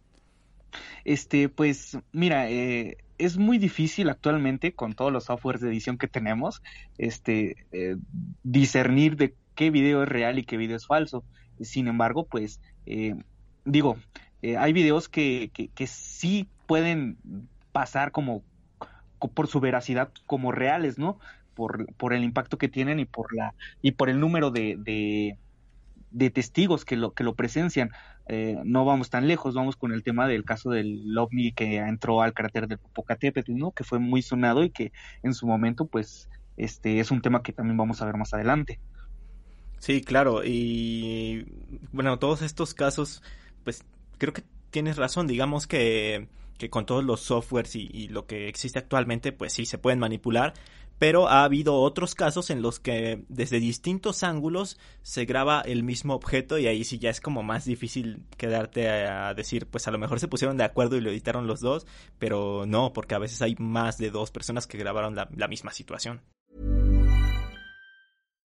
Este, 1.05 1.49
pues, 1.49 1.99
mira, 2.13 2.51
eh, 2.51 2.99
es 3.19 3.39
muy 3.39 3.59
difícil 3.59 4.09
actualmente 4.09 4.73
con 4.73 4.95
todos 4.95 5.13
los 5.13 5.25
softwares 5.25 5.61
de 5.61 5.69
edición 5.69 5.99
que 5.99 6.09
tenemos, 6.09 6.63
este, 6.99 7.67
eh, 7.73 7.97
discernir 8.43 9.17
de 9.17 9.35
qué 9.55 9.71
video 9.71 10.03
es 10.03 10.09
real 10.09 10.39
y 10.39 10.45
qué 10.45 10.57
video 10.57 10.77
es 10.77 10.87
falso. 10.87 11.25
Sin 11.61 11.89
embargo, 11.89 12.27
pues, 12.27 12.61
eh, 12.87 13.15
digo, 13.65 13.97
hay 14.59 14.73
videos 14.73 15.09
que, 15.09 15.51
que, 15.53 15.69
que, 15.69 15.87
sí 15.87 16.47
pueden 16.67 17.17
pasar 17.73 18.13
como 18.13 18.45
por 19.35 19.49
su 19.49 19.59
veracidad 19.61 20.13
como 20.27 20.53
reales, 20.53 20.99
¿no? 20.99 21.19
Por, 21.55 21.93
por 21.95 22.13
el 22.13 22.23
impacto 22.23 22.59
que 22.59 22.69
tienen 22.69 23.01
y 23.01 23.07
por 23.07 23.35
la 23.35 23.55
y 23.83 23.93
por 23.93 24.09
el 24.11 24.21
número 24.21 24.51
de 24.51 25.37
testigos 26.31 26.85
que 26.85 26.97
lo, 26.97 27.13
que 27.13 27.25
lo 27.25 27.35
presencian. 27.35 27.91
Eh, 28.29 28.59
no 28.65 28.85
vamos 28.85 29.11
tan 29.11 29.29
lejos, 29.29 29.55
vamos 29.55 29.77
con 29.77 29.93
el 29.93 30.03
tema 30.03 30.27
del 30.27 30.45
caso 30.45 30.71
del 30.71 31.17
ovni 31.17 31.53
que 31.53 31.77
entró 31.77 32.23
al 32.23 32.35
cráter 32.35 32.67
del 32.67 32.79
Popocatépetl, 32.79 33.55
¿no? 33.55 33.73
Que 33.73 33.85
fue 33.85 33.99
muy 33.99 34.23
sonado 34.23 34.65
y 34.65 34.71
que 34.71 34.93
en 35.23 35.35
su 35.35 35.47
momento, 35.47 35.87
pues, 35.87 36.29
este 36.57 37.01
es 37.01 37.11
un 37.11 37.21
tema 37.21 37.43
que 37.43 37.53
también 37.53 37.77
vamos 37.77 38.01
a 38.03 38.07
ver 38.07 38.17
más 38.17 38.33
adelante. 38.35 38.81
Sí, 39.79 40.01
claro, 40.01 40.43
y 40.45 41.47
bueno, 41.93 42.19
todos 42.19 42.43
estos 42.43 42.73
casos, 42.73 43.23
pues 43.63 43.85
creo 44.19 44.33
que 44.33 44.43
tienes 44.71 44.97
razón, 44.97 45.27
digamos 45.27 45.67
que, 45.67 46.29
que 46.59 46.71
con 46.71 46.87
todos 46.87 47.05
los 47.05 47.21
softwares 47.21 47.77
y, 47.77 47.89
y, 47.93 48.09
lo 48.09 48.27
que 48.27 48.49
existe 48.49 48.79
actualmente, 48.79 49.33
pues 49.33 49.53
sí, 49.53 49.67
se 49.67 49.79
pueden 49.79 49.99
manipular, 49.99 50.55
pero 50.99 51.29
ha 51.29 51.45
habido 51.45 51.77
otros 51.77 52.15
casos 52.15 52.51
en 52.51 52.63
los 52.63 52.81
que 52.81 53.25
desde 53.29 53.61
distintos 53.61 54.23
ángulos 54.23 54.79
se 55.03 55.25
graba 55.25 55.61
el 55.61 55.83
mismo 55.83 56.15
objeto 56.15 56.59
y 56.59 56.67
ahí 56.67 56.85
sí 56.85 56.99
ya 56.99 57.11
es 57.11 57.21
como 57.21 57.43
más 57.43 57.65
difícil 57.65 58.25
quedarte 58.37 58.89
a 58.89 59.35
decir, 59.35 59.67
pues 59.67 59.87
a 59.89 59.91
lo 59.91 59.99
mejor 59.99 60.21
se 60.21 60.29
pusieron 60.29 60.57
de 60.57 60.65
acuerdo 60.65 60.97
y 60.97 61.01
lo 61.01 61.11
editaron 61.11 61.47
los 61.47 61.61
dos, 61.61 61.87
pero 62.19 62.65
no, 62.67 62.93
porque 62.93 63.15
a 63.15 63.19
veces 63.19 63.43
hay 63.43 63.57
más 63.59 63.99
de 63.99 64.11
dos 64.11 64.31
personas 64.31 64.67
que 64.67 64.79
grabaron 64.79 65.15
la, 65.15 65.29
la 65.37 65.49
misma 65.49 65.73
situación. 65.73 66.23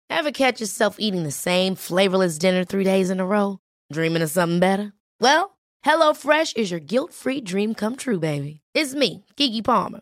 Ever 0.10 0.32
catch 0.32 0.62
yourself 0.62 0.96
eating 1.00 1.24
the 1.24 1.32
same 1.32 1.76
flavorless 1.76 2.40
dinner 2.40 2.66
three 2.66 2.84
days 2.84 3.10
in 3.10 3.20
a 3.20 3.26
row? 3.26 3.60
Dreaming 3.92 4.24
of 4.24 4.32
something 4.32 4.60
better? 4.60 4.94
Well, 5.20 5.58
HelloFresh 5.86 6.58
is 6.58 6.72
your 6.72 6.80
guilt-free 6.80 7.42
dream 7.42 7.76
come 7.76 7.96
true, 7.96 8.20
baby. 8.20 8.62
It's 8.74 8.96
me, 8.96 9.26
Kiki 9.36 9.62
Palmer. 9.62 10.02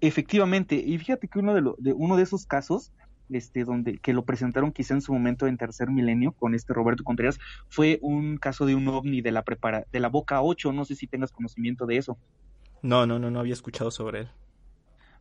Efectivamente, 0.00 0.76
y 0.76 0.96
fíjate 0.98 1.28
que 1.28 1.38
uno 1.38 1.54
de, 1.54 1.60
lo, 1.60 1.76
de 1.78 1.92
uno 1.92 2.16
de 2.16 2.22
esos 2.22 2.46
casos 2.46 2.92
este, 3.30 3.64
donde 3.64 3.98
que 3.98 4.12
lo 4.12 4.24
presentaron 4.24 4.72
quizá 4.72 4.94
en 4.94 5.02
su 5.02 5.12
momento 5.12 5.46
en 5.46 5.58
tercer 5.58 5.90
milenio 5.90 6.32
con 6.32 6.54
este 6.54 6.72
Roberto 6.72 7.04
Contreras, 7.04 7.38
fue 7.68 7.98
un 8.00 8.38
caso 8.38 8.64
de 8.66 8.74
un 8.74 8.88
ovni 8.88 9.20
de 9.20 9.32
la 9.32 9.42
prepara, 9.42 9.84
de 9.92 10.00
la 10.00 10.08
Boca 10.08 10.40
8, 10.40 10.72
no 10.72 10.84
sé 10.84 10.94
si 10.94 11.06
tengas 11.06 11.32
conocimiento 11.32 11.86
de 11.86 11.98
eso. 11.98 12.18
No, 12.82 13.06
no, 13.06 13.18
no, 13.18 13.30
no 13.30 13.40
había 13.40 13.52
escuchado 13.52 13.90
sobre 13.90 14.20
él. 14.20 14.28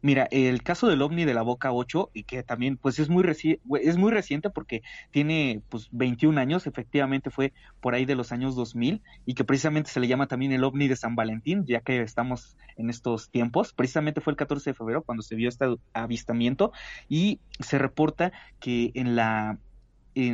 Mira, 0.02 0.28
el 0.32 0.64
caso 0.64 0.88
del 0.88 1.02
ovni 1.02 1.26
de 1.26 1.34
la 1.34 1.42
Boca 1.42 1.72
8, 1.72 2.12
y 2.14 2.24
que 2.24 2.44
también 2.44 2.78
pues 2.78 3.00
es 3.00 3.10
muy, 3.10 3.26
es 3.82 3.98
muy 3.98 4.12
reciente 4.12 4.50
porque 4.50 4.82
tiene 5.12 5.62
pues 5.70 5.88
21 5.92 6.40
años, 6.40 6.68
efectivamente 6.68 7.30
fue 7.30 7.54
por 7.82 7.96
ahí 7.96 8.06
de 8.06 8.16
los 8.16 8.32
años 8.32 8.56
2000, 8.56 9.02
y 9.26 9.34
que 9.34 9.44
precisamente 9.44 9.90
se 9.90 10.00
le 10.00 10.08
llama 10.08 10.28
también 10.28 10.52
el 10.52 10.64
ovni 10.64 10.88
de 10.88 10.96
San 10.96 11.16
Valentín, 11.16 11.66
ya 11.66 11.82
que 11.82 12.02
estamos 12.02 12.58
en 12.76 12.90
estos 12.90 13.30
tiempos. 13.30 13.74
Precisamente 13.74 14.22
fue 14.22 14.32
el 14.32 14.38
14 14.38 14.70
de 14.70 14.74
febrero 14.74 15.04
cuando 15.04 15.24
se 15.24 15.36
vio 15.36 15.50
este 15.50 15.66
avistamiento, 15.94 16.72
y 17.10 17.40
se 17.60 17.78
reporta 17.78 18.32
que 18.60 18.92
en 18.94 19.16
la 19.16 19.58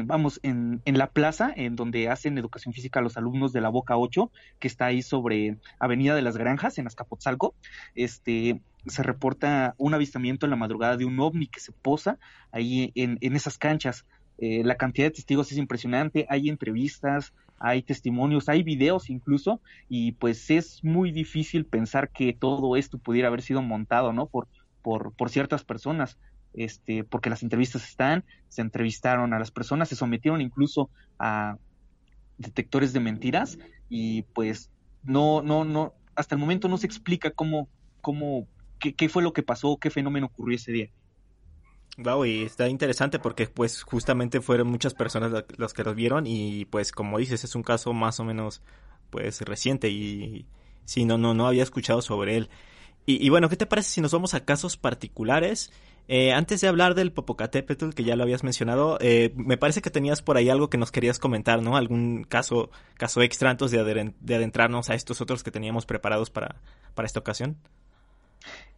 vamos, 0.05 0.39
en, 0.43 0.81
en, 0.85 0.97
la 0.97 1.07
plaza, 1.07 1.51
en 1.55 1.75
donde 1.75 2.09
hacen 2.09 2.37
educación 2.37 2.73
física 2.73 2.99
a 2.99 3.03
los 3.03 3.17
alumnos 3.17 3.51
de 3.53 3.61
la 3.61 3.69
Boca 3.69 3.97
8, 3.97 4.31
que 4.59 4.67
está 4.67 4.85
ahí 4.85 5.01
sobre 5.01 5.57
Avenida 5.79 6.15
de 6.15 6.21
las 6.21 6.37
Granjas, 6.37 6.77
en 6.77 6.87
Azcapotzalco, 6.87 7.53
este, 7.95 8.61
se 8.87 9.03
reporta 9.03 9.75
un 9.77 9.93
avistamiento 9.93 10.45
en 10.45 10.51
la 10.51 10.55
madrugada 10.55 10.97
de 10.97 11.05
un 11.05 11.19
ovni 11.19 11.47
que 11.47 11.59
se 11.59 11.71
posa 11.71 12.17
ahí 12.51 12.91
en, 12.95 13.17
en 13.21 13.35
esas 13.35 13.57
canchas. 13.57 14.05
Eh, 14.37 14.63
la 14.63 14.75
cantidad 14.75 15.07
de 15.07 15.11
testigos 15.11 15.51
es 15.51 15.57
impresionante, 15.57 16.25
hay 16.29 16.49
entrevistas, 16.49 17.33
hay 17.59 17.81
testimonios, 17.83 18.49
hay 18.49 18.63
videos 18.63 19.09
incluso, 19.09 19.61
y 19.89 20.13
pues 20.13 20.49
es 20.49 20.83
muy 20.83 21.11
difícil 21.11 21.65
pensar 21.65 22.09
que 22.09 22.33
todo 22.33 22.75
esto 22.75 22.97
pudiera 22.97 23.27
haber 23.27 23.41
sido 23.41 23.61
montado, 23.61 24.11
¿no? 24.11 24.25
Por, 24.25 24.47
por, 24.81 25.13
por 25.13 25.29
ciertas 25.29 25.63
personas, 25.63 26.17
este, 26.53 27.03
porque 27.03 27.29
las 27.29 27.43
entrevistas 27.43 27.83
están, 27.87 28.23
se 28.49 28.61
entrevistaron 28.61 29.33
a 29.33 29.39
las 29.39 29.51
personas, 29.51 29.89
se 29.89 29.95
sometieron 29.95 30.41
incluso 30.41 30.89
a, 31.19 31.57
detectores 32.37 32.93
de 32.93 32.99
mentiras 32.99 33.57
y 33.89 34.23
pues 34.33 34.69
no, 35.03 35.41
no, 35.41 35.65
no, 35.65 35.93
hasta 36.15 36.35
el 36.35 36.41
momento 36.41 36.67
no 36.67 36.77
se 36.77 36.87
explica 36.87 37.31
cómo, 37.31 37.67
cómo, 38.01 38.47
qué, 38.79 38.93
qué 38.93 39.09
fue 39.09 39.23
lo 39.23 39.33
que 39.33 39.43
pasó, 39.43 39.77
qué 39.77 39.89
fenómeno 39.89 40.27
ocurrió 40.27 40.55
ese 40.55 40.71
día. 40.71 40.89
Wow, 41.97 42.25
y 42.25 42.43
está 42.43 42.67
interesante 42.69 43.19
porque 43.19 43.47
pues 43.47 43.83
justamente 43.83 44.41
fueron 44.41 44.67
muchas 44.67 44.95
personas 44.95 45.45
las 45.57 45.73
que 45.73 45.83
los 45.83 45.95
vieron 45.95 46.25
y 46.25 46.65
pues 46.65 46.91
como 46.91 47.19
dices 47.19 47.43
es 47.43 47.53
un 47.53 47.61
caso 47.61 47.93
más 47.93 48.19
o 48.19 48.23
menos 48.23 48.63
pues 49.11 49.41
reciente 49.41 49.89
y 49.89 50.47
sí, 50.85 51.05
no, 51.05 51.19
no, 51.19 51.35
no 51.35 51.47
había 51.47 51.61
escuchado 51.61 52.01
sobre 52.01 52.37
él. 52.37 52.49
Y, 53.05 53.23
y 53.23 53.29
bueno, 53.29 53.47
¿qué 53.47 53.57
te 53.57 53.67
parece 53.67 53.91
si 53.91 54.01
nos 54.01 54.11
vamos 54.11 54.33
a 54.33 54.43
casos 54.43 54.75
particulares? 54.75 55.71
Eh, 56.07 56.33
antes 56.33 56.59
de 56.61 56.67
hablar 56.67 56.95
del 56.95 57.13
Popocatépetl, 57.13 57.91
que 57.91 58.03
ya 58.03 58.15
lo 58.15 58.23
habías 58.23 58.43
mencionado, 58.43 58.97
eh, 58.99 59.33
me 59.35 59.57
parece 59.57 59.81
que 59.81 59.89
tenías 59.89 60.21
por 60.21 60.37
ahí 60.37 60.49
algo 60.49 60.69
que 60.69 60.77
nos 60.77 60.91
querías 60.91 61.17
comentar, 61.17 61.61
¿no? 61.61 61.77
Algún 61.77 62.25
caso, 62.25 62.69
caso 62.95 63.21
extra 63.21 63.49
antes 63.49 63.71
de, 63.71 63.79
adentrarnos 63.79 64.89
a 64.89 64.95
estos 64.95 65.21
otros 65.21 65.43
que 65.43 65.51
teníamos 65.51 65.85
preparados 65.85 66.29
para, 66.29 66.55
para 66.93 67.05
esta 67.05 67.19
ocasión. 67.19 67.57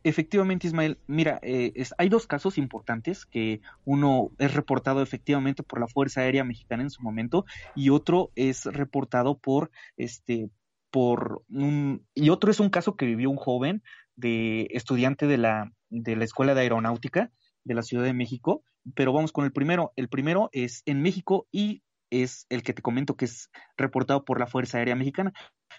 Efectivamente, 0.03 0.67
Ismael. 0.67 0.99
Mira, 1.07 1.39
eh, 1.41 1.73
hay 1.97 2.09
dos 2.09 2.27
casos 2.27 2.59
importantes 2.59 3.25
que 3.25 3.61
uno 3.85 4.29
es 4.37 4.53
reportado 4.53 5.01
efectivamente 5.01 5.63
por 5.63 5.79
la 5.79 5.87
Fuerza 5.87 6.21
Aérea 6.21 6.43
Mexicana 6.43 6.83
en 6.83 6.91
su 6.91 7.01
momento 7.01 7.45
y 7.73 7.89
otro 7.89 8.29
es 8.35 8.65
reportado 8.65 9.35
por 9.35 9.71
este 9.97 10.51
por 10.91 11.41
un 11.49 12.05
y 12.13 12.29
otro 12.29 12.51
es 12.51 12.59
un 12.59 12.69
caso 12.69 12.95
que 12.95 13.07
vivió 13.07 13.31
un 13.31 13.35
joven 13.35 13.81
de 14.15 14.67
estudiante 14.71 15.27
de 15.27 15.37
la 15.37 15.71
de 15.89 16.15
la 16.15 16.25
Escuela 16.25 16.53
de 16.53 16.61
Aeronáutica 16.61 17.31
de 17.63 17.73
la 17.73 17.81
Ciudad 17.81 18.03
de 18.03 18.13
México, 18.13 18.63
pero 18.93 19.11
vamos 19.13 19.31
con 19.31 19.45
el 19.45 19.51
primero. 19.51 19.91
El 19.95 20.07
primero 20.07 20.49
es 20.53 20.83
en 20.85 21.01
México 21.01 21.47
y 21.51 21.81
es 22.11 22.45
el 22.49 22.63
que 22.63 22.73
te 22.73 22.81
comento 22.81 23.17
que 23.17 23.25
es 23.25 23.49
reportado 23.77 24.23
por 24.23 24.39
la 24.39 24.47
Fuerza 24.47 24.77
Aérea 24.77 24.95
Mexicana. 24.95 25.33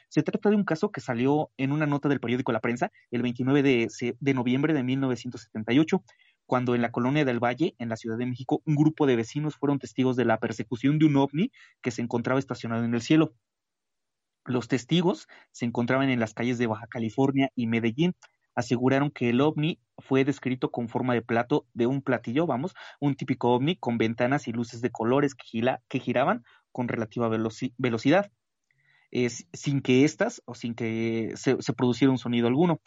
Se 0.09 0.23
trata 0.23 0.51
de 0.51 0.57
un 0.57 0.65
caso 0.65 0.91
que 0.91 1.01
salió 1.01 1.51
en 1.57 1.73
una 1.73 1.87
nota 1.87 2.09
del 2.09 2.21
periódico 2.21 2.53
La 2.53 2.61
Prensa 2.61 2.91
el 3.11 3.23
29 3.23 3.63
de, 3.63 4.17
de 4.19 4.35
noviembre 4.35 4.75
de 4.75 4.83
1978, 4.83 6.03
cuando 6.47 6.75
en 6.75 6.83
la 6.83 6.93
colonia 6.93 7.25
del 7.25 7.43
Valle, 7.43 7.75
en 7.79 7.89
la 7.89 7.97
Ciudad 7.97 8.19
de 8.19 8.27
México, 8.27 8.63
un 8.67 8.75
grupo 8.75 9.07
de 9.07 9.17
vecinos 9.17 9.57
fueron 9.57 9.79
testigos 9.79 10.17
de 10.17 10.25
la 10.25 10.39
persecución 10.39 10.99
de 10.99 11.07
un 11.07 11.17
ovni 11.17 11.51
que 11.83 11.91
se 11.91 12.03
encontraba 12.03 12.39
estacionado 12.39 12.85
en 12.85 12.95
el 12.95 13.03
cielo. 13.03 13.35
Los 14.47 14.69
testigos 14.69 15.27
se 15.51 15.65
encontraban 15.65 16.09
en 16.09 16.21
las 16.21 16.35
calles 16.35 16.59
de 16.59 16.67
Baja 16.67 16.87
California 16.87 17.51
y 17.55 17.67
Medellín. 17.67 18.15
Aseguraron 18.55 19.11
que 19.11 19.31
el 19.31 19.41
ovni 19.41 19.81
fue 19.99 20.25
descrito 20.25 20.71
con 20.71 20.89
forma 20.89 21.15
de 21.15 21.23
plato 21.23 21.67
de 21.75 21.87
un 21.87 22.01
platillo, 22.01 22.47
vamos, 22.47 22.75
un 23.01 23.15
típico 23.17 23.51
ovni 23.51 23.77
con 23.77 23.99
ventanas 23.99 24.49
y 24.49 24.53
luces 24.53 24.81
de 24.81 24.91
colores 24.91 25.35
que, 25.35 26.01
giraban 26.01 26.45
con 26.73 26.89
relativa 26.89 27.29
velocidad 27.29 28.31
sin 29.53 29.81
que 29.83 30.05
éstas 30.05 30.43
o 30.47 30.55
sin 30.55 30.75
que 30.75 31.33
se, 31.37 31.61
se 31.61 31.73
produciera 31.73 32.11
un 32.11 32.19
sonido 32.19 32.49
alguno. 32.49 32.81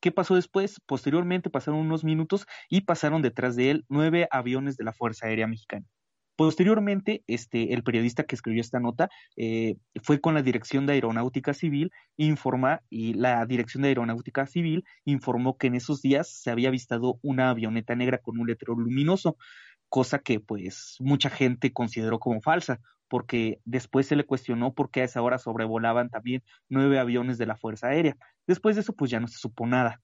¿Qué 0.00 0.12
pasó 0.12 0.34
después? 0.34 0.80
Posteriormente 0.86 1.50
pasaron 1.50 1.80
unos 1.80 2.04
minutos 2.04 2.46
y 2.68 2.82
pasaron 2.82 3.22
detrás 3.22 3.56
de 3.56 3.70
él 3.70 3.84
nueve 3.88 4.28
aviones 4.30 4.76
de 4.76 4.84
la 4.84 4.92
Fuerza 4.92 5.26
Aérea 5.26 5.46
Mexicana. 5.46 5.86
Posteriormente, 6.36 7.22
este, 7.28 7.74
el 7.74 7.84
periodista 7.84 8.24
que 8.24 8.34
escribió 8.34 8.60
esta 8.60 8.80
nota 8.80 9.08
eh, 9.36 9.76
fue 10.02 10.20
con 10.20 10.34
la 10.34 10.42
Dirección 10.42 10.84
de 10.86 10.94
Aeronáutica 10.94 11.54
Civil 11.54 11.92
informa 12.16 12.82
y 12.90 13.14
la 13.14 13.46
Dirección 13.46 13.82
de 13.82 13.88
Aeronáutica 13.88 14.46
Civil 14.46 14.84
informó 15.04 15.56
que 15.56 15.68
en 15.68 15.76
esos 15.76 16.02
días 16.02 16.28
se 16.28 16.50
había 16.50 16.68
avistado 16.68 17.18
una 17.22 17.50
avioneta 17.50 17.94
negra 17.94 18.18
con 18.18 18.38
un 18.40 18.48
letrero 18.48 18.74
luminoso, 18.74 19.36
cosa 19.88 20.18
que 20.18 20.40
pues 20.40 20.96
mucha 20.98 21.30
gente 21.30 21.72
consideró 21.72 22.18
como 22.18 22.40
falsa 22.40 22.80
porque 23.08 23.60
después 23.64 24.08
se 24.08 24.16
le 24.16 24.24
cuestionó 24.24 24.74
por 24.74 24.90
qué 24.90 25.02
a 25.02 25.04
esa 25.04 25.22
hora 25.22 25.38
sobrevolaban 25.38 26.10
también 26.10 26.42
nueve 26.68 26.98
aviones 26.98 27.38
de 27.38 27.46
la 27.46 27.56
Fuerza 27.56 27.88
Aérea. 27.88 28.16
Después 28.46 28.74
de 28.74 28.82
eso, 28.82 28.92
pues 28.94 29.10
ya 29.10 29.20
no 29.20 29.28
se 29.28 29.38
supo 29.38 29.66
nada. 29.66 30.00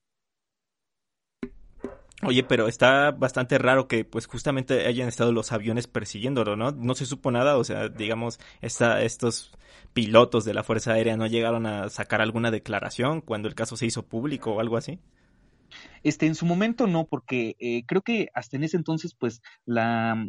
Oye, 2.23 2.45
pero 2.45 2.69
está 2.69 3.13
bastante 3.13 3.57
raro 3.57 3.89
que 3.89 4.05
pues 4.05 4.27
justamente 4.27 4.87
hayan 4.87 5.09
estado 5.09 5.33
los 5.33 5.53
aviones 5.53 5.87
persiguiéndolo, 5.87 6.55
¿no? 6.55 6.71
No 6.73 6.95
se 6.95 7.07
supo 7.07 7.31
nada, 7.31 7.57
o 7.57 7.65
sea, 7.65 7.89
digamos, 7.89 8.39
esta, 8.61 9.03
estos 9.03 9.53
pilotos 9.95 10.45
de 10.45 10.53
la 10.53 10.63
Fuerza 10.63 10.93
Aérea 10.93 11.17
no 11.17 11.27
llegaron 11.27 11.67
a 11.67 11.89
sacar 11.89 12.21
alguna 12.21 12.51
declaración 12.51 13.23
cuando 13.23 13.49
el 13.49 13.55
caso 13.55 13.77
se 13.77 13.87
hizo 13.87 14.07
público 14.07 14.53
o 14.53 14.61
algo 14.61 14.77
así. 14.77 14.99
Este, 16.03 16.27
en 16.27 16.35
su 16.35 16.45
momento 16.45 16.87
no, 16.87 17.07
porque 17.07 17.57
eh, 17.59 17.85
creo 17.87 18.03
que 18.03 18.29
hasta 18.35 18.57
en 18.57 18.65
ese 18.65 18.77
entonces, 18.77 19.15
pues, 19.15 19.41
la, 19.65 20.27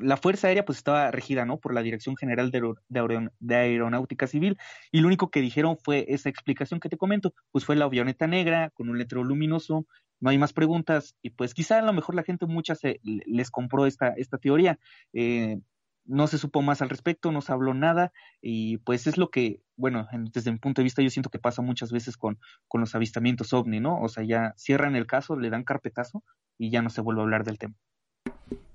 la 0.00 0.16
Fuerza 0.16 0.48
Aérea 0.48 0.64
pues 0.64 0.78
estaba 0.78 1.10
regida, 1.10 1.44
¿no? 1.44 1.58
Por 1.58 1.74
la 1.74 1.82
Dirección 1.82 2.16
General 2.16 2.50
de, 2.50 2.74
de, 2.88 3.54
Aeronáutica 3.54 4.26
Civil 4.26 4.58
y 4.92 5.00
lo 5.00 5.08
único 5.08 5.30
que 5.30 5.40
dijeron 5.40 5.76
fue 5.82 6.06
esa 6.08 6.28
explicación 6.28 6.80
que 6.80 6.88
te 6.88 6.96
comento, 6.96 7.32
pues 7.50 7.64
fue 7.64 7.76
la 7.76 7.86
avioneta 7.86 8.26
negra 8.26 8.70
con 8.74 8.88
un 8.88 8.98
letrero 8.98 9.24
luminoso, 9.24 9.86
no 10.20 10.30
hay 10.30 10.38
más 10.38 10.52
preguntas 10.52 11.16
y 11.22 11.30
pues 11.30 11.54
quizá 11.54 11.78
a 11.78 11.82
lo 11.82 11.92
mejor 11.92 12.14
la 12.14 12.22
gente 12.22 12.46
muchas 12.46 12.80
se, 12.80 13.00
les 13.02 13.50
compró 13.50 13.86
esta, 13.86 14.08
esta 14.16 14.38
teoría. 14.38 14.78
Eh, 15.12 15.58
no 16.06 16.26
se 16.26 16.38
supo 16.38 16.62
más 16.62 16.82
al 16.82 16.88
respecto, 16.88 17.32
no 17.32 17.40
se 17.40 17.52
habló 17.52 17.74
nada 17.74 18.12
y 18.40 18.78
pues 18.78 19.06
es 19.06 19.18
lo 19.18 19.30
que, 19.30 19.60
bueno, 19.76 20.06
desde 20.32 20.52
mi 20.52 20.58
punto 20.58 20.80
de 20.80 20.84
vista 20.84 21.02
yo 21.02 21.10
siento 21.10 21.30
que 21.30 21.38
pasa 21.38 21.62
muchas 21.62 21.90
veces 21.90 22.16
con, 22.16 22.38
con 22.68 22.80
los 22.80 22.94
avistamientos 22.94 23.52
ovni, 23.52 23.80
¿no? 23.80 24.00
O 24.00 24.08
sea, 24.08 24.24
ya 24.24 24.54
cierran 24.56 24.96
el 24.96 25.06
caso, 25.06 25.36
le 25.36 25.50
dan 25.50 25.64
carpetazo 25.64 26.22
y 26.58 26.70
ya 26.70 26.80
no 26.80 26.90
se 26.90 27.00
vuelve 27.00 27.20
a 27.20 27.24
hablar 27.24 27.44
del 27.44 27.58
tema. 27.58 27.74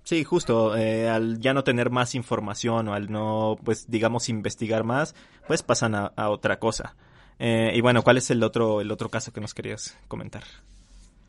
Sí, 0.04 0.24
justo, 0.24 0.76
eh, 0.76 1.08
al 1.10 1.40
ya 1.40 1.54
no 1.54 1.64
tener 1.64 1.90
más 1.90 2.16
información 2.16 2.88
o 2.88 2.94
al 2.94 3.12
no, 3.12 3.58
pues 3.64 3.90
digamos, 3.90 4.30
investigar 4.30 4.84
más, 4.84 5.16
pues 5.48 5.64
pasan 5.64 5.96
a, 5.96 6.12
otra 6.30 6.60
cosa. 6.60 6.96
Eh, 7.40 7.72
y 7.74 7.82
bueno, 7.82 8.02
¿cuál 8.02 8.18
es 8.18 8.30
el 8.32 8.44
otro, 8.44 8.82
el 8.82 8.92
otro 8.92 9.10
caso 9.10 9.32
que 9.32 9.42
nos 9.42 9.54
querías 9.54 9.98
comentar? 10.08 10.44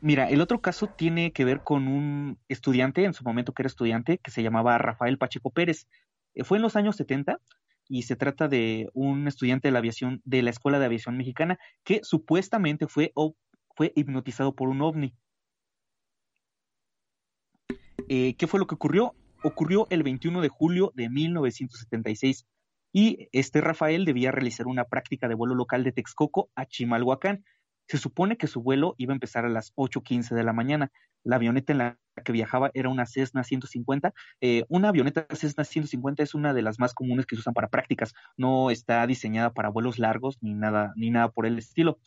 Mira, 0.03 0.29
el 0.29 0.41
otro 0.41 0.59
caso 0.59 0.87
tiene 0.87 1.31
que 1.31 1.45
ver 1.45 1.63
con 1.63 1.87
un 1.87 2.37
estudiante, 2.49 3.05
en 3.05 3.13
su 3.13 3.23
momento 3.23 3.53
que 3.53 3.61
era 3.61 3.67
estudiante, 3.67 4.17
que 4.17 4.31
se 4.31 4.43
llamaba 4.43 4.77
Rafael 4.77 5.17
Pacheco 5.17 5.49
Pérez. 5.49 5.87
Eh, 6.33 6.43
fue 6.43 6.57
en 6.57 6.61
los 6.61 6.75
años 6.75 6.97
70 6.97 7.39
y 7.87 8.01
se 8.01 8.17
trata 8.17 8.49
de 8.49 8.89
un 8.93 9.29
estudiante 9.29 9.69
de 9.69 9.71
la 9.71 9.79
aviación, 9.79 10.21
de 10.25 10.41
la 10.41 10.49
Escuela 10.49 10.77
de 10.77 10.87
Aviación 10.87 11.15
Mexicana, 11.15 11.57
que 11.85 12.01
supuestamente 12.03 12.87
fue, 12.87 13.13
fue 13.77 13.93
hipnotizado 13.95 14.53
por 14.53 14.67
un 14.67 14.81
ovni. 14.81 15.13
Eh, 18.09 18.35
¿Qué 18.35 18.45
fue 18.45 18.59
lo 18.59 18.67
que 18.67 18.75
ocurrió? 18.75 19.15
Ocurrió 19.41 19.87
el 19.89 20.03
21 20.03 20.41
de 20.41 20.49
julio 20.49 20.91
de 20.95 21.09
1976 21.09 22.45
y 22.91 23.29
este 23.31 23.61
Rafael 23.61 24.03
debía 24.03 24.31
realizar 24.31 24.67
una 24.67 24.83
práctica 24.83 25.29
de 25.29 25.35
vuelo 25.35 25.55
local 25.55 25.85
de 25.85 25.93
Texcoco 25.93 26.49
a 26.55 26.65
Chimalhuacán. 26.65 27.45
Se 27.87 27.97
supone 27.97 28.37
que 28.37 28.47
su 28.47 28.61
vuelo 28.61 28.95
iba 28.97 29.13
a 29.13 29.15
empezar 29.15 29.45
a 29.45 29.49
las 29.49 29.73
8.15 29.75 30.35
de 30.35 30.43
la 30.43 30.53
mañana. 30.53 30.91
La 31.23 31.35
avioneta 31.35 31.73
en 31.73 31.79
la 31.79 31.97
que 32.23 32.31
viajaba 32.31 32.71
era 32.73 32.89
una 32.89 33.05
Cessna 33.05 33.43
150. 33.43 34.13
Eh, 34.41 34.63
una 34.69 34.89
avioneta 34.89 35.25
Cessna 35.35 35.63
150 35.63 36.23
es 36.23 36.33
una 36.33 36.53
de 36.53 36.61
las 36.61 36.79
más 36.79 36.93
comunes 36.93 37.25
que 37.25 37.35
se 37.35 37.41
usan 37.41 37.53
para 37.53 37.69
prácticas. 37.69 38.13
No 38.37 38.71
está 38.71 39.05
diseñada 39.07 39.53
para 39.53 39.69
vuelos 39.69 39.99
largos 39.99 40.37
ni 40.41 40.53
nada, 40.53 40.93
ni 40.95 41.09
nada 41.11 41.29
por 41.29 41.45
el 41.45 41.57
estilo 41.57 41.99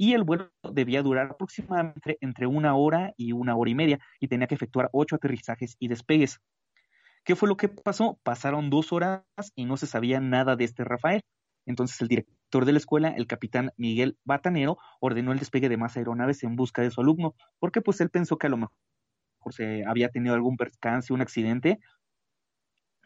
y 0.00 0.14
el 0.14 0.24
vuelo 0.24 0.50
debía 0.72 1.02
durar 1.02 1.26
aproximadamente 1.30 2.16
entre 2.22 2.46
una 2.46 2.74
hora 2.74 3.12
y 3.18 3.32
una 3.32 3.54
hora 3.54 3.70
y 3.70 3.74
media 3.74 4.00
y 4.18 4.28
tenía 4.28 4.46
que 4.46 4.54
efectuar 4.54 4.88
ocho 4.94 5.16
aterrizajes 5.16 5.76
y 5.78 5.88
despegues. 5.88 6.40
¿Qué 7.22 7.36
fue 7.36 7.50
lo 7.50 7.58
que 7.58 7.68
pasó? 7.68 8.18
Pasaron 8.22 8.70
dos 8.70 8.94
horas 8.94 9.22
y 9.54 9.66
no 9.66 9.76
se 9.76 9.86
sabía 9.86 10.18
nada 10.18 10.56
de 10.56 10.64
este 10.64 10.84
Rafael. 10.84 11.20
Entonces 11.66 12.00
el 12.00 12.08
director 12.08 12.39
de 12.50 12.72
la 12.72 12.78
escuela, 12.78 13.10
el 13.10 13.26
capitán 13.26 13.72
Miguel 13.76 14.18
Batanero, 14.24 14.78
ordenó 14.98 15.32
el 15.32 15.38
despegue 15.38 15.68
de 15.68 15.76
más 15.76 15.96
aeronaves 15.96 16.42
en 16.42 16.56
busca 16.56 16.82
de 16.82 16.90
su 16.90 17.00
alumno, 17.00 17.34
porque 17.58 17.80
pues 17.80 18.00
él 18.00 18.10
pensó 18.10 18.36
que 18.38 18.48
a 18.48 18.50
lo 18.50 18.56
mejor 18.56 18.74
se 19.50 19.84
había 19.86 20.10
tenido 20.10 20.34
algún 20.34 20.56
percance, 20.56 21.12
un 21.12 21.22
accidente, 21.22 21.78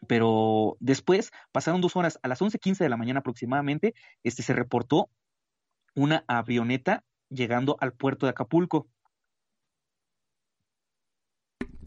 pero 0.07 0.77
después 0.79 1.31
pasaron 1.51 1.81
dos 1.81 1.95
horas, 1.95 2.19
a 2.23 2.27
las 2.27 2.41
11.15 2.41 2.79
de 2.79 2.89
la 2.89 2.97
mañana 2.97 3.19
aproximadamente, 3.19 3.93
este 4.23 4.43
se 4.43 4.53
reportó 4.53 5.09
una 5.95 6.25
avioneta 6.27 7.03
llegando 7.29 7.77
al 7.79 7.93
puerto 7.93 8.25
de 8.25 8.31
Acapulco. 8.31 8.87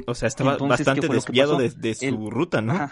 O 0.06 0.14
sea, 0.14 0.28
estaba 0.28 0.56
bastante 0.56 1.08
desviado 1.08 1.58
de, 1.58 1.94
su 1.94 2.30
ruta, 2.30 2.60
¿no? 2.60 2.90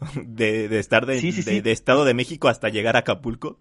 De, 0.26 0.78
estar 0.78 1.06
de, 1.06 1.22
de, 1.62 1.72
Estado 1.72 2.04
de 2.04 2.12
México 2.12 2.48
hasta 2.48 2.68
llegar 2.68 2.96
a 2.96 2.98
Acapulco. 2.98 3.60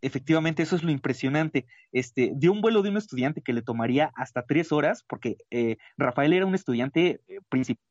Efectivamente, 0.00 0.62
eso 0.62 0.76
es 0.76 0.82
lo 0.82 0.90
impresionante. 0.90 1.66
Este, 1.92 2.32
dio 2.34 2.52
un 2.52 2.60
vuelo 2.60 2.82
de 2.82 2.90
un 2.90 2.96
estudiante 2.96 3.42
que 3.42 3.52
le 3.52 3.62
tomaría 3.62 4.12
hasta 4.14 4.44
tres 4.44 4.72
horas, 4.72 5.04
porque 5.08 5.36
eh, 5.50 5.76
Rafael 5.96 6.32
era 6.32 6.46
un 6.46 6.54
estudiante 6.54 7.20
eh, 7.28 7.40
principal, 7.48 7.82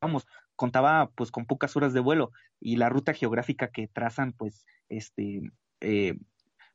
vamos, 0.00 0.26
contaba 0.56 1.10
pues 1.14 1.30
con 1.30 1.46
pocas 1.46 1.76
horas 1.76 1.92
de 1.92 2.00
vuelo 2.00 2.32
y 2.60 2.76
la 2.76 2.88
ruta 2.88 3.14
geográfica 3.14 3.68
que 3.68 3.88
trazan, 3.88 4.32
pues, 4.32 4.64
este, 4.88 5.42
eh, 5.80 6.18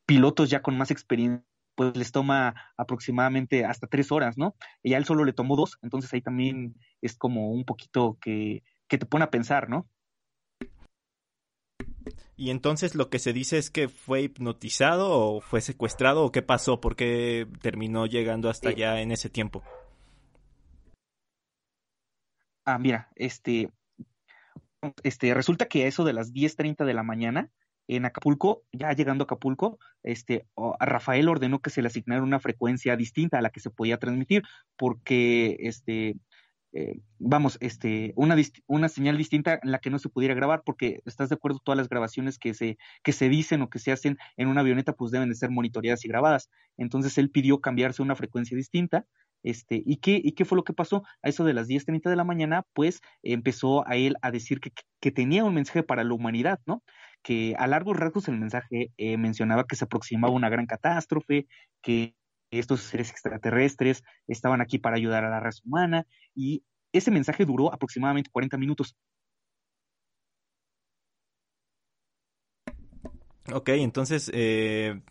pilotos 0.06 0.50
ya 0.50 0.62
con 0.62 0.78
más 0.78 0.92
experiencia 0.92 1.46
pues 1.76 1.98
les 1.98 2.12
toma 2.12 2.54
aproximadamente 2.78 3.66
hasta 3.66 3.88
tres 3.88 4.12
horas, 4.12 4.38
¿no? 4.38 4.56
Y 4.84 4.94
a 4.94 4.98
él 4.98 5.06
solo 5.06 5.26
le 5.26 5.34
tomó 5.34 5.56
dos, 5.56 5.80
entonces 5.82 6.14
ahí 6.14 6.22
también 6.22 6.76
es 7.02 7.16
como 7.16 7.52
un 7.52 7.66
poquito 7.66 8.18
que, 8.22 8.64
que 8.88 8.98
te 8.98 9.06
pone 9.06 9.24
a 9.24 9.32
pensar, 9.32 9.70
¿no? 9.70 9.88
Y 12.36 12.50
entonces 12.50 12.96
lo 12.96 13.10
que 13.10 13.20
se 13.20 13.34
dice 13.34 13.58
es 13.58 13.70
que 13.70 13.88
fue 13.90 14.24
hipnotizado 14.24 15.10
o 15.12 15.42
fue 15.42 15.62
secuestrado 15.62 16.24
o 16.26 16.32
qué 16.32 16.42
pasó, 16.42 16.82
por 16.82 16.96
qué 16.96 17.48
terminó 17.62 18.06
llegando 18.06 18.50
hasta 18.50 18.70
Eh. 18.70 18.74
allá 18.74 19.02
en 19.02 19.12
ese 19.12 19.30
tiempo. 19.30 19.64
Ah, 22.66 22.78
mira, 22.80 23.10
este, 23.16 23.70
este, 25.04 25.34
resulta 25.34 25.68
que 25.68 25.84
a 25.84 25.88
eso 25.88 26.04
de 26.04 26.14
las 26.14 26.32
10:30 26.34 26.86
de 26.86 26.94
la 26.94 27.04
mañana, 27.04 27.50
en 27.88 28.06
Acapulco, 28.06 28.64
ya 28.72 28.94
llegando 28.94 29.24
a 29.24 29.26
Acapulco, 29.26 29.78
este, 30.04 30.48
a 30.80 30.86
Rafael 30.86 31.28
ordenó 31.28 31.60
que 31.62 31.70
se 31.70 31.82
le 31.82 31.88
asignara 31.90 32.24
una 32.24 32.40
frecuencia 32.40 32.96
distinta 32.96 33.38
a 33.38 33.42
la 33.42 33.50
que 33.50 33.60
se 33.60 33.70
podía 33.70 33.98
transmitir, 33.98 34.44
porque, 34.78 35.58
este, 35.60 36.16
eh, 36.74 37.00
vamos, 37.20 37.58
este, 37.62 38.14
una, 38.16 38.36
una 38.68 38.90
señal 38.90 39.18
distinta 39.18 39.60
en 39.62 39.72
la 39.72 39.80
que 39.80 39.90
no 39.92 40.00
se 40.00 40.10
pudiera 40.10 40.34
grabar, 40.34 40.64
porque 40.66 41.02
estás 41.06 41.30
de 41.30 41.36
acuerdo, 41.36 41.60
todas 41.64 41.78
las 41.78 41.90
grabaciones 41.90 42.40
que 42.40 42.54
se, 42.54 42.78
que 43.04 43.12
se 43.14 43.30
dicen 43.30 43.62
o 43.62 43.70
que 43.70 43.80
se 43.80 43.92
hacen 43.92 44.18
en 44.38 44.48
una 44.48 44.62
avioneta, 44.62 44.94
pues 44.94 45.12
deben 45.12 45.30
de 45.30 45.36
ser 45.36 45.52
monitoreadas 45.52 46.04
y 46.06 46.08
grabadas. 46.08 46.50
Entonces 46.78 47.18
él 47.18 47.30
pidió 47.30 47.62
cambiarse 47.62 48.02
a 48.02 48.06
una 48.06 48.16
frecuencia 48.16 48.58
distinta. 48.58 49.06
Este, 49.44 49.84
¿y 49.86 49.98
qué, 49.98 50.20
¿Y 50.24 50.34
qué 50.34 50.46
fue 50.46 50.56
lo 50.56 50.64
que 50.64 50.74
pasó? 50.74 51.04
A 51.22 51.30
eso 51.30 51.44
de 51.44 51.54
las 51.54 51.68
10:30 51.68 52.10
de 52.10 52.16
la 52.16 52.24
mañana, 52.24 52.66
pues 52.74 53.02
empezó 53.24 53.88
a 53.88 53.96
él 53.98 54.16
a 54.22 54.32
decir 54.32 54.60
que, 54.60 54.72
que 55.02 55.12
tenía 55.12 55.44
un 55.44 55.54
mensaje 55.54 55.84
para 55.84 56.04
la 56.04 56.14
humanidad, 56.14 56.60
¿no? 56.66 56.82
Que 57.22 57.54
a 57.58 57.68
largos 57.68 57.98
rasgos 57.98 58.28
el 58.30 58.40
mensaje 58.40 58.92
eh, 58.98 59.18
mencionaba 59.18 59.66
que 59.68 59.76
se 59.76 59.86
aproximaba 59.86 60.34
una 60.34 60.50
gran 60.50 60.66
catástrofe, 60.66 61.46
que 61.82 62.16
estos 62.60 62.82
seres 62.82 63.10
extraterrestres 63.10 64.04
estaban 64.28 64.62
aquí 64.62 64.80
para 64.80 64.98
ayudar 64.98 65.26
a 65.26 65.30
la 65.30 65.40
raza 65.40 65.62
humana, 65.66 66.06
y 66.36 66.64
ese 66.92 67.12
mensaje 67.12 67.46
duró 67.46 67.74
aproximadamente 67.74 68.30
40 68.32 68.58
minutos. 68.58 68.96
Ok, 73.52 73.70
entonces 73.70 74.32
eh, 74.34 75.02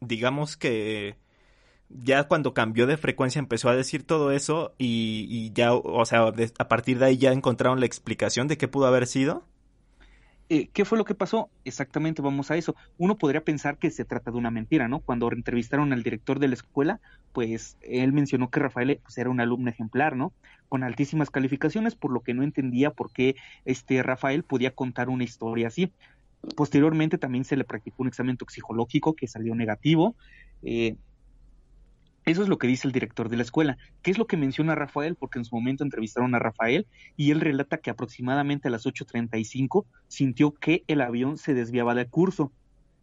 digamos 0.00 0.56
que 0.56 1.16
ya 1.88 2.28
cuando 2.28 2.54
cambió 2.54 2.86
de 2.86 2.96
frecuencia 2.96 3.40
empezó 3.40 3.68
a 3.68 3.74
decir 3.74 4.06
todo 4.06 4.30
eso 4.30 4.74
y, 4.78 5.52
ya, 5.54 5.74
o 5.74 6.04
sea, 6.04 6.32
a 6.58 6.68
partir 6.68 6.98
de 6.98 7.06
ahí 7.06 7.18
ya 7.18 7.32
encontraron 7.32 7.80
la 7.80 7.86
explicación 7.86 8.46
de 8.46 8.56
qué 8.56 8.68
pudo 8.68 8.86
haber 8.86 9.06
sido. 9.06 9.44
Eh, 10.52 10.68
¿Qué 10.72 10.84
fue 10.84 10.98
lo 10.98 11.04
que 11.04 11.14
pasó? 11.14 11.48
Exactamente, 11.64 12.22
vamos 12.22 12.50
a 12.50 12.56
eso. 12.56 12.74
Uno 12.98 13.16
podría 13.16 13.44
pensar 13.44 13.78
que 13.78 13.92
se 13.92 14.04
trata 14.04 14.32
de 14.32 14.36
una 14.36 14.50
mentira, 14.50 14.88
¿no? 14.88 14.98
Cuando 14.98 15.30
entrevistaron 15.30 15.92
al 15.92 16.02
director 16.02 16.40
de 16.40 16.48
la 16.48 16.54
escuela, 16.54 17.00
pues 17.32 17.76
él 17.82 18.12
mencionó 18.12 18.50
que 18.50 18.58
Rafael 18.58 18.98
pues, 19.00 19.16
era 19.16 19.30
un 19.30 19.40
alumno 19.40 19.70
ejemplar, 19.70 20.16
¿no? 20.16 20.32
Con 20.68 20.82
altísimas 20.82 21.30
calificaciones, 21.30 21.94
por 21.94 22.12
lo 22.12 22.22
que 22.22 22.34
no 22.34 22.42
entendía 22.42 22.90
por 22.90 23.12
qué 23.12 23.36
este 23.64 24.02
Rafael 24.02 24.42
podía 24.42 24.74
contar 24.74 25.08
una 25.08 25.22
historia 25.22 25.68
así. 25.68 25.92
Posteriormente 26.56 27.16
también 27.16 27.44
se 27.44 27.56
le 27.56 27.62
practicó 27.62 28.02
un 28.02 28.08
examen 28.08 28.36
toxicológico 28.36 29.14
que 29.14 29.28
salió 29.28 29.54
negativo. 29.54 30.16
Eh, 30.64 30.96
eso 32.26 32.42
es 32.42 32.48
lo 32.48 32.58
que 32.58 32.66
dice 32.66 32.86
el 32.86 32.92
director 32.92 33.28
de 33.28 33.36
la 33.36 33.42
escuela. 33.42 33.78
¿Qué 34.02 34.10
es 34.10 34.18
lo 34.18 34.26
que 34.26 34.36
menciona 34.36 34.74
Rafael? 34.74 35.16
Porque 35.16 35.38
en 35.38 35.44
su 35.44 35.54
momento 35.54 35.84
entrevistaron 35.84 36.34
a 36.34 36.38
Rafael 36.38 36.86
y 37.16 37.30
él 37.30 37.40
relata 37.40 37.78
que 37.78 37.90
aproximadamente 37.90 38.68
a 38.68 38.70
las 38.70 38.86
8.35 38.86 39.86
sintió 40.08 40.52
que 40.52 40.84
el 40.86 41.00
avión 41.00 41.38
se 41.38 41.54
desviaba 41.54 41.94
del 41.94 42.08
curso 42.08 42.52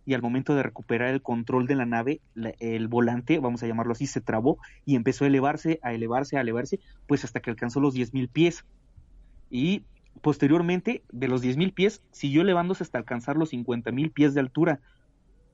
y 0.08 0.14
al 0.14 0.22
momento 0.22 0.56
de 0.56 0.64
recuperar 0.64 1.10
el 1.10 1.22
control 1.22 1.68
de 1.68 1.76
la 1.76 1.86
nave, 1.86 2.22
el 2.60 2.88
volante, 2.88 3.40
vamos 3.40 3.62
a 3.62 3.68
llamarlo 3.68 3.92
así, 3.92 4.08
se 4.08 4.22
trabó 4.22 4.58
y 4.86 4.96
empezó 4.96 5.26
a 5.26 5.28
elevarse, 5.28 5.82
a 5.84 5.94
elevarse, 5.94 6.38
a 6.38 6.42
elevarse, 6.42 6.80
pues 7.08 7.26
hasta 7.26 7.42
que 7.42 7.50
alcanzó 7.50 7.82
los 7.82 7.94
10.000 7.94 8.30
pies. 8.30 8.64
Y 9.50 9.84
posteriormente, 10.22 11.04
de 11.12 11.28
los 11.28 11.44
10.000 11.44 11.74
pies, 11.74 12.02
siguió 12.12 12.44
elevándose 12.44 12.84
hasta 12.84 13.00
alcanzar 13.00 13.36
los 13.36 13.52
50.000 13.52 14.14
pies 14.14 14.34
de 14.34 14.40
altura. 14.40 14.80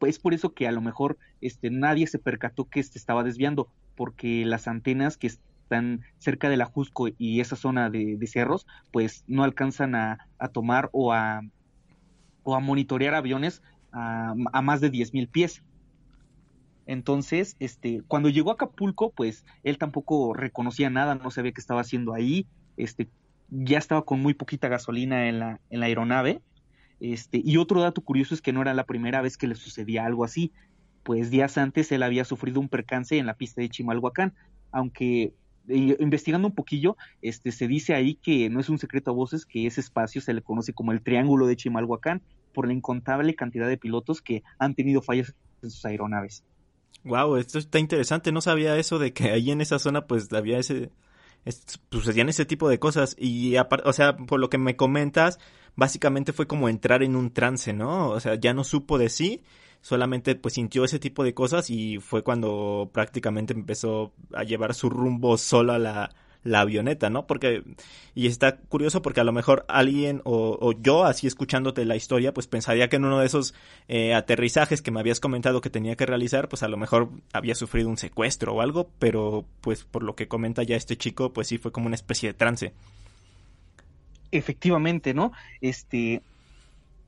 Es 0.06 0.20
por 0.20 0.34
eso 0.34 0.54
que 0.54 0.68
a 0.68 0.72
lo 0.72 0.82
mejor 0.82 1.18
este, 1.42 1.70
nadie 1.70 2.08
se 2.08 2.20
percató 2.20 2.66
que 2.66 2.84
se 2.84 2.98
estaba 2.98 3.24
desviando, 3.24 3.68
porque 3.96 4.46
las 4.46 4.68
antenas 4.68 5.18
que 5.18 5.28
están 5.28 6.02
cerca 6.20 6.50
del 6.50 6.62
Ajusco 6.62 7.08
y 7.18 7.40
esa 7.40 7.56
zona 7.56 7.90
de, 7.90 8.18
cerros, 8.28 8.68
pues 8.92 9.24
no 9.28 9.44
alcanzan 9.44 9.96
a, 9.96 10.28
a 10.38 10.48
tomar 10.50 10.90
o 10.92 11.14
a, 11.14 11.42
o 12.44 12.56
a 12.56 12.60
monitorear 12.60 13.16
aviones 13.16 13.62
a, 13.92 14.34
a 14.52 14.62
más 14.62 14.82
de 14.82 14.92
10.000 14.92 15.30
pies. 15.30 15.64
Entonces, 16.86 17.56
este, 17.60 18.02
cuando 18.08 18.30
llegó 18.30 18.52
a 18.52 18.54
Acapulco, 18.56 19.12
pues 19.12 19.46
él 19.64 19.78
tampoco 19.78 20.34
reconocía 20.34 20.90
nada, 20.90 21.16
no 21.16 21.32
sabía 21.32 21.54
qué 21.54 21.62
estaba 21.62 21.82
haciendo 21.82 22.14
ahí, 22.14 22.46
este, 22.78 23.10
ya 23.50 23.78
estaba 23.78 24.04
con 24.04 24.22
muy 24.22 24.34
poquita 24.34 24.68
gasolina 24.68 25.30
en 25.30 25.40
la, 25.40 25.60
en 25.70 25.80
la 25.80 25.86
aeronave. 25.86 26.42
Este, 27.04 27.42
y 27.44 27.58
otro 27.58 27.82
dato 27.82 28.00
curioso 28.00 28.34
es 28.34 28.42
que 28.42 28.54
no 28.54 28.62
era 28.62 28.74
la 28.74 28.86
primera 28.86 29.22
vez 29.22 29.36
que 29.36 29.46
le 29.46 29.56
sucedía 29.56 30.06
algo 30.06 30.24
así, 30.24 30.54
pues 31.04 31.30
días 31.30 31.58
antes 31.58 31.92
él 31.92 32.02
había 32.02 32.24
sufrido 32.24 32.62
un 32.62 32.70
percance 32.70 33.18
en 33.18 33.26
la 33.26 33.34
pista 33.34 33.60
de 33.60 33.68
Chimalhuacán, 33.68 34.34
aunque 34.72 35.34
eh, 35.68 35.98
investigando 36.00 36.48
un 36.48 36.56
poquillo, 36.56 36.96
este, 37.22 37.52
se 37.52 37.68
dice 37.68 37.94
ahí 37.94 38.16
que 38.16 38.50
no 38.50 38.62
es 38.62 38.70
un 38.70 38.80
secreto 38.80 39.12
a 39.12 39.14
voces 39.14 39.46
que 39.46 39.68
ese 39.68 39.82
espacio 39.82 40.22
se 40.22 40.34
le 40.34 40.42
conoce 40.42 40.72
como 40.72 40.94
el 40.94 41.02
Triángulo 41.02 41.46
de 41.46 41.58
Chimalhuacán 41.58 42.22
por 42.54 42.68
la 42.68 42.74
incontable 42.74 43.36
cantidad 43.36 43.68
de 43.68 43.78
pilotos 43.78 44.22
que 44.22 44.42
han 44.58 44.74
tenido 44.74 45.02
fallas 45.02 45.36
en 45.62 45.72
sus 45.72 45.84
aeronaves. 45.84 46.46
Wow, 47.04 47.36
esto 47.36 47.60
está 47.60 47.80
interesante. 47.80 48.32
No 48.32 48.40
sabía 48.40 48.78
eso 48.78 48.98
de 48.98 49.12
que 49.12 49.30
ahí 49.30 49.52
en 49.52 49.60
esa 49.60 49.78
zona 49.78 50.08
pues 50.08 50.32
había 50.32 50.58
ese 50.58 50.90
es- 51.46 51.64
sucedían 51.92 52.30
ese 52.30 52.46
tipo 52.46 52.70
de 52.70 52.80
cosas 52.80 53.16
y 53.20 53.56
o 53.58 53.94
sea, 53.94 54.16
por 54.18 54.40
lo 54.40 54.50
que 54.50 54.58
me 54.58 54.76
comentas, 54.76 55.40
básicamente 55.76 56.34
fue 56.34 56.48
como 56.48 56.70
entrar 56.70 57.04
en 57.04 57.16
un 57.16 57.32
trance, 57.32 57.74
¿no? 57.74 58.10
O 58.10 58.20
sea, 58.20 58.36
ya 58.36 58.54
no 58.54 58.64
supo 58.64 58.98
de 58.98 59.10
sí, 59.10 59.44
solamente 59.82 60.36
pues 60.36 60.54
sintió 60.56 60.84
ese 60.86 61.00
tipo 61.00 61.24
de 61.24 61.34
cosas 61.34 61.70
y 61.70 62.00
fue 62.00 62.24
cuando 62.24 62.90
prácticamente 62.94 63.54
empezó 63.54 64.14
a 64.34 64.44
llevar 64.44 64.74
su 64.74 64.90
rumbo 64.90 65.38
solo 65.38 65.74
a 65.74 65.80
la 65.80 66.16
la 66.44 66.62
avioneta, 66.62 67.10
¿no? 67.10 67.26
Porque, 67.26 67.64
y 68.16 68.28
está 68.28 68.58
curioso 68.58 69.02
porque 69.02 69.22
a 69.22 69.24
lo 69.24 69.32
mejor 69.32 69.66
alguien 69.68 70.22
o, 70.26 70.58
o 70.60 70.74
yo, 70.74 71.06
así 71.06 71.28
escuchándote 71.28 71.86
la 71.86 71.96
historia, 71.96 72.34
pues 72.34 72.48
pensaría 72.48 72.90
que 72.90 72.98
en 72.98 73.06
uno 73.06 73.20
de 73.20 73.26
esos 73.26 73.54
eh, 73.88 74.14
aterrizajes 74.14 74.82
que 74.82 74.92
me 74.92 75.00
habías 75.00 75.20
comentado 75.20 75.62
que 75.62 75.70
tenía 75.70 75.96
que 75.96 76.06
realizar, 76.06 76.50
pues 76.50 76.64
a 76.64 76.68
lo 76.68 76.78
mejor 76.78 77.10
había 77.32 77.56
sufrido 77.56 77.90
un 77.90 77.98
secuestro 77.98 78.54
o 78.54 78.62
algo, 78.62 78.90
pero 79.00 79.46
pues 79.62 79.84
por 79.84 80.04
lo 80.04 80.16
que 80.16 80.28
comenta 80.28 80.64
ya 80.64 80.76
este 80.76 80.98
chico, 80.98 81.34
pues 81.34 81.48
sí 81.48 81.58
fue 81.58 81.72
como 81.72 81.88
una 81.88 81.96
especie 81.96 82.30
de 82.30 82.34
trance. 82.34 82.74
Efectivamente, 84.32 85.14
¿no? 85.14 85.32
Este, 85.62 86.22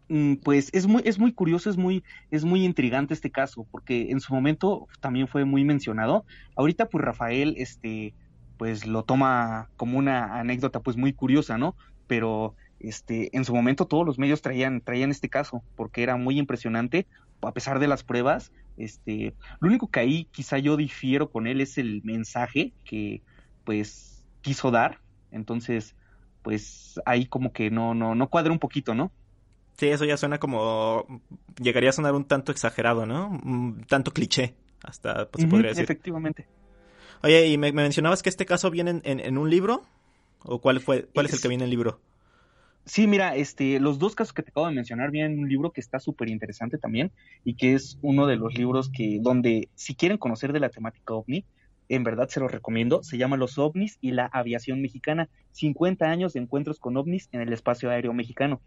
mm, 0.07 0.35
pues 0.35 0.69
es 0.73 0.87
muy, 0.87 1.01
es 1.05 1.19
muy 1.19 1.33
curioso, 1.33 1.69
es 1.69 1.77
muy, 1.77 2.03
es 2.31 2.45
muy 2.45 2.63
intrigante 2.63 3.13
este 3.13 3.31
caso, 3.31 3.65
porque 3.71 4.11
en 4.11 4.19
su 4.21 4.33
momento 4.33 4.87
también 5.01 5.27
fue 5.27 5.43
muy 5.43 5.65
mencionado. 5.65 6.23
Ahorita, 6.55 6.87
pues 6.87 7.03
Rafael, 7.03 7.55
este, 7.57 8.13
pues 8.57 8.85
lo 8.85 9.03
toma 9.03 9.69
como 9.77 9.97
una 9.97 10.39
anécdota, 10.39 10.79
pues 10.79 10.97
muy 10.97 11.13
curiosa, 11.13 11.57
¿no? 11.57 11.75
Pero, 12.07 12.55
este, 12.79 13.35
en 13.35 13.45
su 13.45 13.53
momento 13.55 13.85
todos 13.85 14.05
los 14.05 14.19
medios 14.19 14.41
traían, 14.41 14.81
traían 14.81 15.11
este 15.11 15.29
caso, 15.29 15.63
porque 15.75 16.03
era 16.03 16.17
muy 16.17 16.39
impresionante, 16.39 17.07
a 17.41 17.51
pesar 17.51 17.79
de 17.79 17.87
las 17.87 18.03
pruebas. 18.03 18.51
Este, 18.77 19.33
lo 19.59 19.69
único 19.69 19.89
que 19.89 19.99
ahí 19.99 20.25
quizá 20.31 20.57
yo 20.57 20.77
difiero 20.77 21.29
con 21.29 21.47
él 21.47 21.61
es 21.61 21.77
el 21.77 22.01
mensaje 22.03 22.73
que, 22.83 23.21
pues, 23.63 24.25
quiso 24.41 24.71
dar. 24.71 24.99
Entonces, 25.31 25.95
pues 26.45 27.01
ahí 27.05 27.25
como 27.25 27.51
que 27.51 27.71
no, 27.71 27.95
no, 27.95 28.13
no 28.13 28.29
cuadra 28.29 28.51
un 28.51 28.59
poquito, 28.59 28.93
¿no? 28.93 29.11
Sí, 29.77 29.87
eso 29.87 30.05
ya 30.05 30.15
suena 30.15 30.37
como, 30.37 31.05
llegaría 31.59 31.89
a 31.89 31.93
sonar 31.93 32.13
un 32.13 32.25
tanto 32.25 32.51
exagerado, 32.51 33.07
¿no? 33.07 33.29
Un 33.43 33.83
tanto 33.89 34.11
cliché, 34.11 34.55
hasta 34.83 35.27
pues, 35.27 35.41
se 35.41 35.47
podría 35.49 35.69
decir. 35.69 35.83
Efectivamente. 35.83 36.47
Oye, 37.25 37.47
y 37.47 37.57
me, 37.57 37.71
me 37.73 37.81
mencionabas 37.81 38.21
que 38.21 38.29
este 38.29 38.45
caso 38.45 38.69
viene 38.69 38.91
en, 38.91 39.01
en- 39.03 39.19
en 39.19 39.37
un 39.39 39.49
libro, 39.49 39.81
o 40.43 40.59
cuál 40.61 40.79
fue, 40.79 41.07
cuál 41.11 41.25
es 41.25 41.33
el 41.33 41.41
que 41.41 41.47
viene 41.47 41.63
en 41.63 41.65
el 41.65 41.71
libro? 41.71 41.99
Sí, 42.85 43.07
mira, 43.07 43.35
este, 43.35 43.79
los 43.79 43.97
dos 43.97 44.13
casos 44.13 44.31
que 44.31 44.43
te 44.43 44.51
acabo 44.51 44.67
de 44.67 44.75
mencionar 44.75 45.09
vienen 45.09 45.33
en 45.33 45.39
un 45.39 45.49
libro 45.49 45.71
que 45.71 45.81
está 45.81 45.99
súper 45.99 46.29
interesante 46.29 46.77
también 46.77 47.11
y 47.43 47.55
que 47.55 47.73
es 47.73 47.97
uno 48.03 48.27
de 48.27 48.35
los 48.35 48.53
libros 48.53 48.91
que, 48.91 49.17
donde, 49.23 49.69
si 49.73 49.95
quieren 49.95 50.19
conocer 50.19 50.53
de 50.53 50.59
la 50.59 50.69
temática 50.69 51.15
ovni, 51.15 51.43
en 51.89 52.03
verdad 52.03 52.29
se 52.29 52.39
los 52.39 52.51
recomiendo. 52.51 53.01
Se 53.01 53.17
llama 53.17 53.37
Los 53.37 53.57
ovnis 53.57 53.97
y 54.01 54.11
la 54.11 54.27
aviación 54.27 54.81
mexicana. 54.83 55.29
50 55.51 56.05
años 56.11 56.33
de 56.33 56.41
encuentros 56.41 56.79
con 56.79 56.95
ovnis 56.95 57.27
en 57.31 57.41
el 57.41 57.53
espacio 57.53 57.89
aéreo 57.89 58.13
mexicano. 58.13 58.61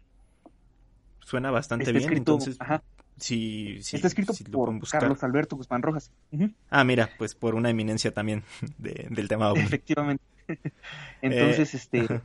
Suena 1.21 1.49
bastante 1.51 1.85
Está 1.85 1.97
bien, 1.97 2.11
escrito, 2.11 2.33
entonces 2.33 2.57
ajá, 2.59 2.83
sí, 3.19 3.77
sí, 3.81 3.95
está 3.95 4.07
escrito 4.07 4.33
sí 4.33 4.43
por. 4.43 4.77
Carlos 4.89 5.23
Alberto 5.23 5.55
Guzmán 5.55 5.81
Rojas. 5.81 6.11
Ah, 6.69 6.83
mira, 6.83 7.09
pues 7.17 7.35
por 7.35 7.55
una 7.55 7.69
eminencia 7.69 8.11
también 8.13 8.43
de- 8.77 9.07
del 9.09 9.27
tema. 9.27 9.51
Efectivamente. 9.55 10.23
Entonces, 11.21 11.75
este, 11.75 12.01
ajá. 12.01 12.21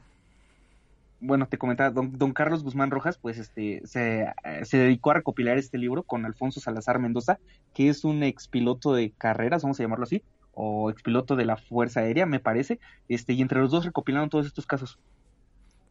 bueno, 1.20 1.46
te 1.46 1.58
comentaba, 1.58 1.90
don, 1.90 2.16
don 2.18 2.32
Carlos 2.32 2.62
Guzmán 2.62 2.90
Rojas, 2.90 3.18
pues 3.18 3.38
este, 3.38 3.82
se, 3.84 4.22
eh, 4.44 4.64
se 4.64 4.78
dedicó 4.78 5.10
a 5.10 5.14
recopilar 5.14 5.58
este 5.58 5.78
libro 5.78 6.02
con 6.02 6.24
Alfonso 6.24 6.60
Salazar 6.60 6.98
Mendoza, 6.98 7.38
que 7.74 7.88
es 7.88 8.04
un 8.04 8.22
expiloto 8.22 8.94
de 8.94 9.10
carreras, 9.10 9.62
vamos 9.62 9.78
a 9.78 9.82
llamarlo 9.82 10.04
así, 10.04 10.22
o 10.52 10.88
expiloto 10.90 11.34
de 11.36 11.44
la 11.46 11.56
Fuerza 11.56 12.00
Aérea, 12.00 12.26
me 12.26 12.40
parece, 12.40 12.78
este, 13.08 13.32
y 13.32 13.42
entre 13.42 13.60
los 13.60 13.70
dos 13.70 13.84
recopilaron 13.84 14.30
todos 14.30 14.46
estos 14.46 14.66
casos. 14.66 14.98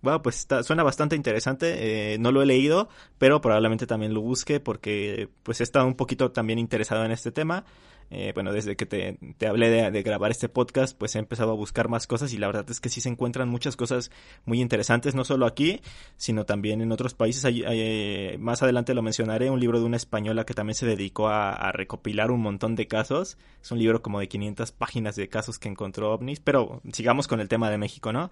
Bueno, 0.03 0.21
pues 0.21 0.45
suena 0.63 0.83
bastante 0.83 1.15
interesante. 1.15 2.13
Eh, 2.13 2.17
no 2.19 2.33
lo 2.33 2.41
he 2.41 2.45
leído, 2.45 2.89
pero 3.17 3.39
probablemente 3.39 3.87
también 3.87 4.13
lo 4.13 4.19
busque 4.19 4.59
porque 4.59 5.29
pues 5.43 5.61
he 5.61 5.63
estado 5.63 5.87
un 5.87 5.95
poquito 5.95 6.31
también 6.31 6.59
interesado 6.59 7.05
en 7.05 7.11
este 7.11 7.31
tema. 7.31 7.63
Eh, 8.09 8.31
bueno, 8.33 8.51
desde 8.51 8.75
que 8.75 8.85
te, 8.85 9.17
te 9.37 9.47
hablé 9.47 9.69
de, 9.69 10.03
grabar 10.03 10.31
este 10.31 10.49
podcast, 10.49 10.97
pues 10.97 11.15
he 11.15 11.19
empezado 11.19 11.51
a 11.51 11.55
buscar 11.55 11.89
más 11.89 12.07
cosas 12.07 12.33
y 12.33 12.37
la 12.37 12.47
verdad 12.47 12.65
es 12.69 12.79
que 12.79 12.89
sí 12.89 13.01
se 13.01 13.09
encuentran 13.09 13.49
muchas 13.49 13.75
cosas 13.75 14.11
muy 14.45 14.61
interesantes, 14.61 15.15
no 15.15 15.25
solo 15.25 15.45
aquí, 15.45 15.81
sino 16.17 16.45
también 16.45 16.81
en 16.81 16.91
otros 16.91 17.13
países. 17.13 17.45
Eh, 17.47 18.37
más 18.39 18.61
adelante 18.63 18.93
lo 18.93 19.01
mencionaré, 19.01 19.49
un 19.49 19.59
libro 19.59 19.79
de 19.79 19.85
una 19.85 19.97
española 19.97 20.45
que 20.45 20.53
también 20.53 20.75
se 20.75 20.85
dedicó 20.85 21.29
a, 21.29 21.71
recopilar 21.71 22.29
un 22.31 22.41
montón 22.41 22.75
de 22.75 22.87
casos. 22.87 23.37
Es 23.61 23.71
un 23.71 23.79
libro 23.79 24.01
como 24.01 24.19
de 24.19 24.27
500 24.27 24.71
páginas 24.71 25.15
de 25.15 25.27
casos 25.27 25.57
que 25.57 25.69
encontró 25.69 26.13
ovnis, 26.13 26.39
pero 26.39 26.81
sigamos 26.91 27.27
con 27.27 27.39
el 27.39 27.47
tema 27.47 27.69
de 27.69 27.77
México, 27.77 28.13
¿no? 28.13 28.29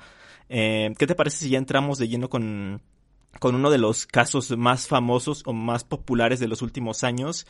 Eh, 0.49 0.93
¿Qué 0.97 1.07
te 1.07 1.15
parece 1.15 1.37
si 1.37 1.49
ya 1.49 1.57
entramos 1.57 1.97
de 1.97 2.07
lleno 2.07 2.29
con 2.29 2.81
con 3.39 3.55
uno 3.55 3.71
de 3.71 3.77
los 3.77 4.05
casos 4.05 4.55
más 4.57 4.87
famosos 4.87 5.43
o 5.45 5.53
más 5.53 5.83
populares 5.83 6.39
de 6.39 6.47
los 6.47 6.61
últimos 6.61 7.03
años, 7.03 7.47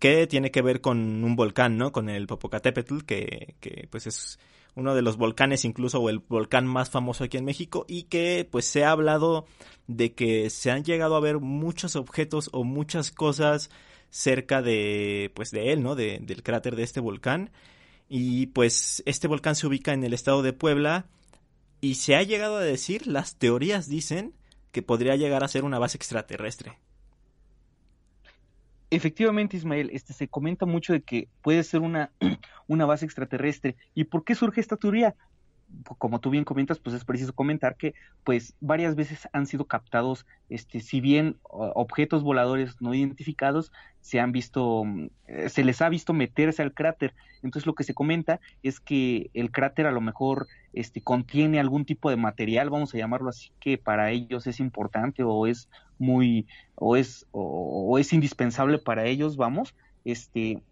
que 0.00 0.26
tiene 0.26 0.50
que 0.50 0.62
ver 0.62 0.80
con 0.80 1.22
un 1.22 1.36
volcán, 1.36 1.78
¿no? 1.78 1.92
Con 1.92 2.08
el 2.08 2.26
Popocatépetl, 2.26 3.02
que, 3.02 3.54
que 3.60 3.86
pues 3.90 4.08
es 4.08 4.40
uno 4.74 4.94
de 4.94 5.02
los 5.02 5.16
volcanes 5.16 5.64
incluso 5.64 6.00
o 6.00 6.08
el 6.08 6.20
volcán 6.20 6.66
más 6.66 6.90
famoso 6.90 7.24
aquí 7.24 7.36
en 7.36 7.44
México 7.44 7.84
y 7.86 8.04
que 8.04 8.48
pues 8.50 8.64
se 8.64 8.84
ha 8.84 8.92
hablado 8.92 9.46
de 9.86 10.14
que 10.14 10.48
se 10.50 10.70
han 10.70 10.84
llegado 10.84 11.16
a 11.16 11.20
ver 11.20 11.38
muchos 11.38 11.96
objetos 11.96 12.48
o 12.52 12.64
muchas 12.64 13.10
cosas 13.10 13.70
cerca 14.08 14.62
de 14.62 15.30
pues 15.34 15.50
de 15.50 15.72
él, 15.72 15.82
¿no? 15.82 15.94
De, 15.94 16.18
del 16.22 16.42
cráter 16.42 16.76
de 16.76 16.82
este 16.82 17.00
volcán 17.00 17.50
y 18.08 18.46
pues 18.48 19.02
este 19.06 19.28
volcán 19.28 19.54
se 19.54 19.66
ubica 19.66 19.92
en 19.92 20.02
el 20.02 20.14
estado 20.14 20.42
de 20.42 20.52
Puebla 20.52 21.06
y 21.82 21.96
se 21.96 22.16
ha 22.16 22.22
llegado 22.22 22.56
a 22.56 22.62
decir, 22.62 23.06
las 23.06 23.36
teorías 23.36 23.88
dicen 23.88 24.34
que 24.72 24.82
podría 24.82 25.16
llegar 25.16 25.44
a 25.44 25.48
ser 25.48 25.64
una 25.64 25.78
base 25.78 25.96
extraterrestre. 25.96 26.78
Efectivamente, 28.90 29.56
Ismael, 29.56 29.90
este 29.92 30.12
se 30.12 30.28
comenta 30.28 30.66
mucho 30.66 30.92
de 30.92 31.02
que 31.02 31.28
puede 31.42 31.62
ser 31.62 31.80
una, 31.80 32.10
una 32.66 32.86
base 32.86 33.04
extraterrestre. 33.04 33.76
¿Y 33.94 34.04
por 34.04 34.24
qué 34.24 34.34
surge 34.34 34.60
esta 34.60 34.76
teoría? 34.76 35.14
Como 35.98 36.20
tú 36.20 36.30
bien 36.30 36.44
comentas, 36.44 36.78
pues 36.78 36.94
es 36.94 37.04
preciso 37.04 37.32
comentar 37.32 37.76
que 37.76 37.94
pues 38.24 38.54
varias 38.60 38.94
veces 38.94 39.28
han 39.32 39.46
sido 39.46 39.66
captados, 39.66 40.26
este, 40.48 40.80
si 40.80 41.00
bien 41.00 41.36
objetos 41.42 42.22
voladores 42.22 42.76
no 42.80 42.94
identificados 42.94 43.72
se 44.00 44.20
han 44.20 44.32
visto, 44.32 44.84
mm, 44.84 45.06
eh, 45.28 45.48
se 45.48 45.64
les 45.64 45.80
ha 45.82 45.88
visto 45.88 46.12
meterse 46.12 46.62
al 46.62 46.74
cráter. 46.74 47.14
Entonces 47.42 47.66
lo 47.66 47.74
que 47.74 47.84
se 47.84 47.94
comenta 47.94 48.40
es 48.62 48.80
que 48.80 49.30
el 49.34 49.50
cráter 49.50 49.86
a 49.86 49.92
lo 49.92 50.00
mejor 50.00 50.48
este, 50.72 51.02
contiene 51.02 51.60
algún 51.60 51.84
tipo 51.84 52.10
de 52.10 52.16
material, 52.16 52.70
vamos 52.70 52.94
a 52.94 52.98
llamarlo 52.98 53.30
así, 53.30 53.52
que 53.60 53.78
para 53.78 54.10
ellos 54.10 54.46
es 54.46 54.60
importante 54.60 55.22
o 55.22 55.46
es 55.46 55.68
muy, 55.98 56.46
o 56.76 56.96
es, 56.96 57.26
o 57.32 57.98
es 57.98 58.12
indispensable 58.12 58.78
para 58.78 59.06
ellos, 59.06 59.36
vamos, 59.36 59.74
este, 60.04 60.62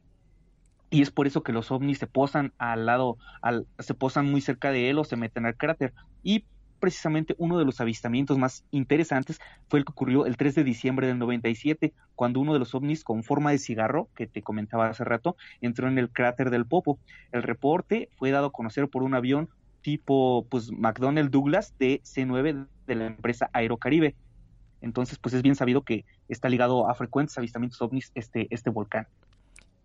y 0.91 1.03
es 1.03 1.11
por 1.11 1.27
eso 1.27 1.43
que 1.43 1.53
los 1.53 1.71
ovnis 1.71 1.99
se 1.99 2.07
posan 2.07 2.53
al 2.59 2.87
lado, 2.87 3.19
al, 3.43 3.67
se 3.79 3.95
posan 3.95 4.31
muy 4.31 4.41
cerca 4.41 4.71
de 4.71 4.91
él 4.91 4.99
o 4.99 5.05
se 5.05 5.17
meten 5.17 5.47
al 5.47 5.57
cráter. 5.57 5.93
Y 6.23 6.45
precisamente 6.81 7.35
uno 7.39 7.59
de 7.59 7.65
los 7.65 7.81
avistamientos 7.81 8.39
más 8.39 8.65
interesantes 8.71 9.41
fue 9.69 9.81
el 9.81 9.85
que 9.85 9.93
ocurrió 9.93 10.27
el 10.27 10.37
3 10.37 10.55
de 10.55 10.65
diciembre 10.65 11.07
del 11.07 11.19
97, 11.19 11.93
cuando 12.15 12.41
uno 12.41 12.53
de 12.53 12.59
los 12.59 12.75
ovnis 12.75 13.05
con 13.05 13.23
forma 13.23 13.51
de 13.51 13.59
cigarro, 13.59 14.09
que 14.15 14.27
te 14.27 14.43
comentaba 14.43 14.89
hace 14.89 15.05
rato, 15.05 15.37
entró 15.61 15.89
en 15.89 15.99
el 15.99 16.11
cráter 16.11 16.51
del 16.51 16.67
Popo. 16.67 16.99
El 17.33 17.43
reporte 17.43 18.09
fue 18.17 18.31
dado 18.31 18.47
a 18.47 18.53
conocer 18.53 18.89
por 18.89 19.03
un 19.03 19.15
avión 19.15 19.49
tipo 19.83 20.47
pues 20.49 20.73
McDonnell 20.73 21.31
Douglas 21.31 21.75
de 21.79 22.01
C9 22.03 22.67
de 22.87 22.95
la 22.95 23.07
empresa 23.07 23.51
Aerocaribe. 23.53 24.15
Entonces, 24.81 25.19
pues 25.19 25.35
es 25.35 25.43
bien 25.43 25.57
sabido 25.57 25.83
que 25.83 26.05
está 26.29 26.49
ligado 26.49 26.89
a 26.89 26.95
frecuentes 26.95 27.37
avistamientos 27.37 27.83
ovnis 27.83 28.13
este, 28.15 28.47
este 28.51 28.71
volcán 28.71 29.09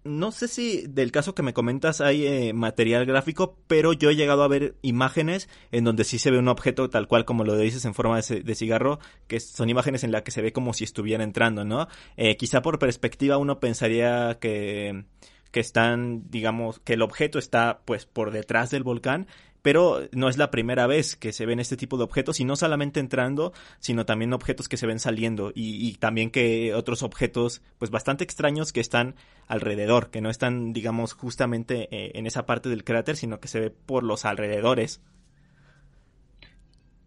no 0.03 0.31
sé 0.31 0.47
si 0.47 0.85
del 0.87 1.11
caso 1.11 1.33
que 1.33 1.43
me 1.43 1.53
comentas 1.53 2.01
hay 2.01 2.25
eh, 2.27 2.53
material 2.53 3.05
gráfico, 3.05 3.57
pero 3.67 3.93
yo 3.93 4.09
he 4.09 4.15
llegado 4.15 4.43
a 4.43 4.47
ver 4.47 4.75
imágenes 4.81 5.49
en 5.71 5.83
donde 5.83 6.03
sí 6.03 6.19
se 6.19 6.31
ve 6.31 6.39
un 6.39 6.47
objeto 6.47 6.89
tal 6.89 7.07
cual 7.07 7.25
como 7.25 7.43
lo 7.43 7.55
dices 7.55 7.85
en 7.85 7.93
forma 7.93 8.19
de, 8.19 8.55
cigarro, 8.55 8.99
que 9.27 9.39
son 9.39 9.69
imágenes 9.69 10.03
en 10.03 10.11
las 10.11 10.23
que 10.23 10.31
se 10.31 10.41
ve 10.41 10.51
como 10.51 10.73
si 10.73 10.83
estuviera 10.83 11.23
entrando, 11.23 11.63
¿no? 11.63 11.87
Eh, 12.17 12.37
quizá 12.37 12.61
por 12.61 12.79
perspectiva 12.79 13.37
uno 13.37 13.59
pensaría 13.59 14.37
que 14.39 15.05
que 15.51 15.59
están, 15.59 16.31
digamos, 16.31 16.79
que 16.79 16.93
el 16.93 17.03
objeto 17.03 17.37
está 17.37 17.81
pues 17.85 18.07
por 18.07 18.31
detrás 18.31 18.71
del 18.71 18.81
volcán, 18.81 19.27
pero 19.63 20.01
no 20.11 20.29
es 20.29 20.37
la 20.37 20.51
primera 20.51 20.85
vez 20.85 21.15
que 21.15 21.33
se 21.33 21.47
ven 21.47 21.59
este 21.59 21.77
tipo 21.77 21.97
de 21.97 22.03
objetos 22.03 22.39
y 22.39 22.45
no 22.45 22.55
solamente 22.55 22.99
entrando, 22.99 23.53
sino 23.79 24.05
también 24.05 24.33
objetos 24.33 24.67
que 24.67 24.77
se 24.77 24.85
ven 24.85 24.99
saliendo 24.99 25.51
y, 25.55 25.93
también 25.95 26.31
que 26.31 26.73
otros 26.75 27.01
objetos 27.01 27.61
pues 27.79 27.89
bastante 27.89 28.25
extraños 28.25 28.73
que 28.73 28.81
están 28.81 29.15
alrededor, 29.47 30.11
que 30.11 30.21
no 30.21 30.29
están 30.29 30.73
digamos 30.73 31.13
justamente 31.13 31.87
eh, 31.91 32.11
en 32.15 32.27
esa 32.27 32.45
parte 32.45 32.69
del 32.69 32.83
cráter, 32.83 33.15
sino 33.15 33.39
que 33.39 33.47
se 33.47 33.61
ve 33.61 33.69
por 33.71 34.03
los 34.03 34.25
alrededores. 34.25 35.01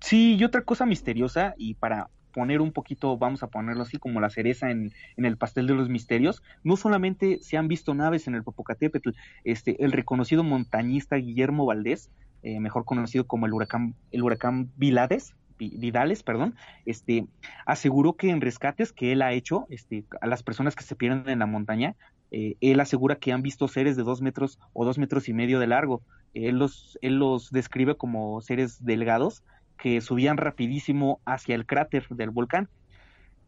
Sí, 0.00 0.36
y 0.36 0.44
otra 0.44 0.62
cosa 0.62 0.86
misteriosa 0.86 1.54
y 1.58 1.74
para 1.74 2.08
poner 2.32 2.60
un 2.60 2.72
poquito, 2.72 3.18
vamos 3.18 3.42
a 3.42 3.48
ponerlo 3.48 3.82
así, 3.82 3.98
como 3.98 4.20
la 4.20 4.30
cereza 4.30 4.70
en, 4.70 4.92
en, 5.16 5.24
el 5.24 5.36
pastel 5.36 5.66
de 5.66 5.74
los 5.74 5.88
misterios, 5.88 6.42
no 6.64 6.76
solamente 6.76 7.38
se 7.40 7.56
han 7.56 7.66
visto 7.66 7.94
naves 7.94 8.28
en 8.28 8.34
el 8.34 8.44
Popocatépetl, 8.44 9.10
este, 9.44 9.82
el 9.82 9.92
reconocido 9.92 10.44
montañista 10.44 11.16
Guillermo 11.16 11.64
Valdés 11.64 12.10
eh, 12.46 12.60
mejor 12.60 12.84
conocido 12.84 13.26
como 13.26 13.46
el 13.46 13.52
huracán, 13.52 13.96
el 14.12 14.22
huracán 14.22 14.70
Vilades, 14.76 15.34
Vidales, 15.58 16.22
perdón, 16.22 16.54
este, 16.84 17.26
aseguró 17.64 18.12
que 18.12 18.30
en 18.30 18.40
rescates 18.40 18.92
que 18.92 19.10
él 19.10 19.22
ha 19.22 19.32
hecho, 19.32 19.66
este, 19.68 20.04
a 20.20 20.28
las 20.28 20.44
personas 20.44 20.76
que 20.76 20.84
se 20.84 20.94
pierden 20.94 21.28
en 21.28 21.40
la 21.40 21.46
montaña, 21.46 21.96
eh, 22.30 22.54
él 22.60 22.78
asegura 22.78 23.16
que 23.16 23.32
han 23.32 23.42
visto 23.42 23.66
seres 23.66 23.96
de 23.96 24.04
dos 24.04 24.22
metros 24.22 24.60
o 24.74 24.84
dos 24.84 24.96
metros 24.96 25.28
y 25.28 25.32
medio 25.32 25.58
de 25.58 25.66
largo. 25.66 26.02
Él 26.34 26.56
los, 26.56 27.00
él 27.02 27.18
los 27.18 27.50
describe 27.50 27.96
como 27.96 28.40
seres 28.42 28.84
delgados 28.84 29.42
que 29.76 30.00
subían 30.00 30.36
rapidísimo 30.36 31.20
hacia 31.24 31.56
el 31.56 31.66
cráter 31.66 32.06
del 32.10 32.30
volcán. 32.30 32.68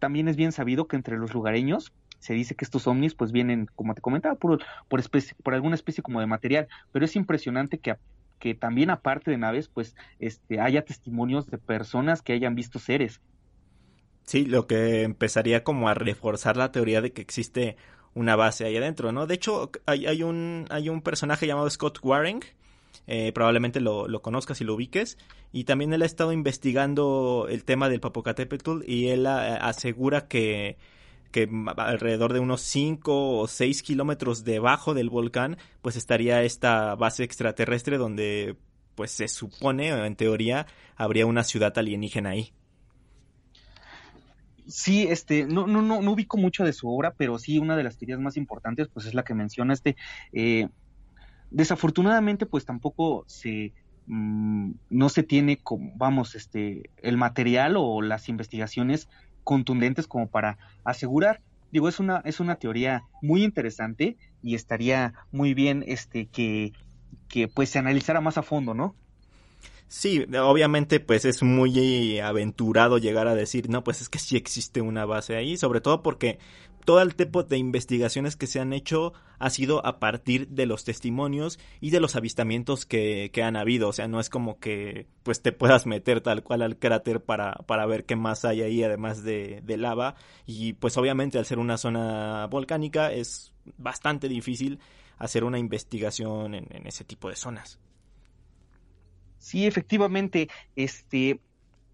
También 0.01 0.27
es 0.27 0.35
bien 0.35 0.51
sabido 0.51 0.89
que 0.89 0.97
entre 0.97 1.19
los 1.19 1.33
lugareños 1.33 1.93
se 2.19 2.35
dice 2.35 2.57
que 2.57 2.65
estos 2.65 2.89
ovnis 2.89 3.15
pues 3.15 3.31
vienen, 3.31 3.69
como 3.77 3.95
te 3.95 4.01
comentaba, 4.01 4.35
por, 4.35 4.61
por, 4.89 5.03
por 5.45 5.55
alguna 5.55 5.77
especie 5.77 6.03
como 6.03 6.19
de 6.19 6.27
material, 6.27 6.67
pero 6.91 7.05
es 7.05 7.15
impresionante 7.15 7.79
que 7.79 7.95
que 8.38 8.55
también 8.55 8.90
aparte 8.90 9.31
de 9.31 9.38
naves, 9.38 9.68
pues 9.68 9.96
este, 10.18 10.61
haya 10.61 10.85
testimonios 10.85 11.51
de 11.51 11.59
personas 11.59 12.22
que 12.22 12.33
hayan 12.33 12.55
visto 12.55 12.79
seres. 12.79 13.20
Sí, 14.24 14.44
lo 14.44 14.66
que 14.66 15.03
empezaría 15.03 15.64
como 15.64 15.88
a 15.88 15.94
reforzar 15.94 16.57
la 16.57 16.70
teoría 16.70 17.01
de 17.01 17.12
que 17.12 17.22
existe 17.22 17.77
una 18.14 18.37
base 18.37 18.64
ahí 18.64 18.77
adentro, 18.77 19.12
¿no? 19.12 19.27
De 19.27 19.35
hecho, 19.35 19.70
hay, 19.87 20.07
hay 20.07 20.22
un, 20.22 20.66
hay 20.70 20.88
un 20.88 21.03
personaje 21.03 21.46
llamado 21.46 21.70
Scott 21.70 21.98
Waring, 22.03 22.40
eh, 23.07 23.33
probablemente 23.33 23.81
lo, 23.81 24.07
lo, 24.09 24.20
conozcas 24.20 24.61
y 24.61 24.64
lo 24.64 24.74
ubiques, 24.74 25.16
y 25.53 25.64
también 25.64 25.92
él 25.92 26.03
ha 26.03 26.07
estado 26.07 26.33
investigando 26.33 27.46
el 27.48 27.64
tema 27.64 27.88
del 27.88 28.01
Popocatépetl 28.01 28.83
y 28.87 29.09
él 29.09 29.27
asegura 29.27 30.29
que 30.29 30.77
que 31.31 31.49
alrededor 31.77 32.33
de 32.33 32.41
unos 32.41 32.61
5 32.62 33.38
o 33.38 33.47
6 33.47 33.83
kilómetros 33.83 34.45
debajo 34.45 34.95
del 34.95 35.11
volcán, 35.11 35.57
pues 35.83 35.97
estaría 35.97 36.43
esta 36.43 36.95
base 36.95 37.25
extraterrestre 37.25 37.99
donde, 37.99 38.57
pues 38.95 39.11
se 39.11 39.29
supone, 39.29 39.88
en 39.88 40.17
teoría, 40.17 40.67
habría 40.97 41.27
una 41.27 41.45
ciudad 41.45 41.77
alienígena 41.77 42.31
ahí. 42.31 42.53
Sí, 44.67 45.07
este, 45.09 45.47
no, 45.47 45.66
no, 45.66 45.81
no, 45.81 46.03
no 46.03 46.12
ubico 46.12 46.37
mucho 46.37 46.62
de 46.64 46.74
su 46.74 46.91
obra, 46.91 47.14
pero 47.16 47.39
sí 47.39 47.59
una 47.59 47.74
de 47.74 47.85
las 47.85 47.97
teorías 47.97 48.20
más 48.20 48.37
importantes, 48.37 48.89
pues 48.89 49.07
es 49.07 49.14
la 49.14 49.24
que 49.24 49.35
menciona 49.35 49.72
este. 49.72 49.97
Eh, 50.33 50.68
desafortunadamente, 51.51 52.45
pues 52.45 52.66
tampoco 52.66 53.24
se, 53.26 53.72
mm, 54.07 54.72
no 54.91 55.09
se 55.09 55.22
tiene, 55.22 55.59
vamos, 55.97 56.35
este, 56.35 56.91
el 57.03 57.16
material 57.16 57.76
o 57.79 58.03
las 58.03 58.29
investigaciones 58.29 59.09
contundentes 59.49 60.07
como 60.07 60.28
para 60.28 60.59
asegurar. 60.84 61.40
Digo, 61.72 61.88
es 61.88 62.01
una, 62.01 62.20
es 62.26 62.38
una 62.38 62.57
teoría 62.57 63.05
muy 63.22 63.42
interesante 63.44 64.18
y 64.42 64.55
estaría 64.55 65.14
muy 65.32 65.55
bien 65.55 65.82
este 65.86 66.26
que, 66.26 66.74
que 67.30 67.49
pues 67.49 67.70
se 67.70 67.78
analizara 67.78 68.20
más 68.20 68.36
a 68.36 68.42
fondo, 68.42 68.74
¿no? 68.74 68.94
Sí, 69.86 70.26
obviamente 70.38 71.01
pues 71.01 71.24
es 71.24 71.42
muy 71.42 72.20
aventurado 72.20 72.99
llegar 72.99 73.26
a 73.26 73.34
decir, 73.34 73.70
no, 73.70 73.82
pues 73.82 74.03
es 74.03 74.11
que 74.11 74.18
sí 74.18 74.36
existe 74.36 74.82
una 74.82 75.07
base 75.07 75.34
ahí, 75.34 75.57
sobre 75.57 75.80
todo 75.80 76.03
porque 76.03 76.38
todo 76.89 77.03
el 77.03 77.16
tipo 77.16 77.43
de 77.43 77.59
investigaciones 77.59 78.34
que 78.34 78.47
se 78.47 78.61
han 78.61 78.72
hecho 78.72 79.12
ha 79.39 79.51
sido 79.51 79.84
a 79.84 80.01
partir 80.01 80.49
de 80.49 80.64
los 80.64 80.84
testimonios 80.84 81.59
y 81.82 81.91
de 81.91 82.01
los 82.01 82.16
avistamientos 82.16 82.86
que, 82.86 83.28
que 83.30 83.43
han 83.43 83.57
habido. 83.57 83.91
O 83.91 83.93
sea, 83.93 84.09
no 84.09 84.20
es 84.20 84.30
como 84.30 84.59
que 84.59 85.07
pues 85.22 85.43
te 85.43 85.53
puedas 85.53 85.84
meter 85.84 86.22
tal 86.22 86.43
cual 86.43 86.62
al 86.62 86.78
cráter 86.78 87.22
para, 87.22 87.53
para 87.66 87.84
ver 87.84 88.07
qué 88.07 88.16
más 88.16 88.47
hay 88.47 88.62
ahí 88.62 88.82
además 88.82 89.22
de, 89.22 89.62
lava. 89.66 90.14
Y 90.47 90.72
pues 90.72 90.97
obviamente 90.97 91.36
al 91.36 91.45
ser 91.45 91.59
una 91.59 91.76
zona 91.76 92.47
volcánica 92.47 93.12
es 93.12 93.53
bastante 93.76 94.26
difícil 94.26 94.78
hacer 95.18 95.45
una 95.45 95.59
investigación 95.59 96.55
en 96.55 96.86
ese 96.86 97.05
tipo 97.05 97.28
de 97.28 97.36
zonas. 97.36 97.78
Sí, 99.36 99.66
efectivamente, 99.66 100.49
este, 100.74 101.43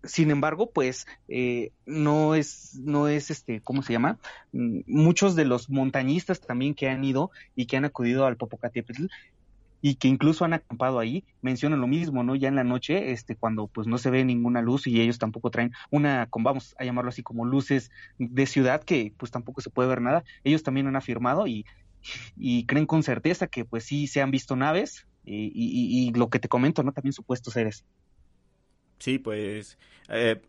sin 0.05 0.31
embargo, 0.31 0.71
pues 0.71 1.07
eh, 1.29 1.73
no 1.87 2.35
es, 2.35 2.79
no 2.83 3.09
es 3.09 3.31
este, 3.31 3.61
¿cómo 3.61 3.83
se 3.83 3.93
llama? 3.93 4.19
Mm, 4.53 4.81
muchos 4.87 5.35
de 5.37 5.45
los 5.45 5.71
montañistas 5.71 6.41
también 6.41 6.75
que 6.75 6.89
han 6.89 7.05
ido 7.05 7.31
y 7.55 7.67
que 7.67 7.77
han 7.77 7.85
acudido 7.85 8.27
al 8.27 8.37
Popocatépetl 8.37 9.07
y 9.81 9.97
que 9.97 10.09
incluso 10.09 10.47
han 10.47 10.55
acampado 10.55 10.99
ahí, 10.99 11.25
mencionan 11.43 11.81
lo 11.81 11.87
mismo, 11.87 12.25
¿no? 12.25 12.35
Ya 12.37 12.49
en 12.49 12.57
la 12.57 12.65
noche, 12.65 13.13
este, 13.13 13.37
cuando 13.37 13.67
pues 13.67 13.87
no 13.87 13.99
se 13.99 14.09
ve 14.09 14.25
ninguna 14.25 14.63
luz 14.63 14.87
y 14.87 14.99
ellos 14.99 15.19
tampoco 15.19 15.51
traen 15.51 15.73
una, 15.91 16.27
vamos 16.39 16.75
a 16.79 16.85
llamarlo 16.85 17.11
así 17.11 17.23
como 17.23 17.45
luces 17.45 17.91
de 18.19 18.47
ciudad 18.47 18.83
que 18.83 19.13
pues 19.19 19.31
tampoco 19.31 19.61
se 19.61 19.69
puede 19.69 19.91
ver 19.91 20.01
nada, 20.01 20.25
ellos 20.43 20.63
también 20.63 20.87
han 20.87 20.97
afirmado 20.97 21.47
y, 21.47 21.67
y 22.35 22.65
creen 22.65 22.87
con 22.87 23.03
certeza 23.03 23.47
que 23.47 23.67
pues 23.67 23.85
sí 23.85 24.07
se 24.07 24.23
han 24.23 24.31
visto 24.31 24.57
naves 24.57 25.07
y, 25.23 25.53
y, 25.55 26.09
y 26.09 26.13
lo 26.13 26.31
que 26.31 26.39
te 26.39 26.49
comento, 26.49 26.83
¿no? 26.83 26.93
También 26.93 27.13
supuestos 27.13 27.53
seres. 27.53 27.85
Sí, 28.99 29.19
pues 29.19 29.79
eh, 30.09 30.41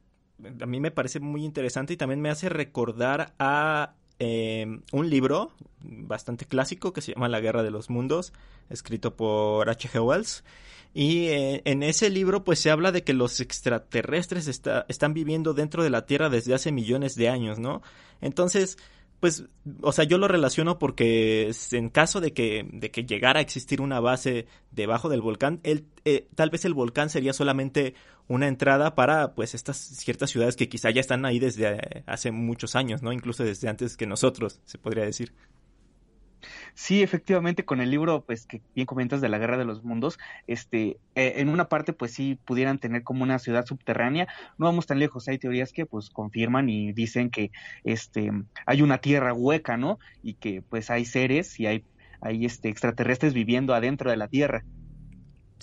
a 0.62 0.66
mí 0.66 0.80
me 0.80 0.92
parece 0.92 1.20
muy 1.20 1.44
interesante 1.44 1.94
y 1.94 1.98
también 1.98 2.22
me 2.22 2.30
hace 2.30 2.50
recordar 2.50 3.34
a 3.40 3.96
eh, 4.20 4.66
un 4.92 5.10
libro 5.10 5.52
bastante 5.82 6.46
clásico 6.46 6.94
que 6.94 7.02
se 7.02 7.14
llama 7.14 7.30
La 7.30 7.42
Guerra 7.42 7.64
de 7.64 7.72
los 7.72 7.90
Mundos, 7.90 8.34
escrito 8.70 9.16
por 9.16 9.70
H.G. 9.70 10.00
Wells. 10.00 10.44
Y 10.94 11.28
eh, 11.28 11.62
en 11.66 11.84
ese 11.84 12.10
libro 12.10 12.46
pues 12.46 12.60
se 12.60 12.72
habla 12.72 12.94
de 12.94 13.04
que 13.04 13.14
los 13.14 13.42
extraterrestres 13.42 14.48
está, 14.48 14.86
están 14.88 15.14
viviendo 15.14 15.54
dentro 15.54 15.84
de 15.84 15.90
la 15.90 16.06
Tierra 16.06 16.30
desde 16.30 16.54
hace 16.54 16.72
millones 16.72 17.16
de 17.16 17.28
años, 17.28 17.60
¿no? 17.60 17.82
Entonces, 18.22 18.78
pues, 19.20 19.44
o 19.82 19.92
sea, 19.92 20.06
yo 20.06 20.18
lo 20.18 20.28
relaciono 20.28 20.80
porque 20.80 21.52
en 21.72 21.90
caso 21.90 22.22
de 22.22 22.32
que, 22.32 22.68
de 22.72 22.92
que 22.92 23.06
llegara 23.06 23.40
a 23.40 23.42
existir 23.42 23.82
una 23.82 24.00
base 24.00 24.48
debajo 24.72 25.10
del 25.10 25.22
volcán, 25.22 25.60
el, 25.64 25.86
eh, 26.06 26.28
tal 26.36 26.50
vez 26.50 26.64
el 26.64 26.74
volcán 26.74 27.10
sería 27.10 27.34
solamente 27.34 27.94
una 28.28 28.48
entrada 28.48 28.96
para, 28.96 29.34
pues, 29.36 29.54
estas 29.54 29.78
ciertas 29.78 30.30
ciudades 30.30 30.56
que 30.56 30.70
quizá 30.70 30.90
ya 30.90 31.02
están 31.02 31.26
ahí 31.26 31.40
desde 31.40 32.04
hace 32.08 32.32
muchos 32.32 32.76
años, 32.76 33.02
¿no? 33.02 33.12
Incluso 33.14 33.44
desde 33.44 33.70
antes 33.70 33.98
que 33.98 34.08
nosotros, 34.08 34.62
se 34.66 34.78
podría 34.78 35.06
decir. 35.06 35.34
Sí, 36.74 37.02
efectivamente, 37.02 37.66
con 37.66 37.80
el 37.80 37.90
libro, 37.90 38.26
pues 38.26 38.46
que 38.46 38.62
bien 38.76 38.86
comentas 38.86 39.22
de 39.22 39.30
la 39.30 39.38
Guerra 39.38 39.58
de 39.58 39.66
los 39.66 39.84
Mundos, 39.84 40.20
este, 40.48 40.98
eh, 41.16 41.36
en 41.38 41.50
una 41.50 41.70
parte, 41.70 41.94
pues 41.94 42.12
sí 42.14 42.38
pudieran 42.46 42.80
tener 42.80 43.04
como 43.04 43.24
una 43.24 43.40
ciudad 43.40 43.66
subterránea. 43.66 44.28
No 44.58 44.66
vamos 44.66 44.86
tan 44.86 45.00
lejos, 45.00 45.28
hay 45.28 45.38
teorías 45.38 45.72
que 45.72 45.86
pues 45.86 46.10
confirman 46.10 46.70
y 46.70 46.92
dicen 46.94 47.30
que 47.30 47.52
este 47.84 48.32
hay 48.66 48.82
una 48.82 49.00
tierra 49.00 49.34
hueca, 49.34 49.78
¿no? 49.78 50.00
Y 50.22 50.36
que 50.36 50.62
pues 50.62 50.90
hay 50.90 51.06
seres 51.06 51.60
y 51.60 51.68
hay, 51.68 51.86
hay 52.22 52.46
este 52.46 52.70
extraterrestres 52.70 53.34
viviendo 53.34 53.74
adentro 53.74 54.10
de 54.12 54.18
la 54.18 54.28
tierra. 54.28 54.66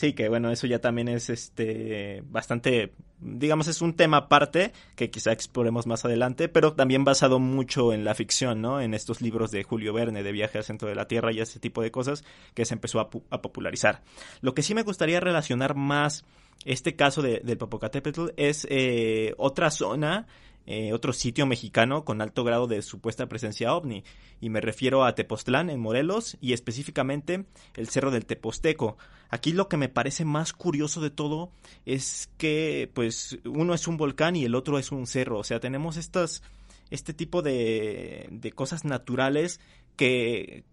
Sí, 0.02 0.14
que 0.14 0.28
bueno, 0.28 0.50
eso 0.50 0.66
ya 0.66 0.80
también 0.80 1.06
es 1.06 1.30
este 1.30 2.24
bastante, 2.26 2.92
digamos, 3.20 3.68
es 3.68 3.82
un 3.82 3.94
tema 3.94 4.16
aparte 4.16 4.72
que 4.96 5.12
quizá 5.12 5.30
exploremos 5.30 5.86
más 5.86 6.04
adelante, 6.04 6.48
pero 6.48 6.72
también 6.72 7.04
basado 7.04 7.38
mucho 7.38 7.92
en 7.92 8.02
la 8.02 8.16
ficción, 8.16 8.60
¿no? 8.60 8.80
En 8.80 8.94
estos 8.94 9.20
libros 9.20 9.52
de 9.52 9.62
Julio 9.62 9.92
Verne 9.92 10.24
de 10.24 10.32
Viaje 10.32 10.58
al 10.58 10.64
centro 10.64 10.88
de 10.88 10.96
la 10.96 11.06
Tierra 11.06 11.30
y 11.30 11.38
ese 11.38 11.60
tipo 11.60 11.82
de 11.82 11.92
cosas 11.92 12.24
que 12.52 12.64
se 12.64 12.74
empezó 12.74 12.98
a, 12.98 13.10
a 13.30 13.42
popularizar. 13.42 14.02
Lo 14.40 14.54
que 14.54 14.62
sí 14.62 14.74
me 14.74 14.82
gustaría 14.82 15.20
relacionar 15.20 15.76
más 15.76 16.24
este 16.64 16.96
caso 16.96 17.22
de, 17.22 17.38
del 17.44 17.58
Popocatépetl 17.58 18.30
es 18.36 18.66
eh, 18.70 19.34
otra 19.38 19.70
zona 19.70 20.26
eh, 20.66 20.92
otro 20.92 21.12
sitio 21.12 21.46
mexicano 21.46 22.04
con 22.04 22.20
alto 22.20 22.44
grado 22.44 22.66
de 22.66 22.82
supuesta 22.82 23.28
presencia 23.28 23.74
ovni, 23.74 24.04
y 24.40 24.50
me 24.50 24.60
refiero 24.60 25.04
a 25.04 25.14
Tepoztlán 25.14 25.70
en 25.70 25.80
Morelos 25.80 26.36
y 26.40 26.52
específicamente 26.52 27.44
el 27.74 27.88
Cerro 27.88 28.10
del 28.10 28.26
Teposteco. 28.26 28.96
Aquí 29.30 29.52
lo 29.52 29.68
que 29.68 29.76
me 29.76 29.88
parece 29.88 30.24
más 30.24 30.52
curioso 30.52 31.00
de 31.00 31.10
todo 31.10 31.50
es 31.86 32.30
que 32.36 32.90
pues 32.92 33.38
uno 33.44 33.74
es 33.74 33.88
un 33.88 33.96
volcán 33.96 34.36
y 34.36 34.44
el 34.44 34.54
otro 34.54 34.78
es 34.78 34.92
un 34.92 35.06
cerro, 35.06 35.38
o 35.38 35.44
sea, 35.44 35.60
tenemos 35.60 35.96
estas 35.96 36.42
este 36.90 37.14
tipo 37.14 37.40
de, 37.40 38.28
de 38.30 38.52
cosas 38.52 38.84
naturales 38.84 39.60
que 39.96 40.64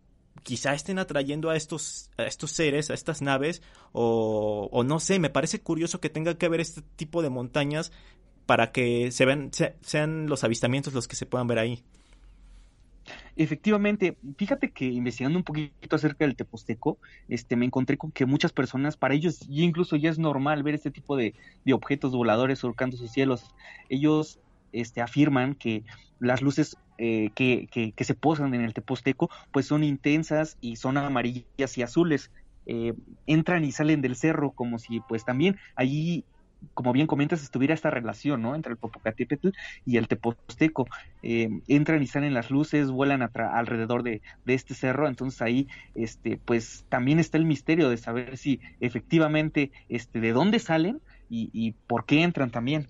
quizá 0.43 0.73
estén 0.73 0.99
atrayendo 0.99 1.49
a 1.49 1.55
estos, 1.55 2.11
a 2.17 2.23
estos 2.23 2.51
seres, 2.51 2.89
a 2.89 2.93
estas 2.93 3.21
naves, 3.21 3.61
o, 3.91 4.69
o, 4.71 4.83
no 4.83 4.99
sé, 4.99 5.19
me 5.19 5.29
parece 5.29 5.61
curioso 5.61 5.99
que 5.99 6.09
tenga 6.09 6.37
que 6.37 6.45
haber 6.45 6.59
este 6.59 6.81
tipo 6.95 7.21
de 7.21 7.29
montañas 7.29 7.91
para 8.49 8.71
que 8.71 9.11
se 9.11 9.25
vean, 9.25 9.51
sean 9.81 10.25
los 10.25 10.43
avistamientos 10.43 10.91
los 10.95 11.07
que 11.07 11.15
se 11.15 11.27
puedan 11.27 11.45
ver 11.45 11.59
ahí. 11.59 11.83
Efectivamente, 13.35 14.17
fíjate 14.37 14.71
que 14.71 14.85
investigando 14.85 15.37
un 15.37 15.43
poquito 15.43 15.95
acerca 15.95 16.25
del 16.25 16.35
Teposteco, 16.35 16.97
este, 17.27 17.55
me 17.55 17.67
encontré 17.67 17.95
con 17.97 18.11
que 18.11 18.25
muchas 18.25 18.51
personas, 18.51 18.97
para 18.97 19.13
ellos 19.13 19.45
incluso 19.47 19.97
ya 19.97 20.09
es 20.09 20.17
normal 20.17 20.63
ver 20.63 20.73
este 20.73 20.89
tipo 20.89 21.15
de, 21.15 21.35
de 21.63 21.73
objetos 21.73 22.11
voladores 22.11 22.57
surcando 22.57 22.97
sus 22.97 23.11
cielos. 23.11 23.53
Ellos 23.87 24.39
este, 24.73 24.99
afirman 24.99 25.53
que 25.53 25.83
las 26.19 26.41
luces 26.41 26.75
eh, 26.97 27.29
que, 27.35 27.67
que, 27.71 27.91
que, 27.91 28.03
se 28.03 28.15
posan 28.15 28.55
en 28.55 28.61
el 28.61 28.73
Teposteco, 28.73 29.29
pues 29.51 29.67
son 29.67 29.83
intensas 29.83 30.57
y 30.59 30.77
son 30.77 30.97
amarillas 30.97 31.77
y 31.77 31.83
azules. 31.83 32.31
Eh, 32.65 32.95
entran 33.27 33.63
y 33.63 33.71
salen 33.71 34.01
del 34.01 34.15
cerro 34.15 34.53
como 34.53 34.79
si 34.79 35.01
pues 35.01 35.23
también 35.23 35.57
allí 35.75 36.25
como 36.73 36.93
bien 36.93 37.07
comentas, 37.07 37.41
estuviera 37.43 37.73
esta 37.73 37.89
relación, 37.89 38.41
¿no? 38.41 38.55
Entre 38.55 38.71
el 38.71 38.77
Popocatépetl 38.77 39.49
y 39.85 39.97
el 39.97 40.07
Teposteco. 40.07 40.87
Eh, 41.23 41.49
entran 41.67 42.01
y 42.01 42.07
salen 42.07 42.33
las 42.33 42.49
luces, 42.49 42.91
vuelan 42.91 43.21
alrededor 43.21 44.03
de, 44.03 44.21
este 44.45 44.73
cerro, 44.73 45.07
entonces 45.07 45.41
ahí, 45.41 45.67
este, 45.95 46.37
pues 46.37 46.85
también 46.89 47.19
está 47.19 47.37
el 47.37 47.45
misterio 47.45 47.89
de 47.89 47.97
saber 47.97 48.37
si 48.37 48.59
efectivamente, 48.79 49.71
este, 49.89 50.19
de 50.19 50.33
dónde 50.33 50.59
salen 50.59 51.01
y 51.31 51.73
por 51.85 52.05
qué 52.05 52.23
entran 52.23 52.49
también. 52.49 52.87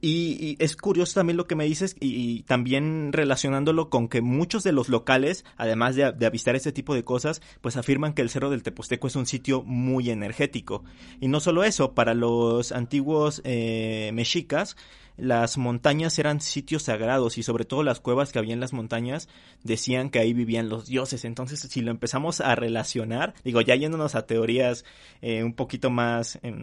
Y, 0.00 0.56
es 0.58 0.76
curioso 0.76 1.14
también 1.14 1.36
lo 1.36 1.46
que 1.46 1.54
me 1.54 1.64
dices 1.64 1.96
y, 1.98 2.42
también 2.42 3.12
relacionándolo 3.12 3.88
con 3.88 4.08
que 4.08 4.20
muchos 4.20 4.62
de 4.62 4.72
los 4.72 4.88
locales, 4.88 5.44
además 5.56 5.96
de, 5.96 6.12
de, 6.12 6.26
avistar 6.26 6.56
este 6.56 6.72
tipo 6.72 6.94
de 6.94 7.04
cosas, 7.04 7.40
pues 7.60 7.76
afirman 7.76 8.12
que 8.12 8.22
el 8.22 8.28
Cerro 8.28 8.50
del 8.50 8.62
Teposteco 8.62 9.06
es 9.06 9.16
un 9.16 9.26
sitio 9.26 9.62
muy 9.62 10.10
energético. 10.10 10.84
Y 11.20 11.28
no 11.28 11.40
solo 11.40 11.64
eso, 11.64 11.94
para 11.94 12.14
los 12.14 12.72
antiguos 12.72 13.40
eh, 13.44 14.10
mexicas, 14.12 14.76
las 15.16 15.58
montañas 15.58 16.18
eran 16.18 16.40
sitios 16.40 16.84
sagrados 16.84 17.38
y 17.38 17.42
sobre 17.42 17.64
todo 17.64 17.82
las 17.82 18.00
cuevas 18.00 18.32
que 18.32 18.38
había 18.38 18.54
en 18.54 18.60
las 18.60 18.72
montañas 18.72 19.28
decían 19.62 20.10
que 20.10 20.18
ahí 20.18 20.32
vivían 20.32 20.68
los 20.68 20.86
dioses. 20.86 21.24
Entonces, 21.24 21.60
si 21.60 21.80
lo 21.80 21.90
empezamos 21.90 22.40
a 22.40 22.54
relacionar, 22.54 23.34
digo, 23.44 23.60
ya 23.60 23.76
yéndonos 23.76 24.14
a 24.14 24.26
teorías 24.26 24.84
eh, 25.22 25.44
un 25.44 25.54
poquito 25.54 25.90
más, 25.90 26.38
eh, 26.42 26.54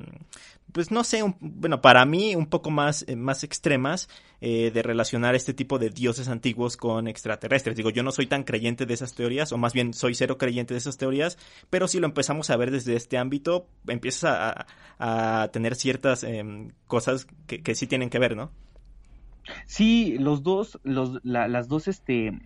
pues 0.71 0.91
no 0.91 1.03
sé, 1.03 1.23
un, 1.23 1.35
bueno, 1.39 1.81
para 1.81 2.05
mí 2.05 2.35
un 2.35 2.47
poco 2.47 2.71
más, 2.71 3.05
eh, 3.07 3.15
más 3.15 3.43
extremas 3.43 4.09
eh, 4.41 4.71
de 4.71 4.81
relacionar 4.81 5.35
este 5.35 5.53
tipo 5.53 5.79
de 5.79 5.89
dioses 5.89 6.27
antiguos 6.27 6.75
con 6.75 7.07
extraterrestres. 7.07 7.77
Digo, 7.77 7.91
yo 7.91 8.03
no 8.03 8.11
soy 8.11 8.25
tan 8.25 8.43
creyente 8.43 8.85
de 8.85 8.93
esas 8.93 9.15
teorías, 9.15 9.51
o 9.51 9.57
más 9.57 9.73
bien 9.73 9.93
soy 9.93 10.15
cero 10.15 10.37
creyente 10.37 10.73
de 10.73 10.79
esas 10.79 10.97
teorías, 10.97 11.37
pero 11.69 11.87
si 11.87 11.99
lo 11.99 12.07
empezamos 12.07 12.49
a 12.49 12.57
ver 12.57 12.71
desde 12.71 12.95
este 12.95 13.17
ámbito, 13.17 13.67
empiezas 13.87 14.25
a, 14.25 14.65
a 14.99 15.47
tener 15.49 15.75
ciertas 15.75 16.23
eh, 16.23 16.43
cosas 16.87 17.27
que, 17.47 17.61
que 17.61 17.75
sí 17.75 17.87
tienen 17.87 18.09
que 18.09 18.19
ver, 18.19 18.35
¿no? 18.35 18.51
Sí, 19.65 20.17
los 20.19 20.43
dos, 20.43 20.79
los, 20.83 21.19
la, 21.23 21.47
las 21.47 21.67
dos, 21.67 21.87
este, 21.87 22.39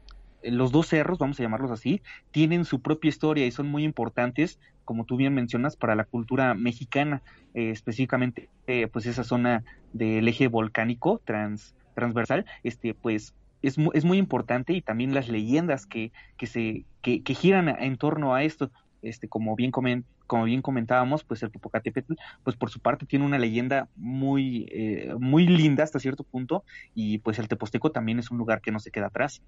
los 0.43 0.72
dos 0.72 0.88
cerros, 0.88 1.18
vamos 1.20 1.39
a 1.39 1.43
llamarlos 1.43 1.72
así, 1.72 2.02
tienen 2.32 2.66
su 2.66 2.82
propia 2.82 3.10
historia 3.10 3.46
y 3.46 3.52
son 3.52 3.68
muy 3.68 3.84
importantes, 3.84 4.60
como 4.84 5.06
tú 5.06 5.18
bien 5.18 5.34
mencionas, 5.34 5.76
para 5.76 5.96
la 5.96 6.06
cultura 6.06 6.54
mexicana, 6.54 7.22
eh, 7.54 7.72
específicamente, 7.72 8.50
eh, 8.68 8.88
pues 8.88 9.06
esa 9.06 9.24
zona 9.24 9.64
del 9.93 10.28
eje 10.28 10.48
volcánico 10.48 11.22
trans, 11.26 11.76
transversal, 11.96 12.46
este, 12.64 12.93
pues 12.93 13.34
es, 13.62 13.78
es 13.93 14.06
muy 14.06 14.18
importante 14.18 14.74
y 14.74 14.82
también 14.82 15.14
las 15.14 15.30
leyendas 15.30 15.86
que, 15.86 16.12
que 16.38 16.46
se, 16.46 16.86
que, 17.02 17.22
giran 17.34 17.70
en 17.70 17.98
torno 17.98 18.36
a 18.36 18.43
esto, 18.43 18.70
este, 19.02 19.28
como 19.28 19.56
bien 19.56 19.72
como 20.28 20.46
bien 20.46 20.62
comentábamos, 20.62 21.24
pues 21.24 21.43
el 21.43 21.52
Popocatépetl, 21.52 22.14
pues 22.43 22.56
por 22.56 22.72
su 22.72 22.80
parte 22.80 23.06
tiene 23.06 23.26
una 23.26 23.38
leyenda 23.38 23.89
muy, 23.96 24.68
eh, 24.72 25.14
muy 25.20 25.46
linda 25.46 25.84
hasta 25.84 26.00
cierto 26.00 26.24
punto, 26.24 26.64
y 26.96 27.20
pues 27.20 27.38
el 27.38 27.48
Teposteco 27.48 27.91
también 27.91 28.20
es 28.20 28.32
un 28.32 28.38
lugar 28.38 28.62
que 28.62 28.72
no 28.72 28.80
se 28.80 28.91
queda 28.91 29.08
atrás. 29.08 29.41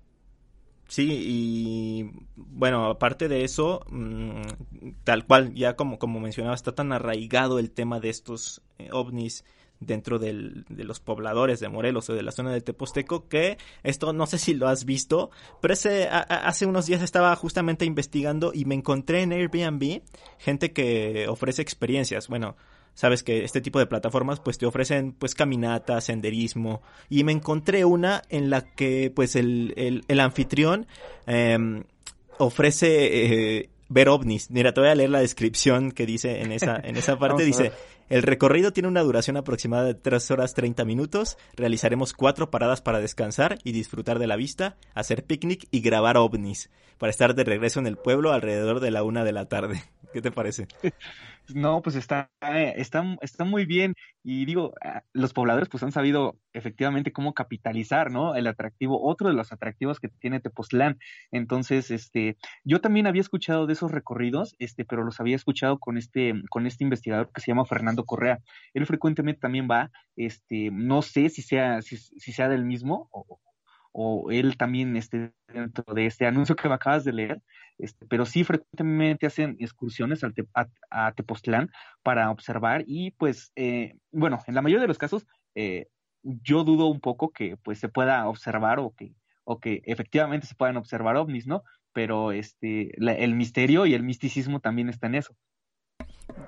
Sí, 0.87 1.09
y 1.11 2.11
bueno, 2.35 2.85
aparte 2.85 3.27
de 3.27 3.43
eso, 3.43 3.85
mmm, 3.89 4.41
tal 5.03 5.25
cual, 5.25 5.53
ya 5.53 5.75
como, 5.75 5.99
como 5.99 6.19
mencionaba, 6.19 6.55
está 6.55 6.73
tan 6.73 6.93
arraigado 6.93 7.59
el 7.59 7.71
tema 7.71 7.99
de 7.99 8.09
estos 8.09 8.61
eh, 8.77 8.89
ovnis 8.91 9.43
dentro 9.79 10.19
del, 10.19 10.65
de 10.69 10.83
los 10.83 10.99
pobladores 10.99 11.59
de 11.59 11.69
Morelos 11.69 12.09
o 12.09 12.13
de 12.13 12.23
la 12.23 12.31
zona 12.31 12.51
de 12.51 12.61
Teposteco, 12.61 13.27
que 13.27 13.57
esto 13.83 14.13
no 14.13 14.25
sé 14.25 14.37
si 14.37 14.53
lo 14.53 14.67
has 14.67 14.85
visto, 14.85 15.29
pero 15.61 15.73
ese, 15.73 16.07
a, 16.07 16.17
a, 16.17 16.47
hace 16.47 16.65
unos 16.65 16.85
días 16.85 17.01
estaba 17.01 17.35
justamente 17.35 17.85
investigando 17.85 18.51
y 18.53 18.65
me 18.65 18.75
encontré 18.75 19.21
en 19.21 19.33
Airbnb 19.33 20.01
gente 20.39 20.73
que 20.73 21.27
ofrece 21.27 21.61
experiencias, 21.61 22.27
bueno, 22.27 22.55
sabes 22.93 23.21
que 23.21 23.43
este 23.43 23.61
tipo 23.61 23.77
de 23.77 23.85
plataformas 23.85 24.39
pues 24.39 24.57
te 24.57 24.65
ofrecen 24.65 25.11
pues 25.11 25.35
caminatas, 25.35 26.05
senderismo 26.05 26.81
y 27.09 27.23
me 27.23 27.31
encontré 27.31 27.85
una 27.85 28.23
en 28.29 28.49
la 28.49 28.61
que 28.61 29.11
pues 29.15 29.35
el, 29.35 29.73
el, 29.77 30.03
el 30.07 30.19
anfitrión 30.19 30.87
eh, 31.27 31.83
ofrece 32.39 33.59
eh, 33.59 33.69
ver 33.89 34.09
ovnis. 34.09 34.49
Mira, 34.51 34.73
te 34.73 34.81
voy 34.81 34.89
a 34.89 34.95
leer 34.95 35.09
la 35.09 35.19
descripción 35.19 35.91
que 35.91 36.05
dice 36.05 36.41
en 36.41 36.51
esa, 36.51 36.77
en 36.77 36.97
esa 36.97 37.17
parte. 37.19 37.43
dice, 37.43 37.71
el 38.09 38.23
recorrido 38.23 38.71
tiene 38.71 38.87
una 38.87 39.01
duración 39.01 39.37
aproximada 39.37 39.83
de 39.83 39.93
3 39.93 40.31
horas 40.31 40.53
30 40.53 40.85
minutos. 40.85 41.37
Realizaremos 41.55 42.13
cuatro 42.13 42.49
paradas 42.49 42.81
para 42.81 42.99
descansar 42.99 43.59
y 43.63 43.73
disfrutar 43.73 44.17
de 44.19 44.27
la 44.27 44.37
vista, 44.37 44.77
hacer 44.93 45.25
picnic 45.25 45.67
y 45.71 45.81
grabar 45.81 46.17
ovnis, 46.17 46.69
para 46.97 47.09
estar 47.09 47.35
de 47.35 47.43
regreso 47.43 47.79
en 47.79 47.87
el 47.87 47.97
pueblo 47.97 48.31
alrededor 48.31 48.79
de 48.79 48.91
la 48.91 49.03
una 49.03 49.23
de 49.23 49.33
la 49.33 49.45
tarde. 49.45 49.83
¿Qué 50.17 50.21
te 50.23 50.31
parece? 50.31 50.67
No, 51.53 51.83
pues 51.83 51.95
está, 51.95 52.31
eh, 52.41 52.73
está, 52.75 53.05
está 53.21 53.45
muy 53.45 53.65
bien. 53.65 53.93
Y 54.23 54.45
digo, 54.45 54.73
ah, 54.83 55.03
los 55.13 55.31
pobladores 55.31 55.69
pues 55.69 55.83
han 55.83 55.91
sabido 55.91 56.39
efectivamente 56.53 57.13
cómo 57.13 57.35
capitalizar, 57.35 58.11
¿no? 58.11 58.35
El 58.35 58.47
atractivo, 58.47 58.99
otro 59.07 59.29
de 59.29 59.35
los 59.35 59.53
atractivos 59.53 59.99
que 59.99 60.09
tiene 60.09 60.39
Tepoztlán. 60.39 60.97
Entonces, 61.31 61.91
este, 61.91 62.35
yo 62.65 62.81
también 62.81 63.05
había 63.05 63.21
escuchado 63.21 63.67
de 63.67 63.73
esos 63.73 63.91
recorridos, 63.91 64.55
este, 64.57 64.85
pero 64.85 65.03
los 65.03 65.19
había 65.19 65.35
escuchado 65.35 65.77
con 65.77 65.99
este, 65.99 66.33
con 66.49 66.65
este 66.65 66.83
investigador 66.83 67.31
que 67.31 67.41
se 67.41 67.51
llama 67.51 67.65
Fernando 67.65 68.03
Correa. 68.03 68.39
Él 68.73 68.87
frecuentemente 68.87 69.39
también 69.39 69.67
va, 69.69 69.91
este, 70.15 70.71
no 70.71 71.03
sé 71.03 71.29
si 71.29 71.43
sea, 71.43 71.83
si, 71.83 71.97
si 71.97 72.33
sea 72.33 72.49
del 72.49 72.65
mismo 72.65 73.07
o, 73.11 73.39
o 73.99 74.29
él 74.29 74.57
también 74.57 74.95
esté 74.95 75.33
dentro 75.47 75.91
de 75.95 76.05
este 76.05 76.27
anuncio 76.27 76.55
que 76.55 76.69
me 76.69 76.75
acabas 76.75 77.03
de 77.03 77.13
leer, 77.13 77.41
este, 77.79 78.05
pero 78.05 78.27
sí 78.27 78.43
frecuentemente 78.43 79.25
hacen 79.25 79.57
excursiones 79.59 80.23
al 80.23 80.35
a, 80.91 81.11
Tepoztlán 81.13 81.71
para 82.03 82.29
observar 82.29 82.83
y 82.85 83.09
pues, 83.11 83.51
eh, 83.55 83.95
bueno, 84.11 84.37
en 84.45 84.53
la 84.53 84.61
mayoría 84.61 84.83
de 84.83 84.87
los 84.87 84.99
casos, 84.99 85.25
eh, 85.55 85.87
yo 86.21 86.63
dudo 86.63 86.85
un 86.85 86.99
poco 86.99 87.31
que 87.31 87.57
pues 87.57 87.79
se 87.79 87.89
pueda 87.89 88.27
observar 88.29 88.77
o 88.77 88.93
que, 88.95 89.15
o 89.45 89.59
que 89.59 89.81
efectivamente 89.85 90.45
se 90.45 90.53
puedan 90.53 90.77
observar 90.77 91.17
ovnis, 91.17 91.47
¿no? 91.47 91.63
Pero 91.91 92.31
este, 92.31 92.91
el 92.99 93.33
misterio 93.33 93.87
y 93.87 93.95
el 93.95 94.03
misticismo 94.03 94.59
también 94.59 94.89
está 94.89 95.07
en 95.07 95.15
eso. 95.15 95.35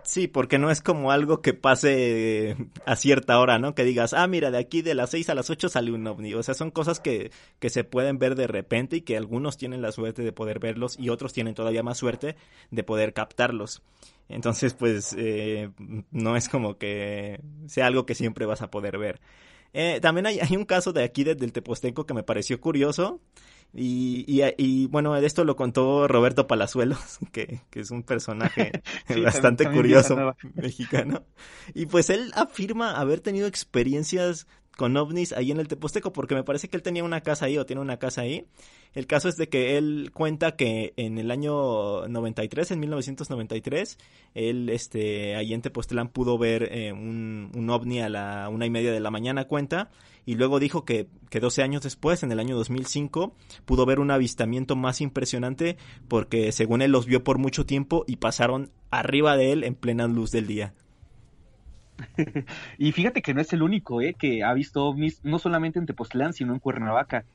Sí, 0.04 0.28
porque 0.28 0.58
no 0.58 0.72
es 0.72 0.82
como 0.82 1.12
algo 1.12 1.42
que 1.42 1.54
pase 1.54 2.58
a 2.86 2.96
cierta 2.96 3.40
hora, 3.40 3.60
¿no? 3.60 3.76
Que 3.76 3.84
digas, 3.84 4.14
ah, 4.14 4.28
mira, 4.28 4.52
de 4.52 4.58
aquí 4.58 4.82
de 4.82 4.94
las 4.94 5.12
6 5.12 5.30
a 5.30 5.36
las 5.36 5.50
8 5.50 5.70
sale 5.70 5.92
un 5.92 6.06
ovni. 6.08 6.34
O 6.34 6.44
sea, 6.44 6.54
son 6.54 6.72
cosas 6.72 7.00
que, 7.00 7.32
que 7.60 7.70
se 7.70 7.84
pueden 7.84 8.18
ver 8.20 8.36
de 8.36 8.48
repente 8.48 8.98
y 8.98 9.02
que 9.02 9.18
algunos 9.18 9.58
tienen 9.58 9.82
la 9.82 9.92
suerte 9.92 10.22
de 10.22 10.32
poder 10.32 10.60
verlos 10.60 10.98
y 11.00 11.10
otros 11.10 11.34
tienen 11.34 11.54
todavía 11.54 11.84
más 11.84 11.98
suerte 11.98 12.36
de 12.72 12.84
poder 12.84 13.14
captarlos. 13.14 13.82
Entonces, 14.28 14.74
pues, 14.74 15.16
eh, 15.18 15.70
no 16.12 16.36
es 16.36 16.50
como 16.50 16.78
que 16.78 17.40
sea 17.68 17.88
algo 17.88 18.06
que 18.06 18.16
siempre 18.16 18.46
vas 18.46 18.62
a 18.62 18.70
poder 18.70 18.98
ver. 18.98 19.20
Eh, 19.74 20.00
también 20.02 20.26
hay, 20.26 20.40
hay, 20.40 20.56
un 20.56 20.66
caso 20.66 20.94
de 20.94 21.04
aquí 21.04 21.24
del 21.24 21.52
Tepostenco 21.52 22.06
que 22.06 22.14
me 22.14 22.24
pareció 22.24 22.60
curioso. 22.60 23.22
Y, 23.72 24.26
y, 24.58 24.88
bueno, 24.88 25.16
esto 25.18 25.44
lo 25.44 25.56
contó 25.56 26.08
Roberto 26.08 26.48
Palazuelos, 26.48 27.20
que, 27.32 27.62
que 27.70 27.82
es 27.82 27.92
un 27.92 28.04
personaje 28.04 28.72
bastante 29.24 29.70
curioso 29.70 30.34
mexicano. 30.56 31.24
Y 31.74 31.86
pues 31.86 32.10
él 32.10 32.32
afirma 32.36 33.00
haber 33.00 33.20
tenido 33.20 33.48
experiencias 33.48 34.48
con 34.80 34.96
ovnis 34.96 35.34
ahí 35.34 35.52
en 35.52 35.60
el 35.60 35.68
Teposteco, 35.68 36.14
porque 36.14 36.36
me 36.36 36.46
parece 36.46 36.70
que 36.70 36.78
él 36.78 36.84
tenía 36.84 37.04
una 37.04 37.20
casa 37.20 37.48
ahí 37.48 37.58
o 37.58 37.66
tiene 37.66 37.82
una 37.82 37.98
casa 37.98 38.22
ahí. 38.22 38.46
El 38.94 39.08
caso 39.08 39.28
es 39.28 39.36
de 39.36 39.50
que 39.50 39.78
él 39.78 40.12
cuenta 40.14 40.56
que 40.56 40.94
en 40.96 41.18
el 41.18 41.32
año 41.32 42.08
93, 42.08 42.72
en 42.72 42.80
1993, 42.80 43.98
él 44.36 44.70
este, 44.70 45.36
ahí 45.36 45.54
en 45.54 45.62
Tepoztlán 45.62 46.08
pudo 46.08 46.38
ver 46.38 46.70
eh, 46.72 46.94
un, 46.94 47.52
un, 47.54 47.70
ovni 47.70 48.00
a 48.00 48.08
la 48.08 48.48
una 48.48 48.66
y 48.66 48.70
media 48.70 48.94
de 48.94 49.02
la 49.02 49.12
mañana, 49.12 49.50
cuenta, 49.50 49.90
y 50.26 50.36
luego 50.36 50.60
dijo 50.60 50.86
que, 50.86 51.08
que 51.30 51.42
12 51.42 51.62
años 51.62 51.84
después, 51.84 52.24
en 52.24 52.32
el 52.32 52.40
año 52.40 52.56
2005, 52.56 53.36
pudo 53.66 53.86
ver 53.86 54.00
un 54.00 54.12
avistamiento 54.12 54.78
más 54.78 55.02
impresionante 55.02 55.76
porque 56.08 56.54
según 56.54 56.82
él 56.82 56.92
los 56.92 57.06
vio 57.06 57.22
por 57.22 57.38
mucho 57.38 57.66
tiempo 57.66 58.06
y 58.08 58.16
pasaron 58.16 58.72
arriba 58.92 59.36
de 59.36 59.52
él 59.52 59.66
en 59.66 59.76
plena 59.76 60.08
luz 60.08 60.32
del 60.32 60.48
día. 60.48 60.74
y 62.78 62.92
fíjate 62.92 63.22
que 63.22 63.34
no 63.34 63.42
es 63.42 63.52
el 63.54 63.62
único, 63.62 64.02
¿eh? 64.02 64.16
Que 64.18 64.44
ha 64.44 64.54
visto 64.54 64.86
ovnis, 64.86 65.24
no 65.24 65.40
solamente 65.40 65.80
en 65.80 65.86
Tepoztlán, 65.86 66.34
sino 66.34 66.54
en 66.54 66.60
Cuernavaca. 66.60 67.26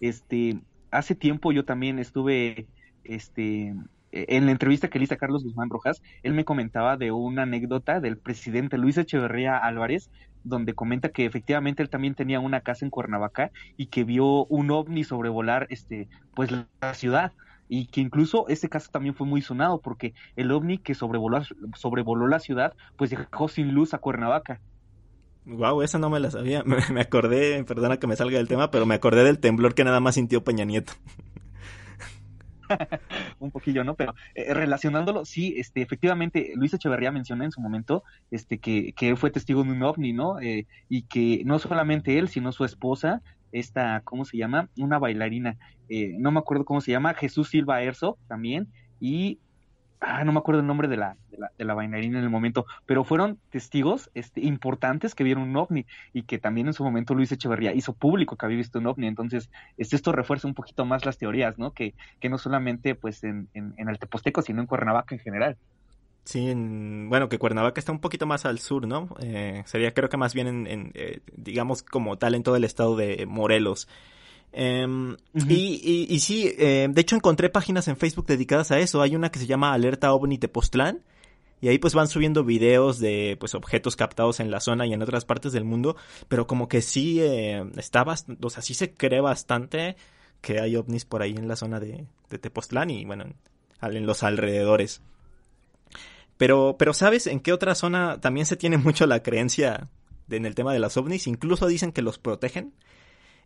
Este, 0.00 0.58
hace 0.90 1.14
tiempo 1.14 1.52
yo 1.52 1.64
también 1.64 1.98
estuve, 1.98 2.66
este, 3.04 3.74
en 4.12 4.46
la 4.46 4.52
entrevista 4.52 4.88
que 4.88 4.98
le 4.98 5.04
hice 5.04 5.14
a 5.14 5.18
Carlos 5.18 5.44
Guzmán 5.44 5.70
Rojas, 5.70 6.02
él 6.22 6.34
me 6.34 6.44
comentaba 6.44 6.96
de 6.96 7.12
una 7.12 7.42
anécdota 7.42 8.00
del 8.00 8.18
presidente 8.18 8.78
Luis 8.78 8.98
Echeverría 8.98 9.56
Álvarez, 9.56 10.10
donde 10.42 10.74
comenta 10.74 11.10
que 11.10 11.26
efectivamente 11.26 11.82
él 11.82 11.90
también 11.90 12.14
tenía 12.14 12.40
una 12.40 12.60
casa 12.62 12.84
en 12.84 12.90
Cuernavaca 12.90 13.50
y 13.76 13.86
que 13.86 14.04
vio 14.04 14.46
un 14.46 14.70
ovni 14.70 15.04
sobrevolar, 15.04 15.66
este, 15.70 16.08
pues 16.34 16.50
la 16.50 16.94
ciudad 16.94 17.32
y 17.72 17.86
que 17.86 18.00
incluso 18.00 18.48
ese 18.48 18.68
caso 18.68 18.90
también 18.90 19.14
fue 19.14 19.28
muy 19.28 19.42
sonado 19.42 19.80
porque 19.80 20.12
el 20.34 20.50
ovni 20.50 20.78
que 20.78 20.96
sobrevoló, 20.96 21.40
sobrevoló 21.76 22.26
la 22.26 22.40
ciudad 22.40 22.74
pues 22.96 23.10
dejó 23.10 23.46
sin 23.46 23.72
luz 23.72 23.94
a 23.94 23.98
Cuernavaca. 23.98 24.60
Wow, 25.46 25.80
esa 25.82 25.98
no 25.98 26.10
me 26.10 26.18
la 26.18 26.32
sabía. 26.32 26.64
Me, 26.92 27.00
acordé, 27.00 27.62
perdona 27.64 27.98
que 27.98 28.08
me 28.08 28.16
salga 28.16 28.38
del 28.38 28.48
tema, 28.48 28.72
pero 28.72 28.86
me 28.86 28.96
acordé 28.96 29.22
del 29.22 29.38
temblor 29.38 29.74
que 29.74 29.84
nada 29.84 30.00
más 30.00 30.16
sintió 30.16 30.42
Peña 30.42 30.64
Nieto. 30.64 30.92
un 33.38 33.52
poquillo, 33.52 33.84
¿no? 33.84 33.94
Pero 33.94 34.14
eh, 34.34 34.52
relacionándolo, 34.52 35.24
sí, 35.24 35.54
este, 35.56 35.80
efectivamente, 35.80 36.52
Luis 36.56 36.74
Echeverría 36.74 37.12
menciona 37.12 37.44
en 37.44 37.52
su 37.52 37.60
momento, 37.60 38.02
este, 38.32 38.58
que, 38.58 38.92
que 38.92 39.10
él 39.10 39.16
fue 39.16 39.30
testigo 39.30 39.62
de 39.62 39.70
un 39.70 39.82
ovni, 39.82 40.12
¿no? 40.12 40.40
Eh, 40.40 40.66
y 40.88 41.02
que 41.02 41.42
no 41.44 41.58
solamente 41.58 42.18
él, 42.18 42.28
sino 42.28 42.52
su 42.52 42.64
esposa 42.64 43.22
esta, 43.52 44.00
¿cómo 44.04 44.24
se 44.24 44.36
llama? 44.36 44.68
Una 44.76 44.98
bailarina, 44.98 45.56
eh, 45.88 46.14
no 46.18 46.30
me 46.30 46.38
acuerdo 46.38 46.64
cómo 46.64 46.80
se 46.80 46.92
llama, 46.92 47.14
Jesús 47.14 47.48
Silva 47.48 47.82
Erzo 47.82 48.18
también, 48.28 48.68
y 49.00 49.38
ah, 50.00 50.24
no 50.24 50.32
me 50.32 50.38
acuerdo 50.38 50.60
el 50.60 50.66
nombre 50.66 50.88
de 50.88 50.96
la, 50.96 51.16
de 51.30 51.38
la, 51.38 51.50
de 51.56 51.64
la 51.64 51.74
bailarina 51.74 52.18
en 52.18 52.24
el 52.24 52.30
momento, 52.30 52.66
pero 52.86 53.04
fueron 53.04 53.38
testigos 53.50 54.10
este, 54.14 54.40
importantes 54.40 55.14
que 55.14 55.24
vieron 55.24 55.44
un 55.44 55.56
ovni 55.56 55.86
y 56.12 56.22
que 56.22 56.38
también 56.38 56.66
en 56.66 56.72
su 56.72 56.84
momento 56.84 57.14
Luis 57.14 57.32
Echeverría 57.32 57.74
hizo 57.74 57.92
público 57.92 58.36
que 58.36 58.46
había 58.46 58.58
visto 58.58 58.78
un 58.78 58.86
ovni, 58.86 59.06
entonces 59.06 59.50
este, 59.76 59.96
esto 59.96 60.12
refuerza 60.12 60.48
un 60.48 60.54
poquito 60.54 60.84
más 60.84 61.04
las 61.04 61.18
teorías, 61.18 61.58
¿no? 61.58 61.72
Que, 61.72 61.94
que 62.20 62.28
no 62.28 62.38
solamente 62.38 62.94
pues 62.94 63.24
en, 63.24 63.48
en, 63.54 63.74
en 63.76 63.88
el 63.88 63.98
Teposteco, 63.98 64.42
sino 64.42 64.60
en 64.60 64.66
Cuernavaca 64.66 65.14
en 65.14 65.20
general. 65.20 65.56
Sí, 66.24 66.52
bueno, 66.54 67.28
que 67.28 67.38
Cuernavaca 67.38 67.80
está 67.80 67.92
un 67.92 68.00
poquito 68.00 68.26
más 68.26 68.44
al 68.44 68.58
sur, 68.58 68.86
¿no? 68.86 69.08
Eh, 69.20 69.62
sería 69.66 69.94
creo 69.94 70.08
que 70.08 70.16
más 70.16 70.34
bien 70.34 70.66
en, 70.66 70.92
eh, 70.94 71.20
digamos, 71.34 71.82
como 71.82 72.18
tal 72.18 72.34
en 72.34 72.42
todo 72.42 72.56
el 72.56 72.64
estado 72.64 72.94
de 72.96 73.26
Morelos. 73.26 73.88
Em, 74.52 75.16
y, 75.48 76.06
y, 76.08 76.20
sí, 76.20 76.52
eh, 76.58 76.88
de 76.90 77.00
hecho 77.00 77.14
encontré 77.14 77.50
páginas 77.50 77.86
en 77.88 77.96
Facebook 77.96 78.26
dedicadas 78.26 78.70
a 78.70 78.78
eso. 78.78 79.00
Hay 79.02 79.14
una 79.16 79.30
que 79.30 79.38
se 79.38 79.46
llama 79.46 79.72
Alerta 79.72 80.12
OVNI 80.12 80.38
Tepoztlán. 80.38 81.02
Y 81.62 81.68
ahí 81.68 81.78
pues 81.78 81.92
van 81.92 82.08
subiendo 82.08 82.42
videos 82.42 82.98
de 83.00 83.36
pues 83.38 83.54
objetos 83.54 83.94
captados 83.94 84.40
en 84.40 84.50
la 84.50 84.60
zona 84.60 84.86
y 84.86 84.94
en 84.94 85.02
otras 85.02 85.26
partes 85.26 85.52
del 85.52 85.64
mundo. 85.64 85.96
Pero 86.28 86.46
como 86.46 86.68
que 86.68 86.80
sí 86.80 87.20
eh, 87.20 87.64
está 87.76 88.02
bastante, 88.02 88.46
o 88.46 88.50
sea, 88.50 88.62
sí 88.62 88.72
se 88.72 88.94
cree 88.94 89.20
bastante 89.20 89.96
que 90.40 90.58
hay 90.58 90.76
ovnis 90.76 91.04
por 91.04 91.20
ahí 91.20 91.32
en 91.32 91.48
la 91.48 91.56
zona 91.56 91.78
de, 91.78 92.06
de 92.30 92.38
Tepoztlán 92.38 92.88
y 92.90 93.04
bueno, 93.04 93.26
en 93.82 94.06
los 94.06 94.22
alrededores. 94.22 95.02
Pero, 96.40 96.76
pero 96.78 96.94
¿sabes 96.94 97.26
en 97.26 97.40
qué 97.40 97.52
otra 97.52 97.74
zona 97.74 98.18
también 98.18 98.46
se 98.46 98.56
tiene 98.56 98.78
mucho 98.78 99.06
la 99.06 99.22
creencia 99.22 99.90
en 100.30 100.46
el 100.46 100.54
tema 100.54 100.72
de 100.72 100.78
las 100.78 100.96
ovnis? 100.96 101.26
Incluso 101.26 101.66
dicen 101.66 101.92
que 101.92 102.00
los 102.00 102.18
protegen. 102.18 102.72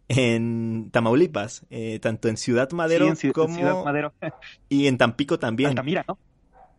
En 0.06 0.90
Tamaulipas, 0.92 1.66
eh, 1.70 1.98
tanto 1.98 2.28
en 2.28 2.36
Ciudad 2.36 2.70
Madero 2.70 3.12
como... 3.32 3.84
y 4.68 4.86
en 4.86 4.96
Tampico 4.96 5.40
también. 5.40 5.70
Altamira, 5.70 6.04
¿no? 6.06 6.18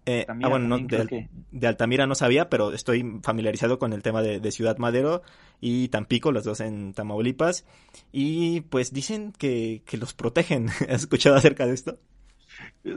Eh, 0.06 0.26
ah, 0.30 0.48
bueno, 0.48 0.78
de, 0.80 1.68
Altamira 1.68 2.08
no 2.08 2.16
sabía, 2.16 2.50
pero 2.50 2.72
estoy 2.72 3.20
familiarizado 3.22 3.78
con 3.78 3.92
el 3.92 4.02
tema 4.02 4.22
de, 4.22 4.52
Ciudad 4.54 4.78
Madero 4.78 5.22
y 5.60 5.90
Tampico, 5.90 6.32
los 6.32 6.46
dos 6.46 6.62
en 6.62 6.94
Tamaulipas. 6.94 7.66
Y 8.14 8.62
pues 8.62 8.94
dicen 8.94 9.34
que, 9.38 9.82
que 9.86 9.98
los 9.98 10.14
protegen. 10.14 10.70
¿Has 10.90 11.02
escuchado 11.02 11.36
acerca 11.36 11.66
de 11.66 11.74
esto? 11.74 12.00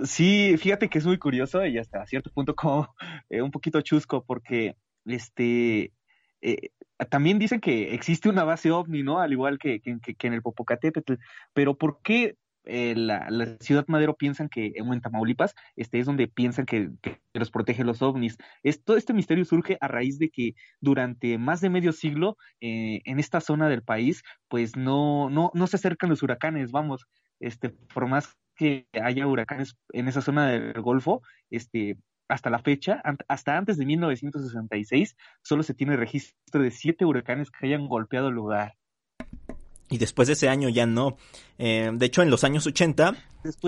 Sí, 0.05 0.57
fíjate 0.59 0.89
que 0.89 0.99
es 0.99 1.07
muy 1.07 1.19
curioso 1.19 1.65
y 1.67 1.79
hasta 1.79 2.07
cierto 2.07 2.31
punto 2.31 2.55
como 2.55 2.95
eh, 3.31 3.43
un 3.43 3.51
poquito 3.51 3.81
chusco 3.81 4.25
porque 4.25 4.77
este 5.05 5.93
eh, 6.41 6.71
también 7.11 7.39
dicen 7.39 7.61
que 7.61 7.95
existe 7.95 8.29
una 8.29 8.45
base 8.45 8.71
ovni, 8.71 9.03
¿no? 9.03 9.21
Al 9.21 9.33
igual 9.33 9.59
que, 9.59 9.81
que, 9.81 10.27
en 10.27 10.33
el 10.33 10.43
Popocatépetl, 10.43 11.15
pero 11.53 11.77
¿por 11.77 12.01
qué 12.03 12.37
eh, 12.65 12.95
la, 12.97 13.57
ciudad 13.61 13.87
Madero 13.89 14.17
piensan 14.17 14.51
que 14.51 14.73
en 14.75 15.01
Tamaulipas 15.01 15.55
este 15.75 16.01
es 16.01 16.07
donde 16.07 16.29
piensan 16.29 16.67
que, 16.67 16.91
que, 17.01 17.19
los 17.33 17.51
protege 17.51 17.83
los 17.83 18.03
ovnis. 18.03 18.37
Esto, 18.63 18.97
este 18.97 19.15
misterio 19.15 19.45
surge 19.47 19.79
a 19.81 19.89
raíz 19.89 20.19
de 20.19 20.29
que 20.29 20.55
durante 20.81 21.39
más 21.39 21.63
de 21.63 21.71
medio 21.71 21.93
siglo 21.93 22.37
eh, 22.61 23.01
en 23.05 23.21
esta 23.21 23.41
zona 23.41 23.69
del 23.71 23.83
país 23.83 24.23
pues 24.49 24.77
no, 24.77 25.31
no, 25.31 25.51
no 25.55 25.67
se 25.67 25.77
acercan 25.77 26.11
los 26.11 26.23
huracanes, 26.23 26.71
vamos, 26.71 27.07
este, 27.41 27.70
por 27.70 28.07
más 28.09 28.36
que 28.57 28.86
haya 28.93 29.26
huracanes 29.26 29.76
en 29.93 30.09
esa 30.09 30.20
zona 30.20 30.49
del 30.49 30.80
Golfo, 30.80 31.22
este, 31.51 31.97
hasta 32.28 32.51
la 32.51 32.59
fecha, 32.59 33.03
hasta 33.28 33.57
antes 33.57 33.78
de 33.78 33.86
1966, 33.86 35.16
solo 35.43 35.62
se 35.62 35.74
tiene 35.74 35.97
registro 35.97 36.62
de 36.62 36.70
siete 36.70 37.05
huracanes 37.05 37.51
que 37.51 37.66
hayan 37.66 37.89
golpeado 37.89 38.28
el 38.28 38.34
lugar. 38.34 38.74
y 39.91 39.97
después 39.97 40.28
de 40.28 40.34
ese 40.34 40.51
año 40.51 40.68
ya 40.68 40.84
no. 40.84 41.16
Eh, 41.57 41.91
de 41.91 42.07
hecho, 42.07 42.22
en 42.22 42.28
los 42.28 42.45
años 42.45 42.66
80, 42.66 43.14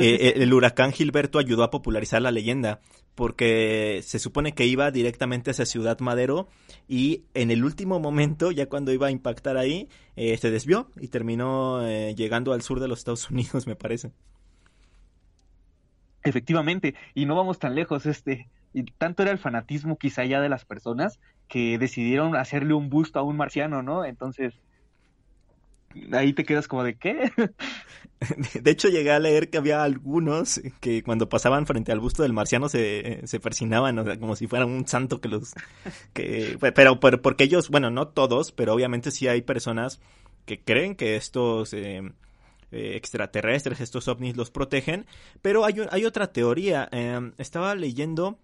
eh, 0.01 0.35
el 0.37 0.53
huracán 0.53 0.93
Gilberto 0.93 1.39
ayudó 1.39 1.65
a 1.65 1.71
popularizar 1.71 2.21
la 2.21 2.31
leyenda, 2.31 2.81
porque 3.15 4.01
se 4.03 4.19
supone 4.19 4.53
que 4.53 4.67
iba 4.67 4.91
directamente 4.91 5.51
hacia 5.51 5.67
Ciudad 5.67 5.99
Madero 6.01 6.49
y 6.89 7.25
en 7.35 7.51
el 7.51 7.65
último 7.65 8.01
momento, 8.01 8.51
ya 8.51 8.67
cuando 8.67 8.93
iba 8.93 9.09
a 9.09 9.11
impactar 9.11 9.57
ahí, 9.57 9.89
eh, 10.17 10.37
se 10.37 10.51
desvió 10.51 10.91
y 11.01 11.09
terminó 11.09 11.87
llegando 12.15 12.53
al 12.53 12.63
sur 12.63 12.81
de 12.81 12.89
los 12.89 13.01
Estados 13.01 13.31
Unidos, 13.31 13.67
me 13.67 13.77
parece. 13.77 14.13
Efectivamente, 16.23 16.95
y 17.15 17.25
no 17.25 17.35
vamos 17.35 17.59
tan 17.59 17.75
lejos, 17.75 18.05
este, 18.05 18.49
y 18.73 18.85
tanto 18.85 19.23
era 19.23 19.33
el 19.33 19.39
fanatismo 19.39 19.97
quizá 19.97 20.25
ya 20.25 20.41
de 20.41 20.49
las 20.49 20.65
personas 20.65 21.19
que 21.49 21.79
decidieron 21.79 22.37
hacerle 22.37 22.75
un 22.75 22.91
busto 22.91 23.19
a 23.19 23.23
un 23.23 23.37
marciano, 23.37 23.83
¿no? 23.83 24.05
Entonces, 24.05 24.55
ahí 26.13 26.33
te 26.33 26.45
quedas 26.45 26.69
como 26.69 26.85
de 26.85 26.97
qué. 26.97 27.33
De 28.61 28.71
hecho, 28.71 28.89
llegué 28.89 29.13
a 29.13 29.19
leer 29.19 29.49
que 29.49 29.57
había 29.57 29.83
algunos 29.83 30.61
que 30.81 31.03
cuando 31.03 31.31
pasaban 31.31 31.67
frente 31.67 31.91
al 31.91 32.01
busto 32.01 32.23
del 32.23 32.35
marciano 32.35 32.69
se, 32.69 33.23
se 33.25 33.39
o 33.39 34.05
sea, 34.05 34.19
como 34.19 34.37
si 34.37 34.47
fuera 34.47 34.67
un 34.67 34.87
santo 34.87 35.23
que 35.23 35.29
los... 35.29 35.55
que 36.13 36.59
pero, 36.75 37.01
pero 37.01 37.23
porque 37.23 37.45
ellos, 37.45 37.71
bueno, 37.71 37.91
no 37.91 38.09
todos, 38.09 38.53
pero 38.53 38.75
obviamente 38.75 39.11
sí 39.11 39.27
hay 39.27 39.41
personas 39.41 40.01
que 40.45 40.63
creen 40.63 40.97
que 40.97 41.17
estos... 41.17 41.73
Eh, 41.73 42.03
eh, 42.73 42.95
extraterrestres, 42.95 43.81
estos 43.81 44.07
ovnis 44.07 44.37
los 44.37 44.53
protegen, 44.53 45.05
pero 45.43 45.65
hay, 45.65 45.75
hay 45.91 46.05
otra 46.05 46.33
teoría. 46.33 46.89
Eh, 46.93 47.33
estaba 47.39 47.75
leyendo 47.75 48.39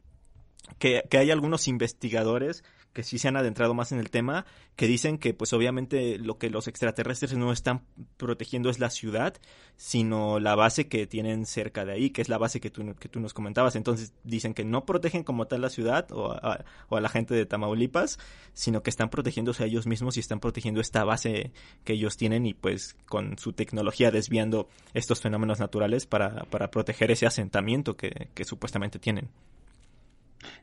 que, 0.81 1.05
que, 1.09 1.19
hay 1.19 1.31
algunos 1.31 1.69
investigadores 1.69 2.65
que 2.97 3.03
sí 3.03 3.19
se 3.19 3.29
han 3.29 3.37
adentrado 3.37 3.75
más 3.75 3.93
en 3.93 3.99
el 3.99 4.09
tema, 4.09 4.47
que 4.75 4.87
dicen 4.87 5.19
que 5.19 5.35
pues 5.35 5.53
obviamente 5.53 6.17
lo 6.17 6.39
que 6.39 6.49
los 6.49 6.67
extraterrestres 6.67 7.35
no 7.37 7.53
están 7.53 7.83
protegiendo 8.17 8.71
es 8.71 8.79
la 8.79 8.89
ciudad, 8.89 9.35
sino 9.77 10.41
la 10.41 10.55
base 10.55 10.89
que 10.89 11.07
tienen 11.07 11.45
cerca 11.45 11.85
de 11.85 11.93
ahí, 11.93 12.09
que 12.09 12.23
es 12.23 12.31
la 12.31 12.39
base 12.39 12.59
que 12.59 12.71
tú, 12.71 12.95
que 12.99 13.11
tú 13.11 13.21
nos 13.21 13.35
comentabas. 13.35 13.77
Entonces 13.77 14.15
dicen 14.25 14.55
que 14.55 14.65
no 14.65 14.87
protegen 14.87 15.25
como 15.25 15.47
tal 15.47 15.61
la 15.61 15.69
ciudad 15.69 16.11
o 16.11 16.33
a, 16.33 16.65
o 16.89 16.97
a 16.97 17.01
la 17.03 17.11
gente 17.11 17.35
de 17.35 17.45
Tamaulipas, 17.45 18.19
sino 18.55 18.83
que 18.83 18.89
están 18.89 19.11
protegiéndose 19.11 19.65
a 19.65 19.67
ellos 19.67 19.87
mismos 19.87 20.17
y 20.17 20.21
están 20.21 20.41
protegiendo 20.41 20.81
esta 20.81 21.05
base 21.05 21.53
que 21.85 21.93
ellos 21.93 22.17
tienen 22.17 22.47
y 22.47 22.55
pues 22.55 22.97
con 23.05 23.37
su 23.37 23.53
tecnología 23.53 24.11
desviando 24.11 24.71
estos 24.95 25.21
fenómenos 25.21 25.61
naturales 25.61 26.07
para, 26.07 26.45
para 26.45 26.71
proteger 26.71 27.11
ese 27.11 27.27
asentamiento 27.27 27.95
que, 27.95 28.29
que 28.33 28.47
supuestamente 28.47 28.99
tienen. 28.99 29.29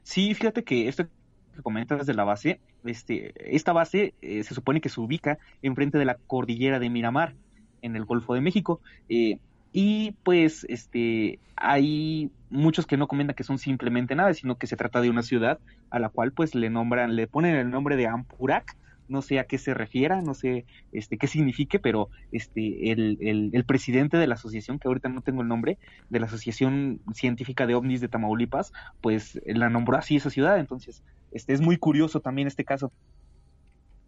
Sí, 0.01 0.33
fíjate 0.33 0.63
que 0.63 0.87
esto 0.87 1.05
que 1.53 1.61
comentas 1.61 2.05
de 2.05 2.13
la 2.13 2.23
base, 2.23 2.59
este, 2.83 3.33
esta 3.55 3.73
base 3.73 4.13
eh, 4.21 4.43
se 4.43 4.53
supone 4.53 4.81
que 4.81 4.89
se 4.89 4.99
ubica 4.99 5.37
enfrente 5.61 5.97
de 5.97 6.05
la 6.05 6.15
cordillera 6.15 6.79
de 6.79 6.89
Miramar, 6.89 7.35
en 7.83 7.95
el 7.95 8.05
Golfo 8.05 8.33
de 8.33 8.41
México. 8.41 8.81
Eh, 9.09 9.37
y 9.71 10.11
pues 10.23 10.65
este 10.69 11.39
hay 11.55 12.31
muchos 12.49 12.85
que 12.85 12.97
no 12.97 13.07
comentan 13.07 13.35
que 13.35 13.43
son 13.43 13.59
simplemente 13.59 14.15
nada, 14.15 14.33
sino 14.33 14.57
que 14.57 14.67
se 14.67 14.77
trata 14.77 15.01
de 15.01 15.09
una 15.09 15.23
ciudad 15.23 15.59
a 15.89 15.99
la 15.99 16.09
cual 16.09 16.31
pues 16.31 16.55
le 16.55 16.69
nombran, 16.69 17.15
le 17.15 17.27
ponen 17.27 17.55
el 17.55 17.69
nombre 17.69 17.95
de 17.95 18.07
Ampurak, 18.07 18.75
no 19.07 19.21
sé 19.21 19.39
a 19.39 19.45
qué 19.45 19.57
se 19.57 19.73
refiera, 19.73 20.21
no 20.21 20.33
sé 20.33 20.65
este 20.91 21.17
qué 21.17 21.27
signifique, 21.27 21.79
pero 21.79 22.09
este 22.31 22.91
el, 22.91 23.17
el, 23.21 23.49
el, 23.53 23.65
presidente 23.65 24.17
de 24.17 24.27
la 24.27 24.35
asociación, 24.35 24.79
que 24.79 24.87
ahorita 24.87 25.09
no 25.09 25.21
tengo 25.21 25.41
el 25.41 25.47
nombre, 25.47 25.77
de 26.09 26.19
la 26.19 26.27
Asociación 26.27 27.01
Científica 27.13 27.67
de 27.67 27.75
OVNIs 27.75 28.01
de 28.01 28.07
Tamaulipas, 28.07 28.71
pues 29.01 29.41
la 29.45 29.69
nombró 29.69 29.97
así 29.97 30.15
esa 30.15 30.29
ciudad, 30.29 30.59
entonces 30.59 31.03
este 31.33 31.53
es 31.53 31.61
muy 31.61 31.77
curioso 31.77 32.19
también 32.19 32.47
este 32.47 32.65
caso. 32.65 32.91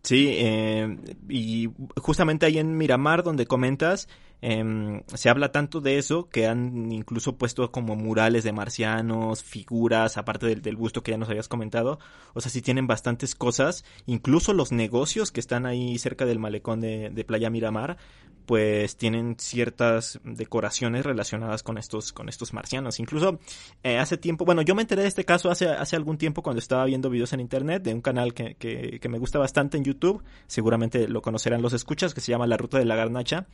Sí, 0.03 0.29
eh, 0.33 0.97
y 1.29 1.69
justamente 1.97 2.45
ahí 2.45 2.59
en 2.59 2.77
Miramar, 2.77 3.23
donde 3.23 3.47
comentas, 3.47 4.07
eh, 4.41 5.03
se 5.13 5.29
habla 5.29 5.51
tanto 5.51 5.81
de 5.81 5.97
eso 5.97 6.29
que 6.29 6.47
han 6.47 6.91
incluso 6.91 7.37
puesto 7.37 7.71
como 7.71 7.95
murales 7.95 8.43
de 8.43 8.51
marcianos, 8.51 9.43
figuras, 9.43 10.17
aparte 10.17 10.45
del, 10.47 10.61
del 10.61 10.75
busto 10.75 11.03
que 11.03 11.11
ya 11.11 11.17
nos 11.17 11.29
habías 11.29 11.47
comentado. 11.47 11.99
O 12.33 12.41
sea, 12.41 12.51
sí 12.51 12.61
tienen 12.61 12.87
bastantes 12.87 13.35
cosas. 13.35 13.85
Incluso 14.05 14.53
los 14.53 14.71
negocios 14.71 15.31
que 15.31 15.39
están 15.39 15.65
ahí 15.65 15.97
cerca 15.97 16.25
del 16.25 16.39
malecón 16.39 16.81
de, 16.81 17.09
de 17.09 17.23
Playa 17.23 17.49
Miramar, 17.49 17.97
pues 18.45 18.95
tienen 18.97 19.37
ciertas 19.39 20.19
decoraciones 20.23 21.03
relacionadas 21.03 21.63
con 21.63 21.77
estos, 21.77 22.13
con 22.13 22.29
estos 22.29 22.53
marcianos. 22.53 22.99
Incluso 22.99 23.39
eh, 23.83 23.97
hace 23.97 24.17
tiempo, 24.17 24.45
bueno, 24.45 24.61
yo 24.61 24.75
me 24.75 24.83
enteré 24.83 25.01
de 25.01 25.07
este 25.07 25.25
caso 25.25 25.49
hace, 25.49 25.67
hace 25.67 25.95
algún 25.95 26.17
tiempo 26.17 26.43
cuando 26.43 26.59
estaba 26.59 26.85
viendo 26.85 27.09
videos 27.09 27.33
en 27.33 27.39
internet 27.39 27.83
de 27.83 27.93
un 27.93 28.01
canal 28.01 28.33
que, 28.33 28.55
que, 28.55 28.99
que 28.99 29.09
me 29.09 29.17
gusta 29.17 29.39
bastante 29.39 29.77
en 29.77 29.83
YouTube. 29.83 30.23
Seguramente 30.47 31.07
lo 31.07 31.21
conocerán 31.21 31.61
los 31.61 31.73
escuchas, 31.73 32.13
que 32.13 32.21
se 32.21 32.31
llama 32.31 32.45
La 32.47 32.57
Ruta 32.57 32.77
de 32.77 32.85
la 32.85 32.95
Garnacha. 32.95 33.47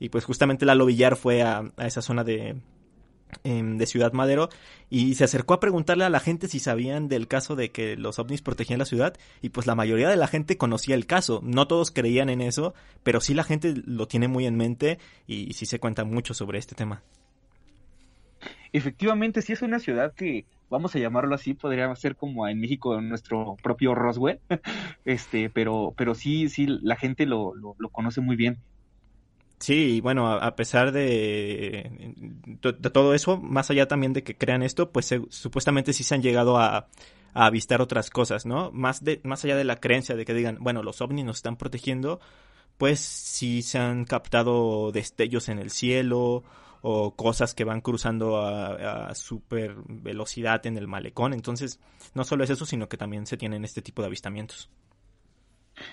Y 0.00 0.10
pues 0.10 0.24
justamente 0.28 0.66
Lalo 0.66 0.84
Villar 0.84 1.16
fue 1.16 1.40
a, 1.40 1.72
a 1.78 1.86
esa 1.86 2.02
zona 2.02 2.22
de, 2.22 2.60
de 3.44 3.86
Ciudad 3.86 4.12
Madero 4.12 4.50
y 4.90 5.14
se 5.14 5.24
acercó 5.24 5.54
a 5.54 5.60
preguntarle 5.60 6.04
a 6.04 6.10
la 6.10 6.20
gente 6.20 6.48
si 6.48 6.58
sabían 6.58 7.08
del 7.08 7.28
caso 7.28 7.56
de 7.56 7.70
que 7.70 7.96
los 7.96 8.18
ovnis 8.18 8.42
protegían 8.42 8.78
la 8.78 8.84
ciudad 8.84 9.16
y 9.40 9.48
pues 9.48 9.66
la 9.66 9.74
mayoría 9.74 10.10
de 10.10 10.16
la 10.16 10.26
gente 10.26 10.58
conocía 10.58 10.94
el 10.94 11.06
caso, 11.06 11.40
no 11.42 11.66
todos 11.66 11.90
creían 11.90 12.28
en 12.28 12.42
eso, 12.42 12.74
pero 13.02 13.22
sí 13.22 13.32
la 13.32 13.42
gente 13.42 13.72
lo 13.86 14.06
tiene 14.06 14.28
muy 14.28 14.44
en 14.44 14.56
mente 14.56 14.98
y 15.26 15.54
sí 15.54 15.64
se 15.64 15.80
cuenta 15.80 16.04
mucho 16.04 16.34
sobre 16.34 16.58
este 16.58 16.74
tema. 16.74 17.02
Efectivamente, 18.74 19.40
sí 19.40 19.54
es 19.54 19.62
una 19.62 19.78
ciudad 19.78 20.12
que, 20.12 20.44
vamos 20.68 20.94
a 20.94 20.98
llamarlo 20.98 21.34
así, 21.34 21.54
podría 21.54 21.94
ser 21.96 22.16
como 22.16 22.46
en 22.46 22.60
México 22.60 23.00
nuestro 23.00 23.56
propio 23.62 23.94
Roswell, 23.94 24.40
este, 25.06 25.48
pero, 25.48 25.94
pero 25.96 26.14
sí, 26.14 26.50
sí, 26.50 26.66
la 26.66 26.96
gente 26.96 27.24
lo, 27.24 27.54
lo 27.54 27.88
conoce 27.88 28.20
muy 28.20 28.36
bien. 28.36 28.58
Sí, 29.58 30.00
bueno, 30.00 30.28
a, 30.28 30.54
pesar 30.54 30.92
de, 30.92 32.14
todo 32.92 33.12
eso, 33.14 33.38
más 33.38 33.70
allá 33.70 33.88
también 33.88 34.12
de 34.12 34.22
que 34.22 34.36
crean 34.36 34.62
esto, 34.62 34.92
pues 34.92 35.06
se, 35.06 35.20
supuestamente 35.30 35.92
sí 35.92 36.04
se 36.04 36.14
han 36.14 36.22
llegado 36.22 36.58
a, 36.58 36.76
a, 37.34 37.46
avistar 37.46 37.82
otras 37.82 38.08
cosas, 38.10 38.46
¿no? 38.46 38.70
Más, 38.70 39.02
de, 39.02 39.20
más 39.24 39.44
allá 39.44 39.56
de 39.56 39.64
la 39.64 39.80
creencia 39.80 40.14
de 40.14 40.24
que 40.24 40.32
digan, 40.32 40.58
bueno, 40.60 40.84
los 40.84 41.00
ovnis 41.00 41.24
nos 41.24 41.38
están 41.38 41.56
protegiendo, 41.56 42.20
pues 42.78 43.00
sí 43.00 43.62
se 43.62 43.78
han 43.78 44.04
captado 44.04 44.92
destellos 44.92 45.48
en 45.48 45.58
el 45.58 45.70
cielo 45.70 46.44
o 46.80 47.16
cosas 47.16 47.54
que 47.54 47.64
van 47.64 47.80
cruzando 47.80 48.38
a, 48.38 49.08
a 49.08 49.14
super 49.16 49.74
velocidad 49.88 50.64
en 50.66 50.78
el 50.78 50.86
malecón. 50.86 51.32
Entonces, 51.34 51.80
no 52.14 52.22
solo 52.22 52.44
es 52.44 52.50
eso, 52.50 52.64
sino 52.64 52.88
que 52.88 52.96
también 52.96 53.26
se 53.26 53.36
tienen 53.36 53.64
este 53.64 53.82
tipo 53.82 54.02
de 54.02 54.06
avistamientos. 54.06 54.70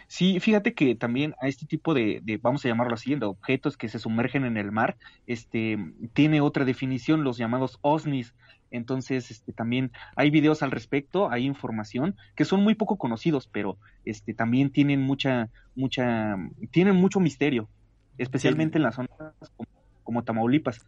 Sí, 0.07 0.39
fíjate 0.39 0.73
que 0.73 0.95
también 0.95 1.35
a 1.41 1.47
este 1.47 1.65
tipo 1.65 1.93
de, 1.93 2.21
de, 2.23 2.37
vamos 2.37 2.63
a 2.63 2.67
llamarlo 2.67 2.93
así, 2.93 3.15
de 3.15 3.25
objetos 3.25 3.77
que 3.77 3.89
se 3.89 3.99
sumergen 3.99 4.45
en 4.45 4.57
el 4.57 4.71
mar, 4.71 4.97
este, 5.27 5.77
tiene 6.13 6.41
otra 6.41 6.65
definición, 6.65 7.23
los 7.23 7.37
llamados 7.37 7.79
OSNIs. 7.81 8.35
Entonces, 8.71 9.31
este, 9.31 9.53
también 9.53 9.91
hay 10.15 10.29
videos 10.31 10.61
al 10.61 10.71
respecto, 10.71 11.31
hay 11.31 11.45
información 11.45 12.15
que 12.35 12.45
son 12.45 12.63
muy 12.63 12.75
poco 12.75 12.97
conocidos, 12.97 13.47
pero 13.51 13.77
este, 14.03 14.33
también 14.33 14.69
tienen 14.71 15.01
mucha, 15.01 15.49
mucha, 15.75 16.35
tienen 16.71 16.95
mucho 16.95 17.19
misterio, 17.19 17.69
especialmente 18.17 18.73
sí. 18.73 18.77
en 18.77 18.83
las 18.83 18.95
zonas 18.95 19.11
como, 19.55 19.69
como 20.03 20.23
Tamaulipas. 20.23 20.85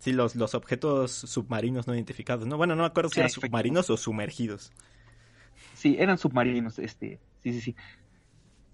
Sí, 0.00 0.12
los, 0.12 0.34
los 0.34 0.54
objetos 0.54 1.12
submarinos 1.12 1.86
no 1.86 1.94
identificados, 1.94 2.46
¿no? 2.46 2.56
Bueno, 2.56 2.74
no 2.74 2.82
me 2.82 2.88
acuerdo 2.88 3.08
si 3.08 3.20
eran 3.20 3.30
submarinos 3.30 3.88
o 3.88 3.96
sumergidos. 3.96 4.72
Sí, 5.74 5.96
eran 5.98 6.18
submarinos, 6.18 6.78
este, 6.80 7.20
sí, 7.42 7.52
sí, 7.52 7.60
sí. 7.60 7.76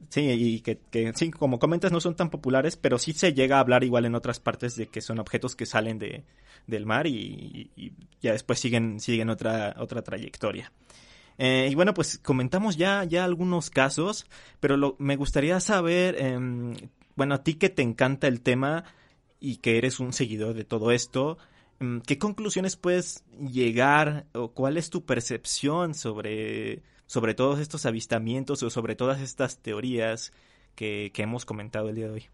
Sí, 0.09 0.21
y 0.21 0.61
que, 0.61 0.81
sí, 1.15 1.31
como 1.31 1.59
comentas, 1.59 1.93
no 1.93 2.01
son 2.01 2.17
tan 2.17 2.31
populares, 2.31 2.77
pero 2.77 2.99
sí 2.99 3.13
se 3.13 3.35
llega 3.35 3.57
a 3.57 3.61
hablar 3.61 3.85
igual 3.85 4.07
en 4.07 4.15
otras 4.15 4.41
partes 4.41 4.75
de 4.75 4.87
que 4.87 5.03
son 5.03 5.19
objetos 5.19 5.55
que 5.55 5.67
salen 5.67 5.99
de, 5.99 6.25
del 6.67 6.87
mar 6.87 7.07
y, 7.07 7.93
ya 8.23 8.33
después 8.33 8.59
siguen, 8.59 9.01
siguen 9.01 9.29
otra, 9.29 9.75
otra 9.79 10.03
trayectoria. 10.03 10.73
Eh, 11.37 11.69
y 11.71 11.75
bueno, 11.75 11.95
pues 11.95 12.19
comentamos 12.19 12.77
ya, 12.77 13.05
ya 13.05 13.25
algunos 13.25 13.71
casos, 13.71 14.27
pero 14.61 14.97
me 14.99 15.17
gustaría 15.17 15.61
saber, 15.61 16.17
eh, 16.19 16.39
bueno, 17.15 17.35
a 17.35 17.45
ti 17.45 17.55
que 17.55 17.69
te 17.69 17.83
encanta 17.83 18.27
el 18.27 18.41
tema 18.41 18.85
y 19.41 19.59
que 19.59 19.79
eres 19.79 20.01
un 20.01 20.13
seguidor 20.13 20.55
de 20.55 20.65
todo 20.65 20.91
esto, 20.91 21.39
eh, 21.81 22.01
¿qué 22.07 22.19
conclusiones 22.19 22.77
puedes 22.77 23.25
llegar 23.39 24.27
o 24.33 24.53
cuál 24.53 24.77
es 24.79 24.91
tu 24.91 25.05
percepción 25.05 25.95
sobre 25.95 26.83
sobre 27.09 27.35
todos 27.35 27.59
estos 27.59 27.87
avistamientos 27.87 28.63
o 28.63 28.71
sobre 28.71 28.95
todas 28.95 29.21
estas 29.21 29.59
teorías 29.59 30.33
que, 30.77 31.11
que 31.13 31.23
hemos 31.23 31.45
comentado 31.45 31.89
el 31.89 31.97
día 31.97 32.07
de 32.07 32.13
hoy? 32.13 32.27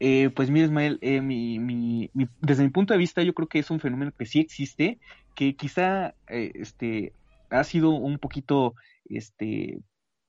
Eh, 0.00 0.30
pues 0.30 0.50
mira, 0.50 0.66
Ismael, 0.66 0.98
eh, 1.02 1.20
mi, 1.20 1.60
mi, 1.60 2.10
mi, 2.14 2.28
desde 2.40 2.64
mi 2.64 2.70
punto 2.70 2.94
de 2.94 2.98
vista 2.98 3.22
yo 3.22 3.34
creo 3.34 3.46
que 3.46 3.60
es 3.60 3.70
un 3.70 3.80
fenómeno 3.80 4.12
que 4.18 4.26
sí 4.26 4.40
existe, 4.40 4.98
que 5.34 5.54
quizá 5.54 6.14
eh, 6.26 6.52
este, 6.54 7.12
ha 7.50 7.62
sido 7.64 7.90
un 7.90 8.18
poquito, 8.18 8.74
este, 9.04 9.78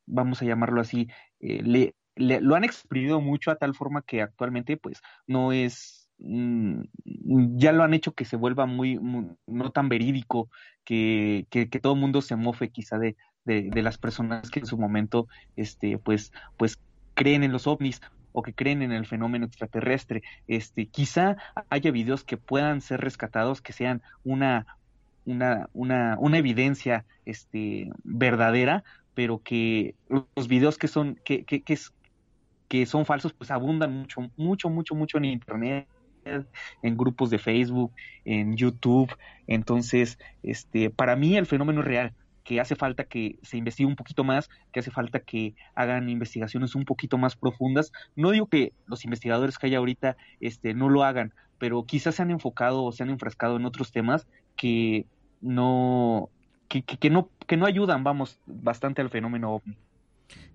vamos 0.05 0.41
a 0.41 0.45
llamarlo 0.45 0.81
así, 0.81 1.07
eh, 1.39 1.63
le, 1.63 1.95
le, 2.15 2.41
lo 2.41 2.55
han 2.55 2.65
exprimido 2.65 3.21
mucho 3.21 3.49
a 3.49 3.55
tal 3.55 3.73
forma 3.73 4.01
que 4.03 4.21
actualmente 4.21 4.77
pues 4.77 5.01
no 5.25 5.51
es 5.51 6.04
ya 6.17 7.71
lo 7.71 7.83
han 7.83 7.93
hecho 7.93 8.13
que 8.13 8.25
se 8.25 8.35
vuelva 8.35 8.65
muy, 8.65 8.97
muy 8.99 9.27
no 9.47 9.71
tan 9.71 9.89
verídico, 9.89 10.49
que, 10.83 11.45
que, 11.49 11.65
todo 11.79 11.93
el 11.93 11.99
mundo 11.99 12.21
se 12.21 12.35
mofe 12.35 12.69
quizá 12.69 12.97
de, 12.97 13.15
de, 13.43 13.69
de, 13.69 13.81
las 13.81 13.97
personas 13.97 14.49
que 14.49 14.59
en 14.59 14.65
su 14.65 14.77
momento 14.77 15.27
este 15.55 15.97
pues 15.97 16.31
pues 16.57 16.79
creen 17.15 17.43
en 17.43 17.51
los 17.51 17.67
ovnis 17.67 18.01
o 18.31 18.43
que 18.43 18.53
creen 18.53 18.81
en 18.81 18.91
el 18.91 19.05
fenómeno 19.05 19.45
extraterrestre. 19.45 20.21
Este, 20.47 20.87
quizá 20.87 21.37
haya 21.69 21.91
videos 21.91 22.23
que 22.23 22.37
puedan 22.37 22.81
ser 22.81 22.99
rescatados, 22.99 23.61
que 23.61 23.71
sean 23.73 24.01
una, 24.23 24.67
una, 25.25 25.69
una, 25.73 26.17
una 26.19 26.37
evidencia 26.37 27.05
este, 27.25 27.89
verdadera, 28.03 28.83
pero 29.13 29.41
que 29.41 29.95
los 30.09 30.47
videos 30.49 30.77
que 30.77 30.89
son, 30.89 31.17
que, 31.23 31.45
que, 31.45 31.61
que, 31.61 31.79
que 32.67 32.85
son 32.85 33.05
falsos, 33.05 33.31
pues 33.31 33.51
abundan 33.51 33.93
mucho, 33.93 34.29
mucho, 34.35 34.69
mucho, 34.69 34.95
mucho 34.95 35.17
en 35.17 35.25
internet 35.25 35.87
en 36.25 36.97
grupos 36.97 37.29
de 37.29 37.37
Facebook, 37.37 37.91
en 38.25 38.55
YouTube. 38.57 39.15
Entonces, 39.47 40.19
este, 40.43 40.89
para 40.89 41.15
mí 41.15 41.37
el 41.37 41.45
fenómeno 41.45 41.81
es 41.81 41.87
real 41.87 42.13
que 42.43 42.61
hace 42.61 42.75
falta 42.75 43.05
que 43.05 43.39
se 43.41 43.57
investigue 43.57 43.87
un 43.87 43.95
poquito 43.95 44.23
más, 44.23 44.49
que 44.71 44.79
hace 44.79 44.91
falta 44.91 45.19
que 45.19 45.55
hagan 45.73 46.09
investigaciones 46.09 46.75
un 46.75 46.85
poquito 46.85 47.17
más 47.17 47.35
profundas. 47.35 47.91
No 48.15 48.29
digo 48.31 48.45
que 48.45 48.71
los 48.85 49.03
investigadores 49.03 49.57
que 49.57 49.65
hay 49.65 49.75
ahorita 49.75 50.15
este, 50.39 50.75
no 50.75 50.87
lo 50.87 51.03
hagan, 51.03 51.33
pero 51.57 51.83
quizás 51.83 52.15
se 52.15 52.21
han 52.21 52.29
enfocado 52.29 52.83
o 52.83 52.91
se 52.91 53.01
han 53.01 53.09
enfrascado 53.09 53.57
en 53.57 53.65
otros 53.65 53.91
temas 53.91 54.27
que 54.55 55.07
no, 55.41 56.29
que, 56.67 56.83
que, 56.83 57.09
no, 57.09 57.29
que 57.47 57.57
no 57.57 57.65
ayudan, 57.65 58.03
vamos, 58.03 58.39
bastante 58.45 59.01
al 59.01 59.09
fenómeno. 59.09 59.63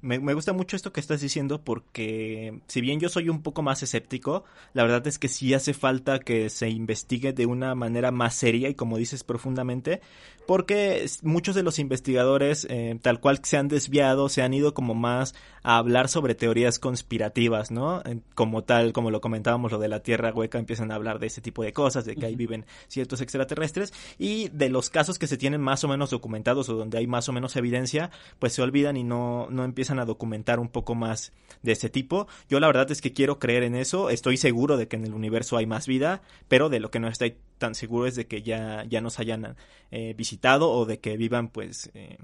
Me, 0.02 0.18
me, 0.18 0.34
gusta 0.34 0.52
mucho 0.52 0.76
esto 0.76 0.92
que 0.92 1.00
estás 1.00 1.20
diciendo 1.20 1.62
porque 1.62 2.60
si 2.66 2.80
bien 2.80 3.00
yo 3.00 3.08
soy 3.08 3.28
un 3.28 3.42
poco 3.42 3.62
más 3.62 3.82
escéptico, 3.82 4.44
la 4.72 4.82
verdad 4.82 5.06
es 5.06 5.18
que 5.18 5.28
sí 5.28 5.52
hace 5.52 5.74
falta 5.74 6.20
que 6.20 6.48
se 6.50 6.70
investigue 6.70 7.32
de 7.32 7.46
una 7.46 7.74
manera 7.74 8.10
más 8.10 8.34
seria 8.34 8.68
y 8.68 8.74
como 8.74 8.96
dices 8.96 9.24
profundamente, 9.24 10.00
porque 10.46 11.06
muchos 11.22 11.54
de 11.54 11.62
los 11.62 11.78
investigadores 11.78 12.66
eh, 12.70 12.98
tal 13.02 13.20
cual 13.20 13.40
se 13.42 13.56
han 13.56 13.68
desviado, 13.68 14.28
se 14.28 14.42
han 14.42 14.52
ido 14.54 14.74
como 14.74 14.94
más 14.94 15.34
a 15.62 15.76
hablar 15.76 16.08
sobre 16.08 16.34
teorías 16.34 16.78
conspirativas, 16.78 17.70
¿no? 17.70 18.02
Como 18.34 18.64
tal, 18.64 18.92
como 18.92 19.10
lo 19.10 19.20
comentábamos, 19.20 19.72
lo 19.72 19.78
de 19.78 19.88
la 19.88 20.00
Tierra 20.00 20.32
hueca, 20.32 20.58
empiezan 20.58 20.90
a 20.90 20.94
hablar 20.94 21.18
de 21.18 21.26
ese 21.26 21.40
tipo 21.40 21.62
de 21.62 21.72
cosas, 21.72 22.04
de 22.04 22.16
que 22.16 22.26
ahí 22.26 22.34
viven 22.34 22.64
ciertos 22.88 23.20
extraterrestres 23.20 23.92
y 24.18 24.48
de 24.48 24.70
los 24.70 24.90
casos 24.90 25.18
que 25.18 25.26
se 25.26 25.36
tienen 25.36 25.60
más 25.60 25.84
o 25.84 25.88
menos 25.88 26.10
documentados 26.10 26.68
o 26.68 26.74
donde 26.74 26.98
hay 26.98 27.06
más 27.06 27.28
o 27.28 27.32
menos 27.32 27.56
evidencia, 27.56 28.10
pues 28.38 28.54
se 28.54 28.62
olvidan 28.62 28.96
y 28.96 29.04
no, 29.04 29.48
no 29.50 29.64
empiezan 29.64 29.89
a 29.98 30.04
documentar 30.04 30.60
un 30.60 30.68
poco 30.68 30.94
más 30.94 31.32
de 31.62 31.72
ese 31.72 31.88
tipo. 31.88 32.26
Yo 32.48 32.60
la 32.60 32.66
verdad 32.66 32.90
es 32.90 33.00
que 33.00 33.12
quiero 33.12 33.38
creer 33.38 33.62
en 33.62 33.74
eso, 33.74 34.10
estoy 34.10 34.36
seguro 34.36 34.76
de 34.76 34.88
que 34.88 34.96
en 34.96 35.04
el 35.04 35.14
universo 35.14 35.56
hay 35.56 35.66
más 35.66 35.86
vida, 35.86 36.22
pero 36.48 36.68
de 36.68 36.80
lo 36.80 36.90
que 36.90 37.00
no 37.00 37.08
estoy 37.08 37.36
tan 37.58 37.74
seguro 37.74 38.06
es 38.06 38.14
de 38.14 38.26
que 38.26 38.42
ya, 38.42 38.84
ya 38.88 39.00
nos 39.00 39.18
hayan 39.18 39.56
eh, 39.90 40.14
visitado 40.16 40.70
o 40.70 40.86
de 40.86 40.98
que 41.00 41.16
vivan 41.16 41.48
pues 41.48 41.90
eh, 41.94 42.18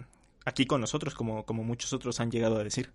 aquí 0.44 0.66
con 0.66 0.80
nosotros 0.80 1.14
como, 1.14 1.44
como 1.44 1.64
muchos 1.64 1.92
otros 1.92 2.20
han 2.20 2.30
llegado 2.30 2.56
a 2.58 2.64
decir. 2.64 2.90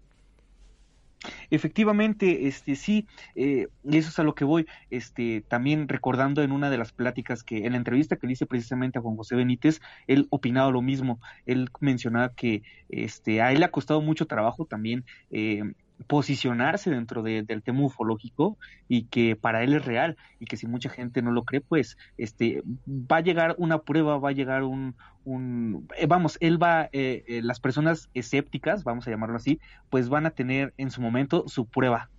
Efectivamente, 1.49 2.47
este 2.47 2.75
sí, 2.75 3.07
eh, 3.35 3.67
y 3.83 3.97
eso 3.97 4.09
es 4.09 4.19
a 4.19 4.23
lo 4.23 4.33
que 4.33 4.45
voy, 4.45 4.65
este, 4.89 5.41
también 5.47 5.87
recordando 5.87 6.41
en 6.41 6.51
una 6.51 6.69
de 6.69 6.77
las 6.77 6.91
pláticas 6.91 7.43
que, 7.43 7.65
en 7.65 7.73
la 7.73 7.77
entrevista 7.77 8.15
que 8.15 8.27
le 8.27 8.33
hice 8.33 8.45
precisamente 8.45 8.97
a 8.97 9.01
Juan 9.01 9.17
José 9.17 9.35
Benítez, 9.35 9.81
él 10.07 10.27
opinaba 10.29 10.71
lo 10.71 10.81
mismo, 10.81 11.19
él 11.45 11.69
mencionaba 11.79 12.33
que 12.33 12.63
este, 12.89 13.41
a 13.41 13.51
él 13.51 13.59
le 13.59 13.65
ha 13.65 13.71
costado 13.71 14.01
mucho 14.01 14.25
trabajo 14.25 14.65
también 14.65 15.05
eh, 15.29 15.63
posicionarse 16.07 16.89
dentro 16.89 17.23
de, 17.23 17.43
del 17.43 17.63
tema 17.63 17.85
ufológico 17.85 18.57
y 18.87 19.03
que 19.03 19.35
para 19.35 19.63
él 19.63 19.73
es 19.73 19.85
real 19.85 20.17
y 20.39 20.45
que 20.45 20.57
si 20.57 20.67
mucha 20.67 20.89
gente 20.89 21.21
no 21.21 21.31
lo 21.31 21.43
cree, 21.43 21.61
pues 21.61 21.97
este 22.17 22.63
va 22.87 23.17
a 23.17 23.21
llegar 23.21 23.55
una 23.57 23.79
prueba, 23.79 24.17
va 24.17 24.29
a 24.29 24.33
llegar 24.33 24.63
un, 24.63 24.95
un 25.25 25.87
eh, 25.97 26.07
vamos, 26.07 26.37
él 26.39 26.61
va, 26.61 26.89
eh, 26.91 27.23
eh, 27.27 27.41
las 27.43 27.59
personas 27.59 28.09
escépticas, 28.13 28.83
vamos 28.83 29.07
a 29.07 29.11
llamarlo 29.11 29.35
así, 29.35 29.59
pues 29.89 30.09
van 30.09 30.25
a 30.25 30.31
tener 30.31 30.73
en 30.77 30.91
su 30.91 31.01
momento 31.01 31.45
su 31.47 31.65
prueba. 31.65 32.09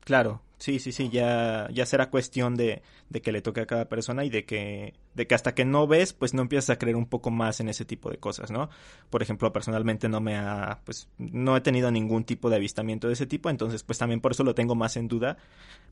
Claro, 0.00 0.42
Sí, 0.60 0.78
sí, 0.78 0.92
sí, 0.92 1.08
ya, 1.08 1.68
ya 1.72 1.86
será 1.86 2.10
cuestión 2.10 2.54
de, 2.54 2.82
de, 3.08 3.22
que 3.22 3.32
le 3.32 3.40
toque 3.40 3.62
a 3.62 3.66
cada 3.66 3.86
persona 3.86 4.26
y 4.26 4.30
de 4.30 4.44
que, 4.44 4.92
de 5.20 5.26
que 5.26 5.34
hasta 5.34 5.54
que 5.54 5.66
no 5.66 5.86
ves, 5.86 6.14
pues 6.14 6.32
no 6.32 6.40
empiezas 6.40 6.70
a 6.70 6.78
creer 6.78 6.96
un 6.96 7.04
poco 7.04 7.30
más 7.30 7.60
en 7.60 7.68
ese 7.68 7.84
tipo 7.84 8.10
de 8.10 8.16
cosas, 8.16 8.50
¿no? 8.50 8.70
Por 9.10 9.20
ejemplo, 9.20 9.52
personalmente 9.52 10.08
no 10.08 10.22
me 10.22 10.36
ha, 10.36 10.80
pues, 10.86 11.10
no 11.18 11.58
he 11.58 11.60
tenido 11.60 11.90
ningún 11.90 12.24
tipo 12.24 12.48
de 12.48 12.56
avistamiento 12.56 13.06
de 13.06 13.12
ese 13.12 13.26
tipo, 13.26 13.50
entonces 13.50 13.82
pues 13.82 13.98
también 13.98 14.22
por 14.22 14.32
eso 14.32 14.44
lo 14.44 14.54
tengo 14.54 14.74
más 14.74 14.96
en 14.96 15.08
duda. 15.08 15.36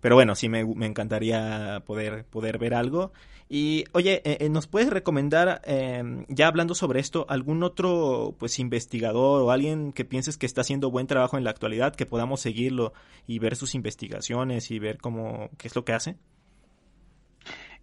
Pero 0.01 0.15
bueno, 0.15 0.35
sí 0.35 0.49
me, 0.49 0.65
me 0.65 0.87
encantaría 0.87 1.83
poder, 1.85 2.25
poder 2.25 2.57
ver 2.57 2.73
algo. 2.73 3.13
Y 3.51 3.85
oye, 3.93 4.23
eh, 4.25 4.39
eh 4.41 4.49
¿nos 4.49 4.67
puedes 4.67 4.89
recomendar, 4.89 5.61
eh, 5.67 6.25
ya 6.29 6.47
hablando 6.47 6.75
sobre 6.75 7.01
esto, 7.01 7.27
algún 7.29 7.63
otro, 7.63 8.35
pues, 8.39 8.59
investigador 8.59 9.43
o 9.43 9.51
alguien 9.51 9.93
que 9.93 10.07
pienses 10.07 10.39
que 10.39 10.47
está 10.47 10.63
haciendo 10.63 10.91
buen 10.91 11.07
trabajo 11.07 11.37
en 11.37 11.45
la 11.45 11.51
actualidad, 11.51 11.95
que 11.95 12.07
podamos 12.07 12.41
seguirlo 12.41 12.95
y 13.27 13.41
ver 13.41 13.57
sus 13.57 13.75
investigaciones? 13.75 14.71
y 14.71 14.79
ver 14.79 14.99
cómo, 14.99 15.51
qué 15.59 15.69
es 15.69 15.77
lo 15.77 15.85
que 15.85 15.93
hace? 15.93 16.17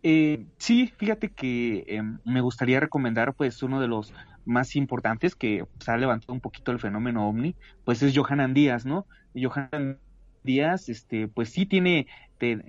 Eh, 0.08 0.45
sí, 0.60 0.93
fíjate 0.97 1.30
que 1.30 1.84
em, 1.88 2.20
me 2.26 2.39
gustaría 2.39 2.80
recomendar 2.80 3.34
pues 3.34 3.64
uno 3.64 3.82
de 3.82 3.88
los 3.88 4.14
más 4.45 4.76
importantes 4.76 5.34
que 5.34 5.66
se 5.80 5.91
ha 5.91 5.97
levantado 5.97 6.32
un 6.32 6.41
poquito 6.41 6.72
el 6.72 6.80
fenómeno 6.80 7.28
ovni, 7.28 7.56
pues 7.86 8.03
es 8.03 8.16
Johanan 8.16 8.53
Díaz, 8.53 8.86
¿no? 8.86 9.08
Johanan 9.34 9.97
Díaz, 10.43 10.89
este, 10.89 11.28
pues 11.28 11.49
sí 11.49 11.66
tiene, 11.66 12.06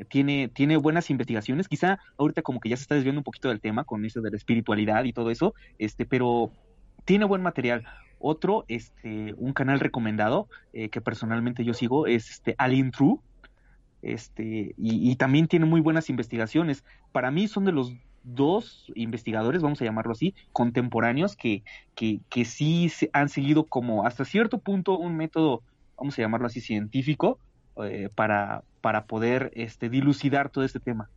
tiene, 0.08 0.48
tiene 0.48 0.78
buenas 0.78 1.10
investigaciones, 1.10 1.68
quizá 1.68 1.98
ahorita 2.16 2.40
como 2.40 2.58
que 2.58 2.70
ya 2.70 2.78
se 2.78 2.84
está 2.84 2.94
desviando 2.94 3.20
un 3.20 3.24
poquito 3.24 3.50
del 3.50 3.60
tema 3.60 3.84
con 3.84 4.06
eso 4.06 4.22
de 4.22 4.30
la 4.30 4.38
espiritualidad 4.38 5.04
y 5.04 5.12
todo 5.12 5.30
eso, 5.30 5.52
este, 5.78 6.06
pero 6.06 6.52
tiene 7.04 7.26
buen 7.26 7.42
material. 7.42 7.84
Otro, 8.18 8.64
este, 8.66 9.34
un 9.36 9.52
canal 9.52 9.78
recomendado 9.78 10.48
eh, 10.72 10.88
que 10.88 11.02
personalmente 11.02 11.66
yo 11.66 11.74
sigo 11.74 12.06
es 12.06 12.30
este 12.30 12.54
Alien 12.56 12.92
True, 12.92 13.18
este, 14.06 14.72
y, 14.78 15.16
también 15.16 15.48
tiene 15.48 15.66
muy 15.66 15.80
buenas 15.80 16.08
investigaciones. 16.10 16.84
Para 17.10 17.32
mí 17.32 17.48
son 17.48 17.64
de 17.64 17.72
los 17.72 17.92
dos 18.22 18.92
investigadores, 18.94 19.62
vamos 19.62 19.82
a 19.82 19.84
llamarlo 19.84 20.12
así, 20.12 20.32
contemporáneos 20.52 21.34
que, 21.34 21.64
que, 21.96 22.20
que 22.28 22.44
sí 22.44 22.90
han 23.12 23.28
seguido 23.28 23.64
como 23.64 24.06
hasta 24.06 24.24
cierto 24.24 24.58
punto 24.58 24.96
un 24.96 25.16
método, 25.16 25.62
vamos 25.96 26.16
a 26.18 26.22
llamarlo 26.22 26.46
así, 26.46 26.60
científico 26.60 27.40
eh, 27.82 28.08
para, 28.14 28.62
para 28.80 29.06
poder 29.06 29.50
este, 29.54 29.88
dilucidar 29.88 30.50
todo 30.50 30.62
este 30.62 30.78
tema. 30.78 31.10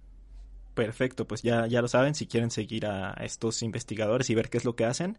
Perfecto, 0.73 1.27
pues 1.27 1.43
ya, 1.43 1.67
ya 1.67 1.81
lo 1.81 1.87
saben, 1.87 2.15
si 2.15 2.25
quieren 2.25 2.49
seguir 2.49 2.87
a 2.87 3.11
estos 3.21 3.61
investigadores 3.61 4.29
y 4.31 4.35
ver 4.35 4.49
qué 4.49 4.57
es 4.57 4.65
lo 4.65 4.75
que 4.75 4.85
hacen, 4.85 5.17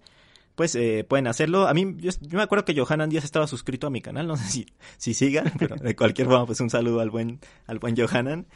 pues 0.61 0.75
eh, 0.75 1.07
pueden 1.09 1.27
hacerlo. 1.27 1.69
A 1.69 1.73
mí, 1.73 1.97
yo, 2.01 2.11
me 2.33 2.43
acuerdo 2.43 2.67
que 2.67 2.79
Johanan 2.79 3.09
Díaz 3.09 3.25
estaba 3.25 3.47
suscrito 3.47 3.87
a 3.87 3.91
mi 3.91 4.03
canal, 4.03 4.27
no 4.27 4.37
sé 4.37 4.45
si, 4.45 4.67
si 4.99 5.15
sigan, 5.15 5.51
pero 5.59 5.77
de 5.77 5.97
cualquier 5.97 6.29
forma, 6.29 6.45
pues 6.45 6.61
un 6.61 6.69
saludo 6.69 7.01
al 7.01 7.09
buen, 7.09 7.41
al 7.67 7.79
buen 7.79 7.97
Johanan. 7.97 8.47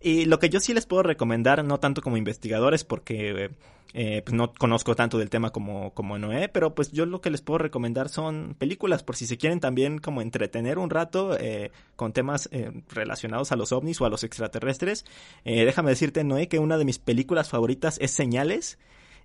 Y 0.00 0.24
lo 0.24 0.40
que 0.40 0.48
yo 0.48 0.58
sí 0.58 0.74
les 0.74 0.86
puedo 0.86 1.04
recomendar, 1.04 1.64
no 1.64 1.78
tanto 1.78 2.02
como 2.02 2.16
investigadores, 2.16 2.82
porque 2.82 3.52
eh, 3.94 4.22
pues 4.24 4.34
no 4.34 4.52
conozco 4.52 4.96
tanto 4.96 5.18
del 5.18 5.30
tema 5.30 5.50
como, 5.50 5.94
como 5.94 6.18
Noé, 6.18 6.48
pero 6.48 6.74
pues 6.74 6.90
yo 6.90 7.06
lo 7.06 7.20
que 7.20 7.30
les 7.30 7.42
puedo 7.42 7.58
recomendar 7.58 8.08
son 8.08 8.56
películas, 8.58 9.04
por 9.04 9.14
si 9.14 9.28
se 9.28 9.38
quieren 9.38 9.60
también 9.60 9.98
como 9.98 10.20
entretener 10.20 10.80
un 10.80 10.90
rato 10.90 11.38
eh, 11.38 11.70
con 11.94 12.12
temas 12.12 12.48
eh, 12.50 12.72
relacionados 12.88 13.52
a 13.52 13.56
los 13.56 13.70
ovnis 13.70 14.00
o 14.00 14.04
a 14.04 14.10
los 14.10 14.24
extraterrestres. 14.24 15.04
Eh, 15.44 15.64
déjame 15.64 15.90
decirte, 15.90 16.24
Noé, 16.24 16.48
que 16.48 16.58
una 16.58 16.76
de 16.76 16.84
mis 16.84 16.98
películas 16.98 17.50
favoritas 17.50 17.98
es 18.00 18.10
Señales. 18.10 18.78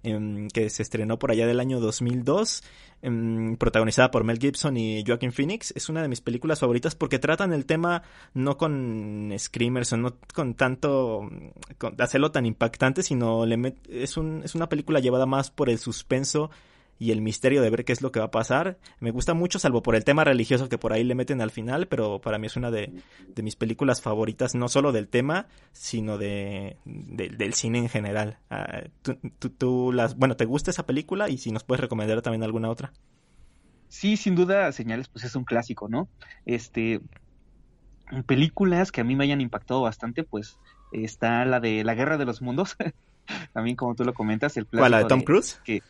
Em, 0.03 0.47
que 0.49 0.69
se 0.69 0.83
estrenó 0.83 1.17
por 1.17 1.31
allá 1.31 1.47
del 1.47 1.59
año 1.59 1.79
2002, 1.79 2.63
em, 3.01 3.55
protagonizada 3.57 4.11
por 4.11 4.23
Mel 4.23 4.39
Gibson 4.39 4.77
y 4.77 5.03
Joaquin 5.05 5.31
Phoenix. 5.31 5.73
Es 5.75 5.89
una 5.89 6.01
de 6.01 6.07
mis 6.07 6.21
películas 6.21 6.59
favoritas 6.59 6.95
porque 6.95 7.19
tratan 7.19 7.51
el 7.51 7.65
tema 7.65 8.03
no 8.33 8.57
con 8.57 9.33
screamers 9.37 9.93
o 9.93 9.97
no 9.97 10.15
con 10.33 10.53
tanto 10.53 11.29
con 11.77 11.99
hacerlo 11.99 12.31
tan 12.31 12.45
impactante, 12.45 13.03
sino 13.03 13.45
le 13.45 13.75
es, 13.89 14.17
un, 14.17 14.43
es 14.43 14.55
una 14.55 14.69
película 14.69 14.99
llevada 14.99 15.25
más 15.25 15.51
por 15.51 15.69
el 15.69 15.79
suspenso 15.79 16.51
y 16.99 17.11
el 17.11 17.21
misterio 17.21 17.61
de 17.61 17.69
ver 17.69 17.85
qué 17.85 17.93
es 17.93 18.01
lo 18.01 18.11
que 18.11 18.19
va 18.19 18.27
a 18.27 18.31
pasar. 18.31 18.77
Me 18.99 19.11
gusta 19.11 19.33
mucho, 19.33 19.59
salvo 19.59 19.83
por 19.83 19.95
el 19.95 20.03
tema 20.03 20.23
religioso 20.23 20.69
que 20.69 20.77
por 20.77 20.93
ahí 20.93 21.03
le 21.03 21.15
meten 21.15 21.41
al 21.41 21.51
final, 21.51 21.87
pero 21.87 22.19
para 22.19 22.37
mí 22.37 22.47
es 22.47 22.55
una 22.55 22.71
de, 22.71 22.91
de 23.27 23.43
mis 23.43 23.55
películas 23.55 24.01
favoritas, 24.01 24.55
no 24.55 24.67
solo 24.67 24.91
del 24.91 25.07
tema, 25.07 25.47
sino 25.71 26.17
de, 26.17 26.77
del 26.85 27.53
cine 27.53 27.79
en 27.79 27.89
general. 27.89 28.37
Ah, 28.49 28.83
tú, 29.57 29.91
las, 29.91 30.17
bueno, 30.17 30.35
¿te 30.35 30.45
gusta 30.45 30.71
esa 30.71 30.85
película? 30.85 31.29
Y 31.29 31.37
si 31.37 31.51
nos 31.51 31.63
puedes 31.63 31.81
recomendar 31.81 32.21
también 32.21 32.43
alguna 32.43 32.69
otra. 32.69 32.93
Sí, 33.89 34.17
sin 34.17 34.35
duda, 34.35 34.71
Señales, 34.71 35.07
pues 35.07 35.23
es 35.23 35.35
un 35.35 35.45
clásico, 35.45 35.87
¿no? 35.87 36.09
Este, 36.45 37.01
películas 38.25 38.91
que 38.91 39.01
a 39.01 39.03
mí 39.03 39.15
me 39.15 39.23
hayan 39.23 39.41
impactado 39.41 39.81
bastante, 39.81 40.23
pues 40.23 40.59
está 40.91 41.45
la 41.45 41.59
de 41.59 41.83
La 41.83 41.95
Guerra 41.95 42.17
de 42.17 42.25
los 42.25 42.41
Mundos, 42.41 42.75
también 43.53 43.75
como 43.75 43.95
tú 43.95 44.03
lo 44.03 44.13
comentas, 44.13 44.57
el 44.57 44.65
¿Cuál, 44.65 44.91
la 44.91 44.99
de 44.99 45.05
Tom 45.05 45.21
Cruise? 45.21 45.61
Que, 45.63 45.81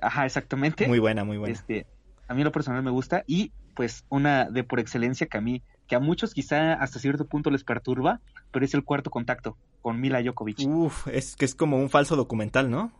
Ajá, 0.00 0.26
exactamente. 0.26 0.86
Muy 0.86 0.98
buena, 0.98 1.24
muy 1.24 1.38
buena. 1.38 1.54
Este, 1.54 1.86
a 2.28 2.34
mí 2.34 2.44
lo 2.44 2.52
personal 2.52 2.82
me 2.82 2.90
gusta 2.90 3.24
y 3.26 3.52
pues 3.74 4.04
una 4.08 4.50
de 4.50 4.64
por 4.64 4.80
excelencia 4.80 5.26
que 5.26 5.36
a 5.36 5.40
mí, 5.40 5.62
que 5.86 5.94
a 5.94 6.00
muchos 6.00 6.34
quizá 6.34 6.74
hasta 6.74 6.98
cierto 6.98 7.26
punto 7.26 7.50
les 7.50 7.62
perturba, 7.62 8.20
pero 8.50 8.64
es 8.64 8.74
el 8.74 8.84
cuarto 8.84 9.10
contacto 9.10 9.56
con 9.82 10.00
Mila 10.00 10.22
Jokovic. 10.24 10.66
Uf, 10.66 11.06
es 11.08 11.36
que 11.36 11.44
es 11.44 11.54
como 11.54 11.76
un 11.76 11.90
falso 11.90 12.16
documental, 12.16 12.70
¿no? 12.70 12.90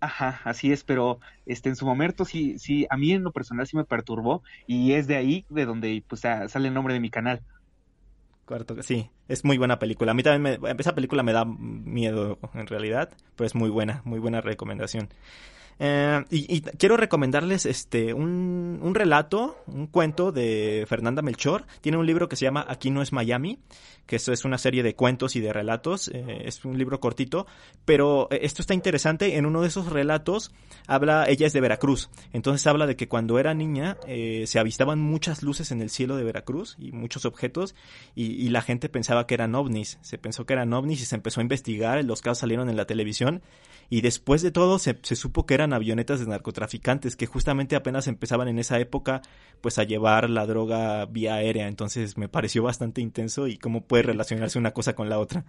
Ajá, 0.00 0.40
así 0.44 0.72
es, 0.72 0.82
pero 0.82 1.20
este 1.46 1.68
en 1.68 1.76
su 1.76 1.86
momento 1.86 2.24
sí, 2.24 2.58
sí, 2.58 2.86
a 2.90 2.96
mí 2.96 3.12
en 3.12 3.22
lo 3.22 3.32
personal 3.32 3.66
sí 3.66 3.76
me 3.76 3.84
perturbó 3.84 4.42
y 4.66 4.92
es 4.92 5.06
de 5.06 5.16
ahí 5.16 5.46
de 5.48 5.64
donde 5.64 6.02
pues 6.08 6.22
sale 6.22 6.68
el 6.68 6.74
nombre 6.74 6.94
de 6.94 7.00
mi 7.00 7.10
canal. 7.10 7.42
Cuarto, 8.44 8.82
sí, 8.82 9.10
es 9.28 9.44
muy 9.44 9.56
buena 9.56 9.78
película. 9.78 10.10
A 10.10 10.14
mí 10.14 10.22
también 10.22 10.58
me, 10.60 10.70
esa 10.78 10.94
película 10.94 11.22
me 11.22 11.32
da 11.32 11.44
miedo 11.46 12.38
en 12.52 12.66
realidad, 12.66 13.10
pero 13.36 13.46
es 13.46 13.54
muy 13.54 13.70
buena, 13.70 14.02
muy 14.04 14.18
buena 14.18 14.42
recomendación. 14.42 15.08
Eh, 15.78 16.24
y, 16.30 16.60
quiero 16.60 16.96
recomendarles 16.96 17.66
este 17.66 18.14
un, 18.14 18.78
un, 18.82 18.94
relato, 18.94 19.56
un 19.66 19.86
cuento 19.86 20.32
de 20.32 20.84
Fernanda 20.88 21.22
Melchor. 21.22 21.66
Tiene 21.80 21.98
un 21.98 22.06
libro 22.06 22.28
que 22.28 22.36
se 22.36 22.44
llama 22.44 22.64
Aquí 22.68 22.90
no 22.90 23.02
es 23.02 23.12
Miami, 23.12 23.58
que 24.06 24.16
eso 24.16 24.32
es 24.32 24.44
una 24.44 24.58
serie 24.58 24.82
de 24.82 24.94
cuentos 24.94 25.36
y 25.36 25.40
de 25.40 25.52
relatos. 25.52 26.08
Eh, 26.08 26.42
es 26.44 26.64
un 26.64 26.78
libro 26.78 27.00
cortito, 27.00 27.46
pero 27.84 28.28
eh, 28.30 28.40
esto 28.42 28.62
está 28.62 28.74
interesante. 28.74 29.36
En 29.36 29.46
uno 29.46 29.62
de 29.62 29.68
esos 29.68 29.90
relatos 29.90 30.52
habla, 30.86 31.26
ella 31.28 31.46
es 31.46 31.52
de 31.52 31.60
Veracruz, 31.60 32.10
entonces 32.32 32.66
habla 32.66 32.86
de 32.86 32.96
que 32.96 33.08
cuando 33.08 33.38
era 33.38 33.54
niña 33.54 33.96
se 34.04 34.58
avistaban 34.58 35.00
muchas 35.00 35.42
luces 35.42 35.70
en 35.70 35.80
el 35.80 35.90
cielo 35.90 36.16
de 36.16 36.24
Veracruz 36.24 36.76
y 36.78 36.92
muchos 36.92 37.24
objetos 37.24 37.74
y, 38.14 38.32
y 38.32 38.48
la 38.50 38.62
gente 38.62 38.88
pensaba 38.88 39.26
que 39.26 39.34
eran 39.34 39.54
ovnis. 39.54 39.98
Se 40.02 40.18
pensó 40.18 40.46
que 40.46 40.52
eran 40.52 40.72
ovnis 40.72 41.00
y 41.02 41.06
se 41.06 41.16
empezó 41.16 41.40
a 41.40 41.42
investigar. 41.42 42.02
Los 42.04 42.20
casos 42.20 42.38
salieron 42.38 42.68
en 42.68 42.76
la 42.76 42.86
televisión 42.86 43.42
y 43.90 44.00
después 44.00 44.42
de 44.42 44.50
todo 44.50 44.78
se, 44.78 44.96
supo 45.14 45.46
que 45.46 45.54
eran 45.54 45.63
avionetas 45.72 46.20
de 46.20 46.26
narcotraficantes 46.26 47.16
que 47.16 47.26
justamente 47.26 47.76
apenas 47.76 48.06
empezaban 48.06 48.48
en 48.48 48.58
esa 48.58 48.78
época 48.78 49.22
pues 49.60 49.78
a 49.78 49.84
llevar 49.84 50.30
la 50.30 50.46
droga 50.46 51.06
vía 51.06 51.34
aérea, 51.34 51.68
entonces 51.68 52.18
me 52.18 52.28
pareció 52.28 52.62
bastante 52.62 53.00
intenso 53.00 53.46
y 53.46 53.58
cómo 53.58 53.82
puede 53.82 54.04
relacionarse 54.04 54.58
una 54.58 54.72
cosa 54.72 54.94
con 54.94 55.08
la 55.08 55.18
otra. 55.18 55.44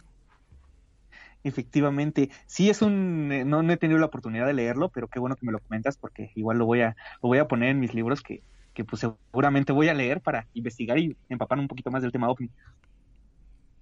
Efectivamente, 1.43 2.31
sí 2.47 2.71
es 2.71 2.81
un, 2.81 3.31
eh, 3.31 3.45
no, 3.45 3.61
he 3.71 3.77
tenido 3.77 3.99
la 3.99 4.07
oportunidad 4.07 4.47
de 4.47 4.53
leerlo, 4.53 4.89
pero 4.89 5.07
qué 5.07 5.19
bueno 5.19 5.35
que 5.35 5.45
me 5.45 5.51
lo 5.51 5.59
comentas 5.59 5.95
porque 5.95 6.31
igual 6.33 6.57
lo 6.57 6.65
voy 6.65 6.81
a, 6.81 6.95
lo 7.21 7.29
voy 7.29 7.37
a 7.37 7.47
poner 7.47 7.69
en 7.69 7.79
mis 7.79 7.93
libros 7.93 8.23
que, 8.23 8.41
que 8.73 8.83
pues 8.83 9.01
seguramente 9.01 9.71
voy 9.71 9.89
a 9.89 9.93
leer 9.93 10.21
para 10.21 10.47
investigar 10.55 10.97
y 10.97 11.15
empapar 11.29 11.59
un 11.59 11.67
poquito 11.67 11.91
más 11.91 12.01
del 12.01 12.11
tema 12.11 12.29
OVNI. 12.29 12.49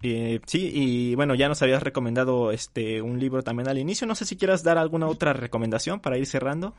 Eh, 0.05 0.41
sí, 0.45 0.69
y 0.73 1.15
bueno, 1.15 1.33
ya 1.33 1.47
nos 1.47 1.61
habías 1.61 1.81
recomendado 1.81 2.51
este 2.51 3.01
un 3.01 3.19
libro 3.19 3.41
también 3.41 3.69
al 3.69 3.77
inicio. 3.77 4.05
No 4.05 4.15
sé 4.15 4.25
si 4.25 4.35
quieras 4.35 4.61
dar 4.61 4.77
alguna 4.77 5.07
otra 5.07 5.31
recomendación 5.31 6.01
para 6.01 6.17
ir 6.17 6.25
cerrando. 6.25 6.75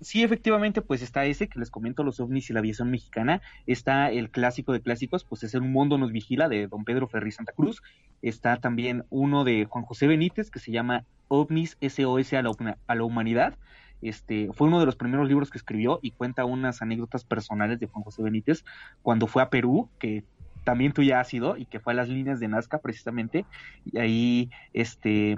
Sí, 0.00 0.24
efectivamente, 0.24 0.82
pues 0.82 1.02
está 1.02 1.26
ese 1.26 1.46
que 1.46 1.60
les 1.60 1.70
comento, 1.70 2.02
los 2.02 2.18
ovnis 2.18 2.50
y 2.50 2.52
la 2.52 2.58
aviación 2.58 2.90
mexicana. 2.90 3.40
Está 3.66 4.10
el 4.10 4.30
clásico 4.30 4.72
de 4.72 4.80
clásicos, 4.80 5.24
pues 5.24 5.44
es 5.44 5.54
Un 5.54 5.70
Mundo 5.70 5.96
Nos 5.96 6.10
Vigila, 6.10 6.48
de 6.48 6.66
don 6.66 6.84
Pedro 6.84 7.06
Ferri 7.06 7.30
Santa 7.30 7.52
Cruz. 7.52 7.82
Está 8.20 8.56
también 8.56 9.04
uno 9.10 9.44
de 9.44 9.66
Juan 9.66 9.84
José 9.84 10.08
Benítez, 10.08 10.50
que 10.50 10.58
se 10.58 10.72
llama 10.72 11.04
OVNIS 11.28 11.76
SOS 11.80 12.32
a 12.32 12.42
la, 12.42 12.78
a 12.86 12.94
la 12.96 13.04
Humanidad. 13.04 13.54
Este, 14.02 14.48
fue 14.54 14.66
uno 14.66 14.80
de 14.80 14.86
los 14.86 14.96
primeros 14.96 15.28
libros 15.28 15.50
que 15.50 15.58
escribió 15.58 16.00
y 16.02 16.12
cuenta 16.12 16.46
unas 16.46 16.82
anécdotas 16.82 17.22
personales 17.22 17.78
de 17.78 17.86
Juan 17.86 18.02
José 18.02 18.22
Benítez 18.22 18.64
cuando 19.02 19.26
fue 19.26 19.42
a 19.42 19.50
Perú, 19.50 19.90
que 19.98 20.24
ya 21.02 21.20
has 21.20 21.32
y 21.32 21.66
que 21.66 21.80
fue 21.80 21.92
a 21.92 21.96
las 21.96 22.08
líneas 22.08 22.40
de 22.40 22.48
Nazca 22.48 22.78
precisamente, 22.78 23.44
y 23.84 23.98
ahí 23.98 24.50
este, 24.72 25.36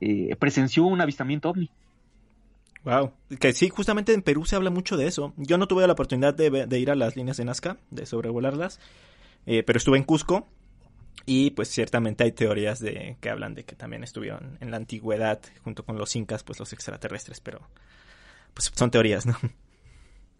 eh, 0.00 0.36
presenció 0.38 0.84
un 0.84 1.00
avistamiento 1.00 1.50
ovni. 1.50 1.70
Wow, 2.84 3.12
que 3.38 3.52
sí, 3.52 3.68
justamente 3.68 4.14
en 4.14 4.22
Perú 4.22 4.46
se 4.46 4.56
habla 4.56 4.70
mucho 4.70 4.96
de 4.96 5.06
eso. 5.06 5.34
Yo 5.36 5.58
no 5.58 5.68
tuve 5.68 5.86
la 5.86 5.92
oportunidad 5.92 6.34
de, 6.34 6.78
ir 6.78 6.90
a 6.90 6.94
las 6.94 7.14
líneas 7.14 7.36
de 7.36 7.44
Nazca, 7.44 7.76
de 7.90 8.06
sobrevolarlas, 8.06 8.80
eh, 9.46 9.62
pero 9.62 9.76
estuve 9.76 9.98
en 9.98 10.04
Cusco 10.04 10.46
y 11.26 11.50
pues 11.50 11.68
ciertamente 11.68 12.24
hay 12.24 12.32
teorías 12.32 12.80
de 12.80 13.16
que 13.20 13.28
hablan 13.28 13.54
de 13.54 13.64
que 13.64 13.76
también 13.76 14.02
estuvieron 14.02 14.56
en 14.60 14.70
la 14.70 14.78
antigüedad 14.78 15.40
junto 15.62 15.84
con 15.84 15.98
los 15.98 16.16
incas, 16.16 16.42
pues 16.42 16.58
los 16.58 16.72
extraterrestres, 16.72 17.40
pero 17.40 17.60
pues 18.54 18.72
son 18.74 18.90
teorías, 18.90 19.26
¿no? 19.26 19.36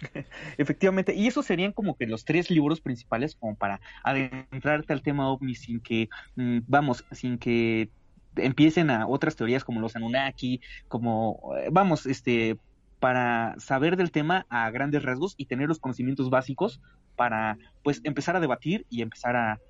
Efectivamente, 0.59 1.15
y 1.15 1.27
esos 1.27 1.47
serían 1.47 1.73
como 1.73 1.97
que 1.97 2.07
los 2.07 2.25
tres 2.25 2.51
libros 2.51 2.81
principales 2.81 3.35
como 3.37 3.55
para 3.57 3.81
adentrarte 4.03 4.93
al 4.93 5.03
tema 5.03 5.29
ovni 5.29 5.55
sin 5.55 5.81
que, 5.81 6.09
mm, 6.37 6.61
vamos, 6.67 7.05
sin 7.13 7.39
que 7.39 7.91
empiecen 8.37 8.91
a 8.91 9.07
otras 9.07 9.37
teorías 9.37 9.65
como 9.65 9.81
los 9.81 9.97
Anunnaki, 9.97 10.61
como, 10.89 11.55
eh, 11.59 11.69
vamos, 11.71 12.07
este, 12.07 12.57
para 12.99 13.55
saber 13.59 13.97
del 13.97 14.11
tema 14.11 14.47
a 14.51 14.71
grandes 14.71 15.03
rasgos 15.03 15.35
y 15.37 15.47
tener 15.47 15.69
los 15.69 15.81
conocimientos 15.81 16.31
básicos 16.31 16.81
para, 17.17 17.59
pues, 17.83 18.01
empezar 18.05 18.37
a 18.37 18.41
debatir 18.41 18.87
y 18.91 19.03
empezar 19.03 19.37
a, 19.37 19.61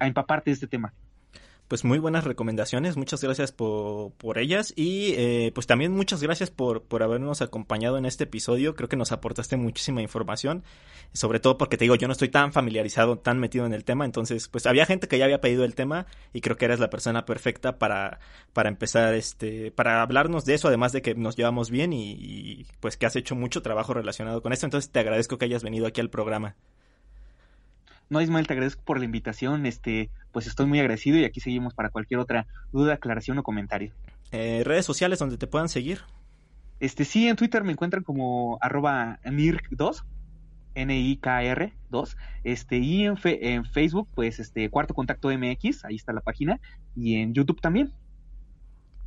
empaparte 0.00 0.50
de 0.50 0.54
este 0.54 0.66
tema 0.66 0.92
pues 1.74 1.82
muy 1.82 1.98
buenas 1.98 2.22
recomendaciones, 2.22 2.96
muchas 2.96 3.20
gracias 3.20 3.50
por, 3.50 4.12
por 4.12 4.38
ellas. 4.38 4.72
Y 4.76 5.12
eh, 5.16 5.50
pues 5.56 5.66
también 5.66 5.90
muchas 5.90 6.22
gracias 6.22 6.48
por, 6.48 6.84
por 6.84 7.02
habernos 7.02 7.42
acompañado 7.42 7.98
en 7.98 8.06
este 8.06 8.22
episodio, 8.22 8.76
creo 8.76 8.88
que 8.88 8.96
nos 8.96 9.10
aportaste 9.10 9.56
muchísima 9.56 10.00
información, 10.00 10.62
sobre 11.12 11.40
todo 11.40 11.58
porque 11.58 11.76
te 11.76 11.86
digo, 11.86 11.96
yo 11.96 12.06
no 12.06 12.12
estoy 12.12 12.28
tan 12.28 12.52
familiarizado, 12.52 13.18
tan 13.18 13.40
metido 13.40 13.66
en 13.66 13.72
el 13.72 13.82
tema, 13.82 14.04
entonces 14.04 14.46
pues 14.46 14.66
había 14.66 14.86
gente 14.86 15.08
que 15.08 15.18
ya 15.18 15.24
había 15.24 15.40
pedido 15.40 15.64
el 15.64 15.74
tema 15.74 16.06
y 16.32 16.42
creo 16.42 16.56
que 16.56 16.66
eres 16.66 16.78
la 16.78 16.90
persona 16.90 17.24
perfecta 17.24 17.76
para, 17.76 18.20
para 18.52 18.68
empezar, 18.68 19.12
este, 19.14 19.72
para 19.72 20.00
hablarnos 20.00 20.44
de 20.44 20.54
eso, 20.54 20.68
además 20.68 20.92
de 20.92 21.02
que 21.02 21.16
nos 21.16 21.34
llevamos 21.34 21.72
bien 21.72 21.92
y, 21.92 22.12
y 22.12 22.66
pues 22.78 22.96
que 22.96 23.06
has 23.06 23.16
hecho 23.16 23.34
mucho 23.34 23.62
trabajo 23.62 23.94
relacionado 23.94 24.42
con 24.42 24.52
esto, 24.52 24.64
entonces 24.64 24.92
te 24.92 25.00
agradezco 25.00 25.38
que 25.38 25.46
hayas 25.46 25.64
venido 25.64 25.88
aquí 25.88 26.00
al 26.00 26.08
programa. 26.08 26.54
No, 28.14 28.20
Ismael, 28.20 28.46
te 28.46 28.52
agradezco 28.52 28.80
por 28.84 29.00
la 29.00 29.06
invitación. 29.06 29.66
Este, 29.66 30.08
pues 30.30 30.46
estoy 30.46 30.66
muy 30.66 30.78
agradecido 30.78 31.18
y 31.18 31.24
aquí 31.24 31.40
seguimos 31.40 31.74
para 31.74 31.90
cualquier 31.90 32.20
otra 32.20 32.46
duda, 32.70 32.94
aclaración 32.94 33.38
o 33.38 33.42
comentario. 33.42 33.92
Eh, 34.30 34.62
redes 34.64 34.86
sociales 34.86 35.18
donde 35.18 35.36
te 35.36 35.48
puedan 35.48 35.68
seguir. 35.68 36.02
Este, 36.78 37.04
sí, 37.04 37.26
en 37.26 37.34
Twitter 37.34 37.64
me 37.64 37.72
encuentran 37.72 38.04
como 38.04 38.56
arroba 38.60 39.18
NIRK2, 39.24 40.04
N-I-K-R 40.76 41.72
2, 41.90 42.16
este, 42.44 42.78
y 42.78 43.04
en, 43.04 43.16
en 43.24 43.64
Facebook, 43.64 44.06
pues, 44.14 44.38
este, 44.38 44.70
Cuarto 44.70 44.94
Contacto 44.94 45.36
MX, 45.36 45.84
ahí 45.84 45.96
está 45.96 46.12
la 46.12 46.20
página, 46.20 46.60
y 46.94 47.16
en 47.16 47.34
YouTube 47.34 47.60
también. 47.60 47.92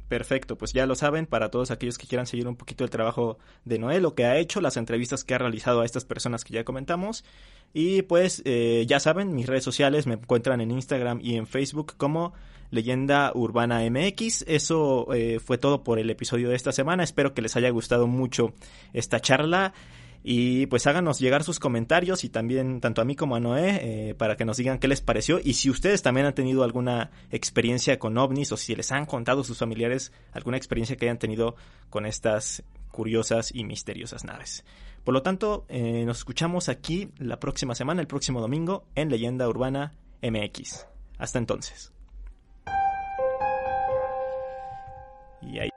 Perfecto, 0.07 0.57
pues 0.57 0.71
ya 0.71 0.85
lo 0.85 0.95
saben, 0.95 1.25
para 1.25 1.51
todos 1.51 1.69
aquellos 1.69 1.97
que 1.97 2.07
quieran 2.07 2.27
seguir 2.27 2.47
un 2.47 2.55
poquito 2.55 2.85
el 2.85 2.89
trabajo 2.89 3.37
de 3.65 3.77
Noel, 3.77 4.03
lo 4.03 4.15
que 4.15 4.23
ha 4.23 4.37
hecho, 4.37 4.61
las 4.61 4.77
entrevistas 4.77 5.25
que 5.25 5.35
ha 5.35 5.37
realizado 5.37 5.81
a 5.81 5.85
estas 5.85 6.05
personas 6.05 6.45
que 6.45 6.53
ya 6.53 6.63
comentamos. 6.63 7.25
Y 7.73 8.03
pues 8.03 8.41
eh, 8.45 8.85
ya 8.87 9.01
saben, 9.01 9.35
mis 9.35 9.47
redes 9.47 9.65
sociales 9.65 10.07
me 10.07 10.13
encuentran 10.13 10.61
en 10.61 10.71
Instagram 10.71 11.19
y 11.21 11.35
en 11.35 11.45
Facebook 11.45 11.95
como 11.97 12.33
Leyenda 12.71 13.31
Urbana 13.35 13.81
MX. 13.89 14.45
Eso 14.47 15.13
eh, 15.13 15.39
fue 15.39 15.57
todo 15.57 15.83
por 15.83 15.99
el 15.99 16.09
episodio 16.09 16.49
de 16.49 16.55
esta 16.55 16.71
semana. 16.71 17.03
Espero 17.03 17.33
que 17.33 17.41
les 17.41 17.55
haya 17.57 17.69
gustado 17.69 18.07
mucho 18.07 18.53
esta 18.93 19.19
charla. 19.19 19.73
Y 20.23 20.65
pues 20.67 20.87
háganos 20.87 21.19
llegar 21.19 21.43
sus 21.43 21.59
comentarios 21.59 22.23
y 22.23 22.29
también 22.29 22.81
tanto 22.81 23.01
a 23.01 23.05
mí 23.05 23.15
como 23.15 23.35
a 23.35 23.39
Noé 23.39 24.09
eh, 24.09 24.15
para 24.15 24.35
que 24.35 24.45
nos 24.45 24.57
digan 24.57 24.79
qué 24.79 24.87
les 24.87 25.01
pareció 25.01 25.39
y 25.41 25.53
si 25.53 25.69
ustedes 25.69 26.01
también 26.01 26.27
han 26.27 26.33
tenido 26.35 26.63
alguna 26.63 27.11
experiencia 27.31 27.97
con 27.97 28.17
ovnis 28.17 28.51
o 28.51 28.57
si 28.57 28.75
les 28.75 28.91
han 28.91 29.05
contado 29.05 29.43
sus 29.43 29.57
familiares 29.57 30.11
alguna 30.33 30.57
experiencia 30.57 30.97
que 30.97 31.05
hayan 31.05 31.19
tenido 31.19 31.55
con 31.89 32.05
estas 32.05 32.63
curiosas 32.91 33.53
y 33.53 33.63
misteriosas 33.63 34.23
naves. 34.23 34.65
Por 35.03 35.13
lo 35.13 35.21
tanto, 35.21 35.65
eh, 35.69 36.03
nos 36.05 36.17
escuchamos 36.17 36.67
aquí 36.67 37.11
la 37.17 37.39
próxima 37.39 37.75
semana, 37.75 38.01
el 38.01 38.07
próximo 38.07 38.41
domingo, 38.41 38.85
en 38.95 39.09
Leyenda 39.09 39.47
Urbana 39.47 39.93
MX. 40.21 40.85
Hasta 41.17 41.39
entonces. 41.39 41.93
Y 45.41 45.59
ahí. 45.59 45.76